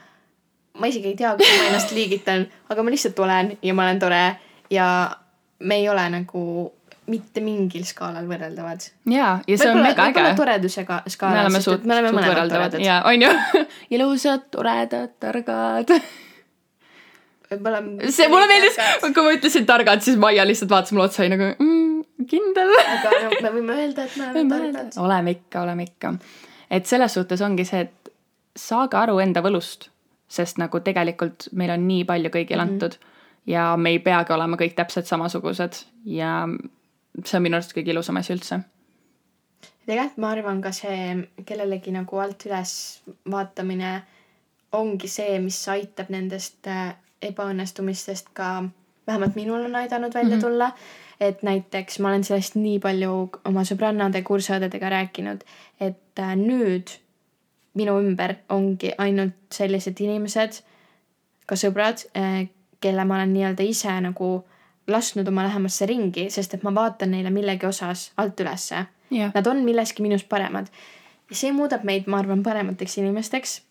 ma 0.79 0.87
isegi 0.87 1.09
ei 1.09 1.17
tea, 1.17 1.37
kuidas 1.37 1.59
ma 1.59 1.67
ennast 1.67 1.93
liigitan, 1.93 2.47
aga 2.69 2.83
ma 2.83 2.91
lihtsalt 2.91 3.19
olen 3.19 3.59
ja 3.63 3.75
ma 3.75 3.83
olen 3.83 3.99
tore 3.99 4.37
ja 4.71 5.17
me 5.59 5.75
ei 5.75 5.89
ole 5.89 6.09
nagu 6.11 6.73
mitte 7.11 7.43
mingil 7.45 7.85
skaalal 7.89 8.27
võrreldavad. 8.29 8.85
jaa, 9.11 9.39
ja 9.49 9.59
see 9.61 9.71
on 9.71 9.83
mega 9.85 10.09
äge. 10.11 10.27
toredusega 10.39 11.03
skaalal. 11.07 11.37
me 11.37 11.47
oleme 11.47 11.63
suht, 11.65 11.83
suht 11.85 12.29
võrreldavad 12.29 12.79
ja 12.81 13.01
on 13.09 13.27
ju 13.27 13.33
ilusad, 13.97 14.47
toredad, 14.55 15.17
targad 15.21 15.93
võib-olla. 17.51 17.83
see 18.11 18.29
mulle 18.33 18.49
meeldis, 18.51 18.79
kui 19.05 19.27
ma 19.27 19.35
ütlesin 19.37 19.69
targad, 19.69 20.05
siis 20.05 20.19
Maia 20.21 20.47
lihtsalt 20.49 20.73
vaatas 20.73 20.95
mulle 20.95 21.09
otsa 21.11 21.27
ja 21.27 21.35
nagu 21.35 21.51
mm, 21.53 22.27
kindel. 22.31 22.73
aga 22.81 23.17
no 23.27 23.33
me 23.37 23.55
võime 23.59 23.81
öelda, 23.83 24.07
et 24.09 24.17
me 24.21 24.31
oleme 24.31 24.55
targad. 24.55 25.01
oleme 25.05 25.37
ikka, 25.39 25.65
oleme 25.67 25.89
ikka. 25.89 26.15
et 26.71 26.89
selles 26.91 27.19
suhtes 27.19 27.45
ongi 27.45 27.67
see, 27.69 27.85
et 27.89 28.15
saage 28.57 28.97
aru 28.99 29.19
enda 29.23 29.43
võlust, 29.45 29.91
sest 30.31 30.61
nagu 30.63 30.81
tegelikult 30.81 31.51
meil 31.53 31.75
on 31.75 31.85
nii 31.89 32.07
palju 32.09 32.33
kõigile 32.33 32.65
mm 32.65 32.71
-hmm. 32.71 32.87
antud 32.87 32.99
ja 33.47 33.75
me 33.77 33.93
ei 33.93 33.99
peagi 33.99 34.33
olema 34.33 34.57
kõik 34.57 34.75
täpselt 34.79 35.07
samasugused 35.07 35.85
ja 36.09 36.47
see 37.23 37.39
on 37.39 37.45
minu 37.47 37.59
arust 37.59 37.75
kõige 37.77 37.93
ilusam 37.95 38.17
asi 38.17 38.35
üldse. 38.35 38.61
tegelikult 39.87 40.19
ma 40.19 40.31
arvan 40.35 40.61
ka 40.65 40.73
see 40.73 41.29
kellelegi 41.47 41.93
nagu 41.95 42.19
alt 42.19 42.47
üles 42.49 42.75
vaatamine 43.31 44.03
ongi 44.75 45.09
see, 45.09 45.39
mis 45.39 45.59
aitab 45.71 46.11
nendest 46.11 46.67
äh, 46.71 46.95
ebaõnnestumistest 47.23 48.33
ka, 48.37 48.65
vähemalt 49.07 49.37
minul 49.39 49.69
on 49.69 49.77
aidanud 49.77 50.15
välja 50.15 50.37
mm 50.37 50.41
-hmm. 50.41 50.45
tulla. 50.45 50.73
et 51.21 51.43
näiteks 51.43 51.99
ma 51.99 52.09
olen 52.09 52.25
sellest 52.25 52.55
nii 52.55 52.79
palju 52.79 53.31
oma 53.45 53.63
sõbrannade, 53.63 54.23
kursaõdedega 54.23 54.89
rääkinud, 54.89 55.45
et 55.81 56.19
äh, 56.19 56.35
nüüd 56.37 56.91
minu 57.75 58.01
ümber 58.01 58.35
ongi 58.49 58.93
ainult 58.99 59.35
sellised 59.53 60.01
inimesed, 60.01 60.59
ka 61.47 61.55
sõbrad, 61.55 62.03
äh, 62.17 62.49
kelle 62.81 63.05
ma 63.05 63.15
olen 63.15 63.33
nii-öelda 63.33 63.63
ise 63.63 64.01
nagu 64.01 64.45
lasknud 64.87 65.29
oma 65.29 65.47
lähemasse 65.47 65.87
ringi, 65.87 66.29
sest 66.31 66.55
et 66.55 66.63
ma 66.63 66.75
vaatan 66.75 67.11
neile 67.15 67.31
millegi 67.31 67.67
osas 67.67 68.11
alt 68.17 68.41
ülesse 68.41 68.85
yeah.. 69.13 69.31
Nad 69.35 69.47
on 69.47 69.65
milleski 69.65 70.03
minust 70.03 70.29
paremad. 70.29 70.67
ja 71.31 71.37
see 71.37 71.53
muudab 71.53 71.85
meid, 71.85 72.07
ma 72.07 72.19
arvan, 72.19 72.43
paremateks 72.43 72.99
inimesteks. 72.99 73.63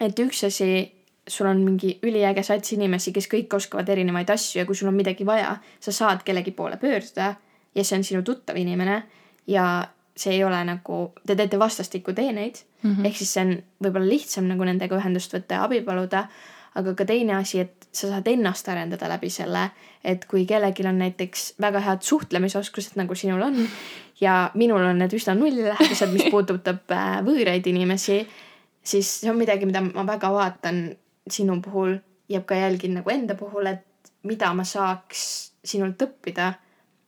et 0.00 0.18
üks 0.18 0.44
asi, 0.46 0.92
sul 1.28 1.46
on 1.50 1.60
mingi 1.64 1.98
üliäge 2.02 2.42
sats 2.42 2.72
inimesi, 2.72 3.12
kes 3.12 3.28
kõik 3.28 3.54
oskavad 3.54 3.88
erinevaid 3.88 4.30
asju 4.30 4.62
ja 4.62 4.66
kui 4.66 4.76
sul 4.78 4.88
on 4.88 4.96
midagi 4.96 5.26
vaja, 5.26 5.56
sa 5.80 5.92
saad 5.92 6.22
kellegi 6.24 6.54
poole 6.56 6.76
pöörduda 6.76 7.34
ja 7.74 7.84
see 7.84 7.98
on 7.98 8.04
sinu 8.04 8.22
tuttav 8.22 8.56
inimene 8.56 9.02
ja 9.46 9.88
see 10.18 10.34
ei 10.34 10.44
ole 10.44 10.58
nagu, 10.66 11.12
te 11.26 11.36
teete 11.36 11.58
vastastikku 11.58 12.12
teeneid 12.12 12.62
mm 12.82 12.94
-hmm. 12.94 13.06
ehk 13.06 13.16
siis 13.16 13.32
see 13.32 13.44
on 13.44 13.52
võib-olla 13.84 14.08
lihtsam 14.08 14.48
nagu 14.48 14.64
nendega 14.64 14.96
ühendust 14.96 15.34
võtta 15.34 15.54
ja 15.54 15.64
abi 15.64 15.80
paluda 15.80 16.26
aga 16.78 16.94
ka 16.94 17.06
teine 17.08 17.34
asi, 17.38 17.62
et 17.64 17.88
sa 17.92 18.10
saad 18.12 18.28
ennast 18.30 18.68
arendada 18.70 19.08
läbi 19.10 19.30
selle, 19.32 19.68
et 20.04 20.24
kui 20.30 20.44
kellelgi 20.46 20.86
on 20.86 21.00
näiteks 21.02 21.48
väga 21.60 21.82
head 21.84 22.04
suhtlemisoskused, 22.06 22.96
nagu 23.00 23.16
sinul 23.18 23.42
on, 23.42 23.58
ja 24.20 24.50
minul 24.58 24.84
on 24.86 25.00
need 25.02 25.14
üsna 25.18 25.34
nulllähedased, 25.38 26.12
mis 26.14 26.28
puudutab 26.34 26.94
äh, 26.94 27.18
võõraid 27.26 27.66
inimesi, 27.70 28.20
siis 28.82 29.10
see 29.22 29.32
on 29.32 29.40
midagi, 29.40 29.66
mida 29.68 29.82
ma 29.86 30.06
väga 30.08 30.30
vaatan 30.34 30.84
sinu 31.28 31.58
puhul 31.64 31.98
ja 32.30 32.42
ka 32.46 32.56
jälgin 32.56 32.98
nagu 33.00 33.12
enda 33.12 33.36
puhul, 33.38 33.66
et 33.66 34.12
mida 34.28 34.52
ma 34.54 34.64
saaks 34.66 35.22
sinult 35.64 36.00
õppida, 36.02 36.52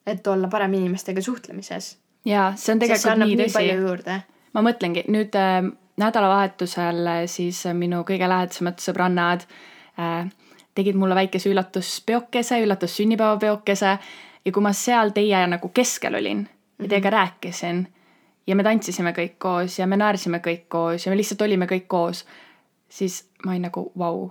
et 0.06 0.26
olla 0.26 0.48
parem 0.50 0.74
inimestega 0.80 1.22
suhtlemises. 1.22 1.94
jaa, 2.24 2.52
see 2.56 2.74
on 2.74 2.82
tegelikult 2.82 3.22
nii 3.24 3.38
tõsi. 3.44 4.18
ma 4.52 4.64
mõtlengi 4.66 5.06
nüüd 5.08 5.36
äh, 5.38 5.62
nädalavahetusel 6.00 7.08
siis 7.30 7.62
minu 7.76 8.02
kõige 8.08 8.28
lähedasemad 8.28 8.80
sõbrannad 8.82 9.44
äh, 10.00 10.26
tegid 10.74 10.96
mulle 10.96 11.14
väikese 11.14 11.50
üllatuspeokese, 11.50 12.60
üllatussünnipäevapeokese 12.64 13.98
ja 14.44 14.52
kui 14.52 14.64
ma 14.64 14.72
seal 14.76 15.12
teie 15.14 15.46
nagu 15.50 15.68
keskel 15.74 16.16
olin 16.20 16.44
ja 16.78 16.88
teiega 16.88 17.10
mhm. 17.10 17.16
rääkisin 17.16 17.86
ja 18.46 18.56
me 18.56 18.64
tantsisime 18.66 19.12
kõik 19.16 19.38
koos 19.38 19.78
ja 19.78 19.86
me 19.86 19.98
naersime 20.00 20.40
kõik 20.44 20.68
koos 20.68 21.06
ja 21.06 21.12
me 21.12 21.18
lihtsalt 21.18 21.42
olime 21.46 21.68
kõik 21.70 21.88
koos, 21.88 22.24
siis 22.88 23.24
ma 23.44 23.54
olin 23.54 23.68
nagu 23.70 23.90
vau 23.98 24.20
wow.. 24.20 24.30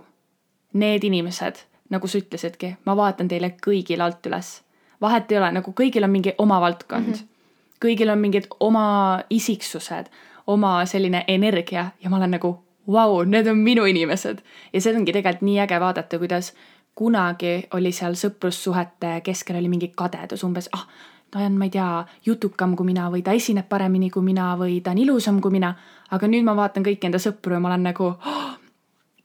Need 0.70 1.02
inimesed, 1.02 1.56
nagu 1.90 2.06
sa 2.06 2.18
ütlesidki, 2.20 2.76
ma 2.86 2.94
vaatan 2.94 3.26
teile 3.28 3.48
kõigile 3.58 4.04
alt 4.04 4.26
üles. 4.26 4.60
vahet 5.00 5.32
ei 5.32 5.38
ole, 5.38 5.48
nagu 5.56 5.72
kõigil 5.74 6.04
on 6.06 6.10
mingi 6.10 6.34
oma 6.38 6.60
valdkond 6.60 7.06
mm. 7.06 7.14
-hmm. 7.14 7.78
kõigil 7.82 8.10
on 8.12 8.18
mingid 8.18 8.46
oma 8.60 9.22
isiksused 9.30 10.06
oma 10.50 10.80
selline 10.86 11.24
energia 11.28 11.90
ja 12.02 12.10
ma 12.10 12.18
olen 12.18 12.36
nagu 12.38 12.50
vau 12.92 13.14
wow,, 13.14 13.24
need 13.24 13.46
on 13.46 13.58
minu 13.58 13.84
inimesed. 13.84 14.42
ja 14.72 14.80
see 14.80 14.96
ongi 14.96 15.12
tegelikult 15.12 15.46
nii 15.46 15.58
äge 15.62 15.80
vaadata, 15.80 16.18
kuidas 16.18 16.52
kunagi 16.94 17.68
oli 17.74 17.92
seal 17.92 18.16
sõprussuhete 18.18 19.20
keskel 19.24 19.60
oli 19.60 19.70
mingi 19.72 19.92
kadedus 19.96 20.44
umbes, 20.44 20.68
ah, 20.76 20.86
ta 21.30 21.44
on, 21.46 21.58
ma 21.58 21.68
ei 21.68 21.74
tea, 21.74 21.88
jutukam 22.26 22.74
kui 22.76 22.90
mina 22.90 23.08
või 23.12 23.22
ta 23.26 23.34
esineb 23.36 23.68
paremini 23.68 24.10
kui 24.10 24.24
mina 24.26 24.52
või 24.58 24.80
ta 24.84 24.94
on 24.94 24.98
ilusam 24.98 25.40
kui 25.40 25.54
mina. 25.54 25.74
aga 26.10 26.26
nüüd 26.26 26.44
ma 26.44 26.56
vaatan 26.56 26.84
kõiki 26.86 27.06
enda 27.06 27.18
sõpru 27.22 27.54
ja 27.54 27.60
ma 27.60 27.70
olen 27.70 27.86
nagu 27.90 28.10
oh,, 28.10 28.50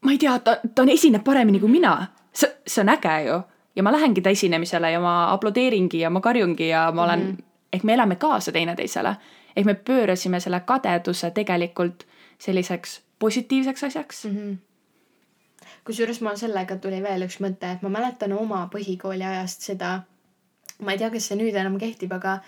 ma 0.06 0.14
ei 0.14 0.22
tea, 0.22 0.38
ta, 0.40 0.60
ta 0.76 0.86
esineb 0.94 1.24
paremini 1.24 1.60
kui 1.60 1.70
mina. 1.70 1.98
see, 2.34 2.52
see 2.68 2.82
on 2.82 2.94
äge 2.94 3.16
ju. 3.26 3.42
ja 3.76 3.84
ma 3.84 3.92
lähengi 3.92 4.22
ta 4.22 4.30
esinemisele 4.30 4.92
ja 4.92 5.00
ma 5.00 5.32
aplodeeringi 5.34 6.00
ja 6.00 6.10
ma 6.10 6.22
karjungi 6.22 6.70
ja 6.70 6.92
ma 6.92 7.04
olen 7.04 7.20
mm, 7.20 7.32
-hmm. 7.32 7.44
ehk 7.74 7.84
me 7.84 7.94
elame 7.94 8.16
kaasa 8.16 8.52
teineteisele 8.52 9.16
ehk 9.56 9.66
me 9.66 9.76
pöörasime 9.76 10.40
selle 10.40 10.62
kadeduse 10.66 11.32
tegelikult 11.32 12.06
selliseks 12.40 13.02
positiivseks 13.20 13.84
asjaks 13.84 14.26
mm. 14.26 14.38
-hmm 14.38 14.56
kusjuures 15.86 16.22
mul 16.22 16.38
sellega 16.40 16.78
tuli 16.82 17.00
veel 17.04 17.28
üks 17.28 17.40
mõte, 17.44 17.70
et 17.72 17.84
ma 17.86 17.92
mäletan 17.94 18.34
oma 18.34 18.64
põhikooli 18.74 19.26
ajast 19.26 19.68
seda, 19.70 20.00
ma 20.82 20.96
ei 20.96 21.02
tea, 21.02 21.12
kas 21.14 21.30
see 21.30 21.38
nüüd 21.40 21.56
enam 21.56 21.78
kehtib, 21.82 22.14
aga, 22.18 22.40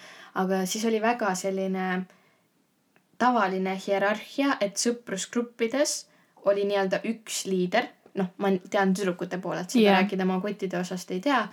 aga 0.42 0.64
siis 0.66 0.86
oli 0.90 1.02
väga 1.04 1.34
selline 1.38 2.06
tavaline 3.22 3.76
hierarhia, 3.86 4.58
et 4.62 4.82
sõprusgruppides 4.82 6.00
oli 6.50 6.66
nii-öelda 6.70 7.02
üks 7.12 7.46
liider, 7.50 7.90
noh, 8.18 8.32
ma 8.42 8.52
tean 8.72 8.94
tüdrukute 8.98 9.40
poolelt 9.42 9.74
seda 9.74 9.84
yeah. 9.84 10.02
rääkida, 10.02 10.26
ma 10.26 10.40
kottide 10.42 10.80
osast 10.80 11.12
ei 11.14 11.22
tea, 11.24 11.44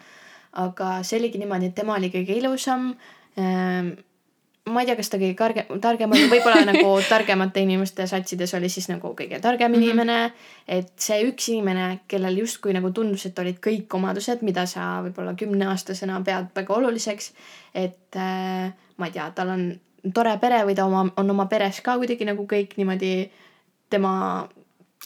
aga 0.65 0.91
see 1.05 1.21
oligi 1.21 1.41
niimoodi, 1.41 1.73
et 1.73 1.77
tema 1.77 1.99
oli 1.99 2.13
kõige 2.15 2.37
ilusam 2.41 2.93
ähm, 3.41 3.95
ma 4.71 4.81
ei 4.81 4.89
tea, 4.89 4.97
kas 4.97 5.11
ta 5.13 5.19
kõige 5.21 5.37
targem, 5.37 5.81
targem 5.81 6.15
oli, 6.17 6.29
võib-olla 6.33 6.63
nagu 6.71 6.95
targemate 7.09 7.61
inimeste 7.65 8.07
satsides 8.09 8.55
oli 8.57 8.71
siis 8.73 8.89
nagu 8.89 9.13
kõige 9.17 9.41
targem 9.41 9.73
mm 9.73 9.79
-hmm. 9.79 9.83
inimene. 9.83 10.33
et 10.69 10.93
see 10.97 11.21
üks 11.29 11.49
inimene, 11.53 12.01
kellel 12.09 12.39
justkui 12.39 12.73
nagu 12.73 12.91
tundus, 12.91 13.27
et 13.27 13.39
olid 13.39 13.61
kõik 13.61 13.95
omadused, 13.95 14.43
mida 14.43 14.67
sa 14.67 15.03
võib-olla 15.05 15.35
kümneaastasena 15.35 16.21
pead 16.25 16.47
väga 16.57 16.75
oluliseks. 16.75 17.33
et 17.75 18.17
äh, 18.17 18.73
ma 18.97 19.07
ei 19.07 19.13
tea, 19.13 19.31
tal 19.31 19.49
on 19.49 19.81
tore 20.15 20.39
pere 20.39 20.65
või 20.65 20.75
ta 20.75 20.85
oma, 20.85 21.07
on 21.17 21.31
oma 21.31 21.47
peres 21.47 21.81
ka 21.81 21.97
kuidagi 21.97 22.25
nagu 22.25 22.47
kõik 22.47 22.77
niimoodi 22.77 23.31
tema 23.91 24.49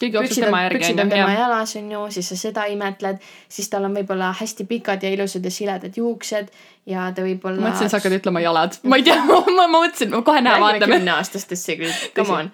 kõik 0.01 0.19
jookseb 0.19 0.47
tema 0.47 0.63
järgi. 0.65 0.79
püksid 0.79 1.03
on 1.03 1.13
tema 1.13 1.33
jalas, 1.35 1.75
on 1.81 1.91
ju, 1.93 2.05
siis 2.15 2.31
sa 2.33 2.39
seda 2.39 2.65
imetled, 2.71 3.21
siis 3.49 3.69
tal 3.73 3.89
on 3.89 3.97
võib-olla 3.99 4.31
hästi 4.39 4.67
pikad 4.69 5.05
ja 5.05 5.13
ilusad 5.15 5.45
ja 5.45 5.53
siledad 5.55 5.97
juuksed 5.97 6.51
ja 6.87 7.11
ta 7.15 7.27
võib-olla. 7.27 7.61
ma 7.61 7.71
mõtlesin, 7.71 7.91
sa 7.93 8.01
hakkad 8.01 8.19
ütlema 8.21 8.43
jalad, 8.45 8.79
ma 8.83 9.01
ei 9.01 9.07
tea 9.07 9.19
ma, 9.29 9.43
ma 9.57 9.69
mõtlesin, 9.79 10.17
kohe 10.25 10.43
näe, 10.45 10.61
vaatame. 10.63 10.99
kümneaastastesse 10.99 11.79
küll, 11.81 12.03
come 12.17 12.37
on. 12.43 12.53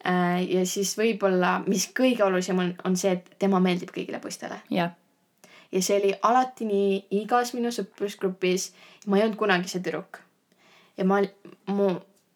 Äh, 0.00 0.40
ja 0.48 0.64
siis 0.66 0.94
võib-olla, 0.98 1.58
mis 1.66 1.90
kõige 1.96 2.24
olulisem 2.24 2.58
on, 2.58 2.72
on 2.88 2.96
see, 2.96 3.18
et 3.18 3.36
tema 3.38 3.60
meeldib 3.62 3.92
kõigile 3.94 4.22
poistele. 4.22 4.62
jah 4.72 4.96
ja 5.70 5.82
see 5.82 6.00
oli 6.00 6.12
alati 6.26 6.66
nii 6.66 6.94
igas 7.22 7.52
minu 7.54 7.70
sõprusgrupis. 7.74 8.72
ma 9.06 9.18
ei 9.18 9.24
olnud 9.24 9.38
kunagi 9.38 9.70
see 9.70 9.82
tüdruk. 9.82 10.18
ja 10.98 11.04
ma, 11.06 11.20
mu 11.70 11.92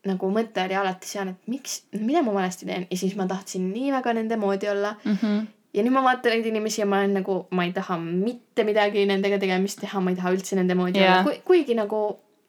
nagu 0.09 0.31
mõte 0.33 0.65
oli 0.65 0.77
alati 0.79 1.09
seal, 1.09 1.33
et 1.33 1.51
miks, 1.51 1.83
mida 1.97 2.23
ma 2.25 2.35
valesti 2.37 2.69
teen 2.69 2.87
ja 2.91 2.99
siis 2.99 3.17
ma 3.17 3.27
tahtsin 3.31 3.67
nii 3.73 3.93
väga 3.95 4.15
nende 4.17 4.37
moodi 4.41 4.69
olla 4.69 4.95
mm. 5.05 5.17
-hmm. 5.23 5.47
ja 5.75 5.85
nüüd 5.85 5.97
ma 5.97 6.03
vaatan 6.05 6.37
neid 6.37 6.47
inimesi 6.47 6.83
ja 6.83 6.87
ma 6.87 7.01
olen 7.03 7.15
nagu, 7.21 7.47
ma 7.51 7.65
ei 7.65 7.73
taha 7.73 7.99
mitte 7.99 8.65
midagi 8.65 9.07
nendega 9.07 9.39
tegemist 9.39 9.81
teha, 9.81 10.01
ma 10.01 10.11
ei 10.11 10.17
taha 10.17 10.35
üldse 10.37 10.57
nende 10.57 10.75
moodi 10.75 11.01
yeah. 11.01 11.21
olla 11.21 11.25
Ku,, 11.25 11.41
kuigi 11.45 11.75
nagu 11.75 12.03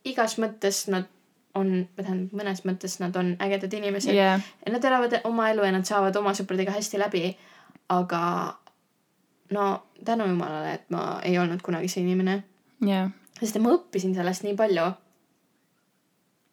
igas 0.06 0.38
mõttes 0.42 0.86
nad 0.92 1.08
on, 1.56 1.88
või 1.96 2.04
tähendab 2.04 2.36
mõnes 2.42 2.66
mõttes 2.68 3.00
nad 3.00 3.16
on 3.16 3.36
ägedad 3.42 3.74
inimesed 3.74 4.14
yeah.. 4.14 4.42
ja 4.66 4.72
nad 4.72 4.84
elavad 4.84 5.20
oma 5.24 5.50
elu 5.50 5.64
ja 5.64 5.72
nad 5.72 5.88
saavad 5.88 6.16
oma 6.16 6.36
sõpradega 6.36 6.76
hästi 6.76 7.00
läbi. 7.00 7.38
aga 7.90 8.58
no 9.52 9.84
tänu 10.06 10.28
jumalale, 10.28 10.74
et 10.74 10.90
ma 10.90 11.20
ei 11.24 11.40
olnud 11.40 11.62
kunagi 11.62 11.88
see 11.88 12.04
inimene 12.04 12.44
yeah.. 12.86 13.10
sest 13.40 13.60
ma 13.64 13.72
õppisin 13.78 14.16
sellest 14.16 14.44
nii 14.44 14.56
palju 14.60 14.92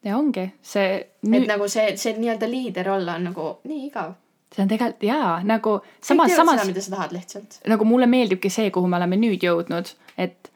ja 0.05 0.19
ongi 0.19 0.49
see 0.63 0.99
nüüd.... 1.23 1.43
et 1.43 1.49
nagu 1.51 1.69
see, 1.71 1.97
see 2.01 2.17
nii-öelda 2.19 2.51
liider 2.51 2.91
olla 2.95 3.17
on 3.21 3.29
nagu 3.31 3.49
nii 3.69 3.87
igav. 3.89 4.15
see 4.55 4.65
on 4.65 4.71
tegelikult 4.71 5.07
jaa, 5.09 5.35
nagu 5.49 5.79
samas, 6.01 6.35
samas. 6.37 6.67
mida 6.67 6.85
sa 6.85 6.97
tahad 6.97 7.15
lihtsalt. 7.17 7.61
nagu 7.73 7.89
mulle 7.89 8.07
meeldibki 8.11 8.51
see, 8.51 8.71
kuhu 8.75 8.91
me 8.91 8.99
oleme 9.01 9.21
nüüd 9.21 9.47
jõudnud, 9.47 9.95
et 10.19 10.53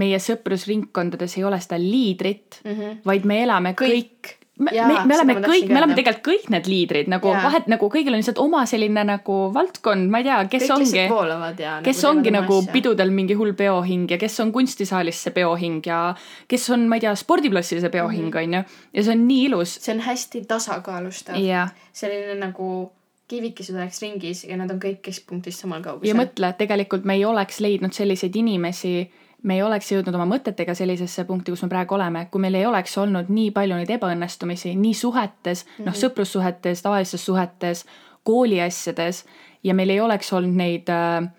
meie 0.00 0.18
sõprusringkondades 0.22 1.36
ei 1.38 1.44
ole 1.44 1.58
seda 1.60 1.78
liidrit 1.80 2.62
mm, 2.64 2.70
-hmm. 2.72 3.02
vaid 3.08 3.28
me 3.28 3.42
elame 3.42 3.74
kõik, 3.76 4.14
kõik 4.30 4.41
me, 4.58 4.70
me, 4.70 4.96
me 5.08 5.16
oleme 5.16 5.34
kõik, 5.40 5.68
me 5.70 5.78
oleme 5.80 5.94
tegelikult 5.96 6.26
kõik 6.26 6.50
need 6.52 6.66
liidrid 6.68 7.08
nagu 7.10 7.30
Jaa. 7.32 7.42
vahet 7.46 7.68
nagu 7.72 7.88
kõigil 7.92 8.12
on 8.12 8.20
lihtsalt 8.20 8.40
oma 8.42 8.64
selline 8.68 9.04
nagu 9.08 9.38
valdkond, 9.54 10.10
ma 10.12 10.20
ei 10.20 10.26
tea, 10.28 10.38
kes 10.52 10.66
kõik 10.68 10.74
ongi 10.76 11.62
ja. 11.62 11.74
kes 11.82 12.02
ongi 12.04 12.30
nagu. 12.34 12.60
pidudel 12.72 13.10
mingi 13.10 13.34
hull 13.38 13.54
peohing 13.58 14.10
ja 14.12 14.18
kes 14.20 14.40
on 14.44 14.52
kunstisaalis 14.52 15.22
see 15.24 15.32
peohing 15.32 15.80
ja 15.88 16.14
kes 16.48 16.68
on, 16.70 16.84
ma 16.88 17.00
ei 17.00 17.06
tea, 17.06 17.14
spordiplassil 17.16 17.80
see 17.80 17.90
peohing 17.92 18.28
Mhm. 18.28 18.42
on 18.44 18.58
ju. 18.58 18.64
ja 18.92 19.02
see 19.02 19.12
on 19.16 19.26
nii 19.28 19.44
ilus. 19.48 19.78
see 19.80 19.94
on 19.94 20.00
hästi 20.00 20.44
tasakaalustav. 20.48 21.40
ja, 21.40 21.68
selline 21.92 22.36
nagu 22.40 22.92
kivikesed 23.32 23.76
oleks 23.76 24.02
ringis 24.02 24.44
ja 24.44 24.56
nad 24.60 24.70
on 24.70 24.80
kõik 24.82 25.00
keskpunktist 25.02 25.64
samal 25.64 25.80
ja 25.80 25.84
kaugusel. 25.88 26.16
mõtle, 26.18 26.50
et 26.52 26.58
tegelikult 26.58 27.04
me 27.08 27.14
ei 27.14 27.24
oleks 27.24 27.60
leidnud 27.64 27.92
selliseid 27.96 28.36
inimesi, 28.36 29.10
me 29.42 29.54
ei 29.54 29.62
oleks 29.62 29.90
jõudnud 29.92 30.14
oma 30.14 30.26
mõtetega 30.36 30.74
sellisesse 30.74 31.24
punkti, 31.24 31.52
kus 31.52 31.62
me 31.64 31.68
praegu 31.72 31.94
oleme, 31.94 32.26
kui 32.30 32.40
meil 32.40 32.54
ei 32.54 32.66
oleks 32.66 32.96
olnud 32.98 33.30
nii 33.32 33.50
palju 33.50 33.78
neid 33.78 33.90
ebaõnnestumisi 33.90 34.74
nii 34.78 34.94
suhetes 34.94 35.64
mm, 35.64 35.70
-hmm. 35.76 35.86
noh, 35.86 35.98
sõprussuhetes, 35.98 36.82
tavalistes 36.82 37.24
suhetes, 37.24 37.86
kooliasjades 38.24 39.24
ja 39.64 39.74
meil 39.74 39.90
ei 39.90 40.00
oleks 40.00 40.32
olnud 40.32 40.56
neid 40.56 40.88
äh,, 40.88 41.30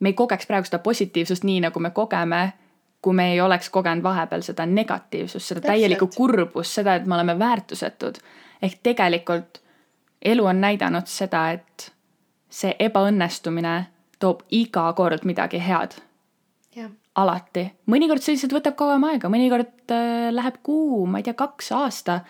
me 0.00 0.08
ei 0.08 0.12
kogeks 0.18 0.46
praegu 0.46 0.66
seda 0.66 0.78
positiivsust 0.78 1.44
nii, 1.44 1.60
nagu 1.60 1.80
me 1.80 1.90
kogeme, 1.90 2.52
kui 3.02 3.14
me 3.14 3.32
ei 3.32 3.40
oleks 3.40 3.70
kogenud 3.70 4.02
vahepeal 4.02 4.42
seda 4.42 4.66
negatiivsust, 4.66 5.46
seda 5.46 5.60
Täpselt. 5.60 5.74
täielikku 5.74 6.10
kurbust, 6.16 6.74
seda, 6.80 6.94
et 6.94 7.06
me 7.06 7.14
oleme 7.14 7.38
väärtusetud. 7.38 8.18
ehk 8.62 8.78
tegelikult 8.82 9.62
elu 10.22 10.44
on 10.44 10.60
näidanud 10.60 11.06
seda, 11.06 11.50
et 11.50 11.92
see 12.50 12.74
ebaõnnestumine 12.78 13.86
toob 14.18 14.42
iga 14.50 14.92
kord 14.92 15.24
midagi 15.24 15.60
head, 15.62 15.94
jah, 16.76 16.90
alati. 17.18 17.64
mõnikord 17.90 18.22
see 18.22 18.36
lihtsalt 18.36 18.54
võtab 18.56 18.76
kauem 18.78 19.06
aega, 19.10 19.30
mõnikord 19.32 19.94
äh, 19.94 20.28
läheb 20.34 20.60
kuu, 20.66 21.06
ma 21.10 21.20
ei 21.20 21.26
tea, 21.26 21.36
kaks 21.38 21.72
aasta, 21.76 22.20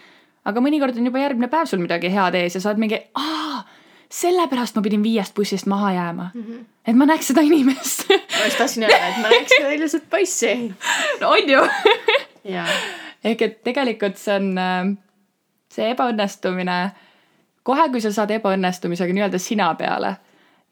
aga 0.48 0.62
mõnikord 0.64 0.98
on 0.98 1.10
juba 1.10 1.22
järgmine 1.22 1.50
päev 1.52 1.68
sul 1.70 1.82
midagi 1.82 2.12
head 2.12 2.38
ees 2.38 2.56
ja 2.56 2.62
sa 2.62 2.72
oled 2.72 2.82
mingi, 2.82 3.00
aa, 3.18 3.64
sellepärast 4.08 4.78
ma 4.78 4.84
pidin 4.84 5.02
viiest 5.04 5.34
bussist 5.36 5.68
maha 5.68 5.92
jääma 5.92 6.30
mm. 6.32 6.44
-hmm. 6.44 6.62
et 6.88 6.96
ma 6.96 7.08
näeks 7.10 7.28
seda 7.28 7.44
inimest 7.44 8.06
ma 8.08 8.44
just 8.46 8.58
tahtsin 8.58 8.86
öelda, 8.86 9.08
et 9.08 9.20
ma 9.22 9.34
näeks 9.34 9.52
seda 9.56 9.74
ilusat 9.76 10.08
poissi. 10.10 10.54
no 11.20 11.34
on 11.36 11.52
ju 11.52 11.60
ehk 13.24 13.42
et 13.42 13.60
tegelikult 13.64 14.16
see 14.16 14.36
on 14.36 14.56
äh, 14.58 14.94
see 15.72 15.90
ebaõnnestumine, 15.92 16.78
kohe 17.62 17.90
kui 17.92 18.00
sa 18.00 18.12
saad 18.12 18.32
ebaõnnestumisega 18.38 19.12
nii-öelda 19.12 19.38
sina 19.42 19.74
peale 19.74 20.16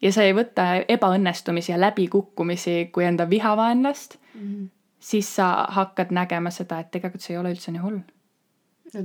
ja 0.01 0.11
sa 0.13 0.23
ei 0.23 0.33
võta 0.35 0.67
ebaõnnestumisi 0.87 1.71
ja 1.71 1.79
läbikukkumisi 1.81 2.89
kui 2.93 3.05
enda 3.05 3.29
vihavaenlast 3.29 4.17
mm, 4.33 4.41
-hmm. 4.41 4.69
siis 4.99 5.35
sa 5.35 5.65
hakkad 5.69 6.11
nägema 6.11 6.51
seda, 6.51 6.79
et 6.79 6.91
tegelikult 6.91 7.21
see 7.21 7.33
ei 7.33 7.39
ole 7.39 7.51
üldse 7.51 7.71
nii 7.71 7.81
hull. 7.81 7.99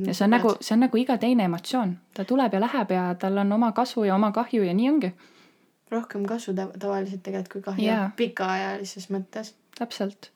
ja 0.07 0.15
see 0.15 0.25
on 0.25 0.31
nagu, 0.31 0.55
see 0.61 0.75
on 0.75 0.81
nagu 0.87 0.97
iga 0.97 1.19
teine 1.19 1.45
emotsioon, 1.45 1.99
ta 2.15 2.25
tuleb 2.25 2.55
ja 2.55 2.61
läheb 2.61 2.91
ja 2.91 3.15
tal 3.15 3.39
on 3.39 3.53
oma 3.53 3.73
kasu 3.73 4.05
ja 4.05 4.15
oma 4.15 4.33
kahju 4.33 4.63
ja 4.63 4.75
nii 4.75 4.91
ongi, 4.91 5.13
rohkem 5.91 6.27
kasu 6.27 6.53
tav- 6.53 6.79
tavaliselt 6.79 7.23
tegelikult 7.23 7.53
kui 7.53 7.63
kahju 7.63 7.87
Jaa. 7.87 8.11
pikaajalises 8.17 9.11
mõttes. 9.11 9.55
täpselt. 9.79 10.31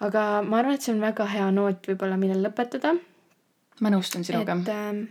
aga 0.00 0.42
ma 0.42 0.58
arvan, 0.58 0.74
et 0.74 0.82
see 0.82 0.94
on 0.94 1.00
väga 1.00 1.26
hea 1.26 1.50
noot 1.50 1.86
võib-olla, 1.86 2.16
millel 2.16 2.46
lõpetada. 2.46 2.94
ma 3.80 3.90
nõustun 3.90 4.24
sinuga 4.24 4.52
et. 4.52 4.68
ähm, 4.68 5.02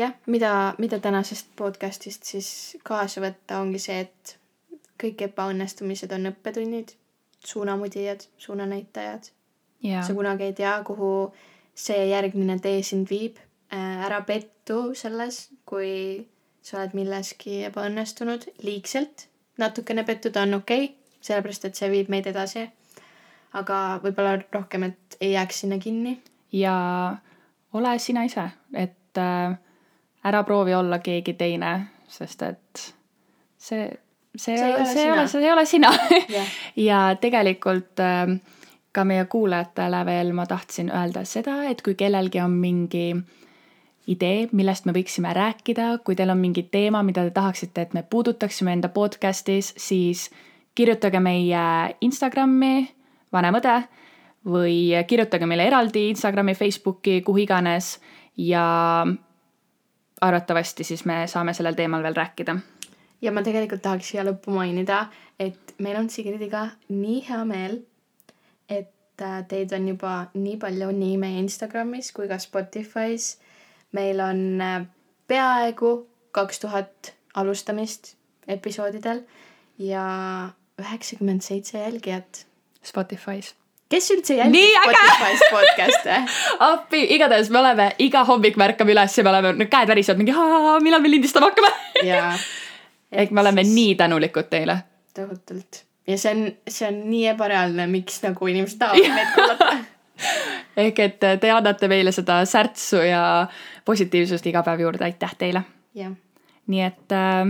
jah, 0.00 0.14
mida, 0.26 0.74
mida 0.78 0.98
tänasest 1.02 1.52
podcast'ist 1.58 2.24
siis 2.28 2.50
kaasa 2.86 3.22
võtta, 3.24 3.60
ongi 3.60 3.80
see, 3.82 4.00
et 4.06 4.36
kõik 5.00 5.24
ebaõnnestumised 5.28 6.12
on 6.16 6.30
õppetunnid, 6.32 6.94
suunamudijad, 7.44 8.26
suunanäitajad. 8.38 9.30
jaa 9.82 10.02
sa, 10.04 10.14
kunagi 10.16 10.50
ei 10.50 10.56
tea, 10.56 10.74
kuhu 10.86 11.12
see 11.74 12.08
järgmine 12.10 12.58
tee 12.60 12.82
sind 12.82 13.08
viib. 13.10 13.38
ära 13.70 14.20
pettu 14.26 14.94
selles, 14.98 15.48
kui 15.64 16.26
sa 16.62 16.80
oled 16.80 16.94
milleski 16.98 17.62
ebaõnnestunud 17.68 18.48
liigselt. 18.66 19.28
natukene 19.58 20.04
pettuda 20.04 20.42
on 20.42 20.54
okei 20.54 20.84
okay,, 20.84 20.96
sellepärast 21.20 21.64
et 21.64 21.74
see 21.76 21.90
viib 21.90 22.08
meid 22.08 22.26
edasi. 22.26 22.68
aga 23.52 24.00
võib-olla 24.04 24.38
rohkem, 24.52 24.82
et 24.82 25.16
ei 25.20 25.32
jääks 25.32 25.60
sinna 25.64 25.78
kinni. 25.78 26.20
ja 26.52 27.16
ole 27.72 27.98
sina 27.98 28.24
ise, 28.24 28.50
et 28.74 29.18
äh, 29.18 29.56
ära 30.24 30.42
proovi 30.44 30.74
olla 30.74 30.98
keegi 30.98 31.34
teine, 31.38 31.74
sest 32.08 32.42
et 32.42 32.86
see, 33.56 33.88
see, 34.36 34.56
See 34.56 34.56
ei 34.56 34.72
ole 34.74 34.86
see 34.86 35.04
ei 35.04 35.12
ole, 35.12 35.26
see 35.28 35.44
ei 35.44 35.52
ole 35.52 35.66
sina. 35.66 35.90
Jah. 36.28 36.56
ja 36.88 37.00
tegelikult 37.20 38.00
äh, 38.04 38.36
ka 38.92 39.04
meie 39.04 39.24
kuulajatele 39.30 40.04
veel 40.06 40.32
ma 40.36 40.46
tahtsin 40.46 40.90
öelda 40.90 41.24
seda, 41.24 41.62
et 41.70 41.82
kui 41.82 41.94
kellelgi 41.98 42.40
on 42.42 42.56
mingi 42.60 43.06
idee, 44.10 44.48
millest 44.56 44.86
me 44.88 44.94
võiksime 44.96 45.32
rääkida, 45.36 45.92
kui 46.04 46.16
teil 46.18 46.32
on 46.32 46.40
mingi 46.40 46.64
teema, 46.72 47.02
mida 47.06 47.24
te 47.26 47.34
tahaksite, 47.34 47.86
et 47.86 47.94
me 47.94 48.02
puudutaksime 48.02 48.72
enda 48.74 48.90
podcast'is, 48.90 49.74
siis 49.78 50.28
kirjutage 50.74 51.20
meie 51.22 51.64
Instagrami, 52.00 52.88
Vanem 53.32 53.58
Õde 53.60 53.76
või 54.50 54.76
kirjutage 55.06 55.46
meile 55.46 55.68
eraldi 55.68 56.08
Instagrami, 56.10 56.56
Facebooki, 56.58 57.20
kuhu 57.22 57.44
iganes. 57.44 57.98
Ja 58.40 59.04
arvatavasti 60.20 60.84
siis 60.84 61.04
me 61.04 61.22
saame 61.26 61.54
sellel 61.54 61.74
teemal 61.74 62.02
veel 62.02 62.16
rääkida. 62.16 62.56
ja 63.22 63.32
ma 63.32 63.42
tegelikult 63.42 63.82
tahaks 63.82 64.08
siia 64.12 64.24
lõppu 64.24 64.52
mainida, 64.54 65.06
et 65.38 65.74
meil 65.78 65.98
on 66.00 66.10
Sigridiga 66.10 66.68
nii 66.88 67.20
hea 67.28 67.44
meel, 67.44 67.80
et 68.68 69.22
äh, 69.22 69.42
teid 69.48 69.72
on 69.76 69.88
juba 69.88 70.14
nii 70.34 70.56
palju 70.56 70.90
nii 70.96 71.16
meie 71.20 71.42
Instagramis 71.44 72.12
kui 72.12 72.28
ka 72.28 72.38
Spotify's. 72.38 73.36
meil 73.92 74.20
on 74.20 74.60
äh, 74.60 74.86
peaaegu 75.28 76.08
kaks 76.32 76.60
tuhat 76.60 77.14
alustamist 77.34 78.14
episoodidel 78.48 79.22
ja 79.78 80.04
üheksakümmend 80.80 81.40
seitse 81.40 81.78
jälgijat. 81.78 82.46
Spotify's. 82.84 83.54
Kes 83.90 84.10
üldse 84.14 84.34
jälgib! 84.34 84.78
Spotify's 84.84 85.44
podcast'e? 85.50 86.16
appi, 86.70 87.02
igatahes 87.14 87.50
me 87.50 87.58
oleme 87.58 87.90
iga 87.98 88.24
hommik 88.28 88.56
me 88.56 88.68
ärkame 88.70 88.94
üles 88.94 89.16
ja 89.18 89.24
me 89.26 89.32
oleme, 89.32 89.52
no 89.58 89.66
käed 89.70 89.90
värisevad 89.90 90.20
mingi, 90.20 90.34
millal 90.84 91.02
me 91.02 91.10
lindistama 91.10 91.50
hakkame. 91.50 91.72
ja 92.06 92.30
ehk 93.22 93.34
me 93.34 93.42
oleme 93.42 93.64
nii 93.66 93.94
tänulikud 93.98 94.50
teile. 94.52 94.78
tohutult 95.14 95.82
ja 96.06 96.18
see 96.18 96.34
on, 96.34 96.44
see 96.68 96.88
on 96.88 97.00
nii 97.10 97.26
ebareaalne, 97.34 97.88
miks 97.90 98.22
nagu 98.26 98.52
inimesed 98.52 98.78
tahavad 98.82 99.16
meid 99.16 99.34
kuulata 99.34 99.72
ehk 100.86 101.02
et 101.06 101.26
te 101.42 101.50
annate 101.50 101.90
meile 101.90 102.14
seda 102.14 102.40
särtsu 102.46 103.02
ja 103.02 103.24
positiivsust 103.84 104.46
iga 104.46 104.62
päev 104.62 104.86
juurde, 104.86 105.04
aitäh 105.08 105.34
teile. 105.38 105.64
jah, 105.98 106.14
nii 106.70 106.86
et 106.86 107.18
äh, 107.18 107.42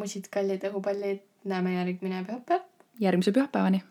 musid, 0.00 0.32
kallid 0.32 0.64
õhupallid, 0.70 1.22
näeme 1.44 1.76
järgmine 1.76 2.24
pühapäev. 2.24 2.64
järgmise 3.04 3.36
pühapäevani 3.36 3.84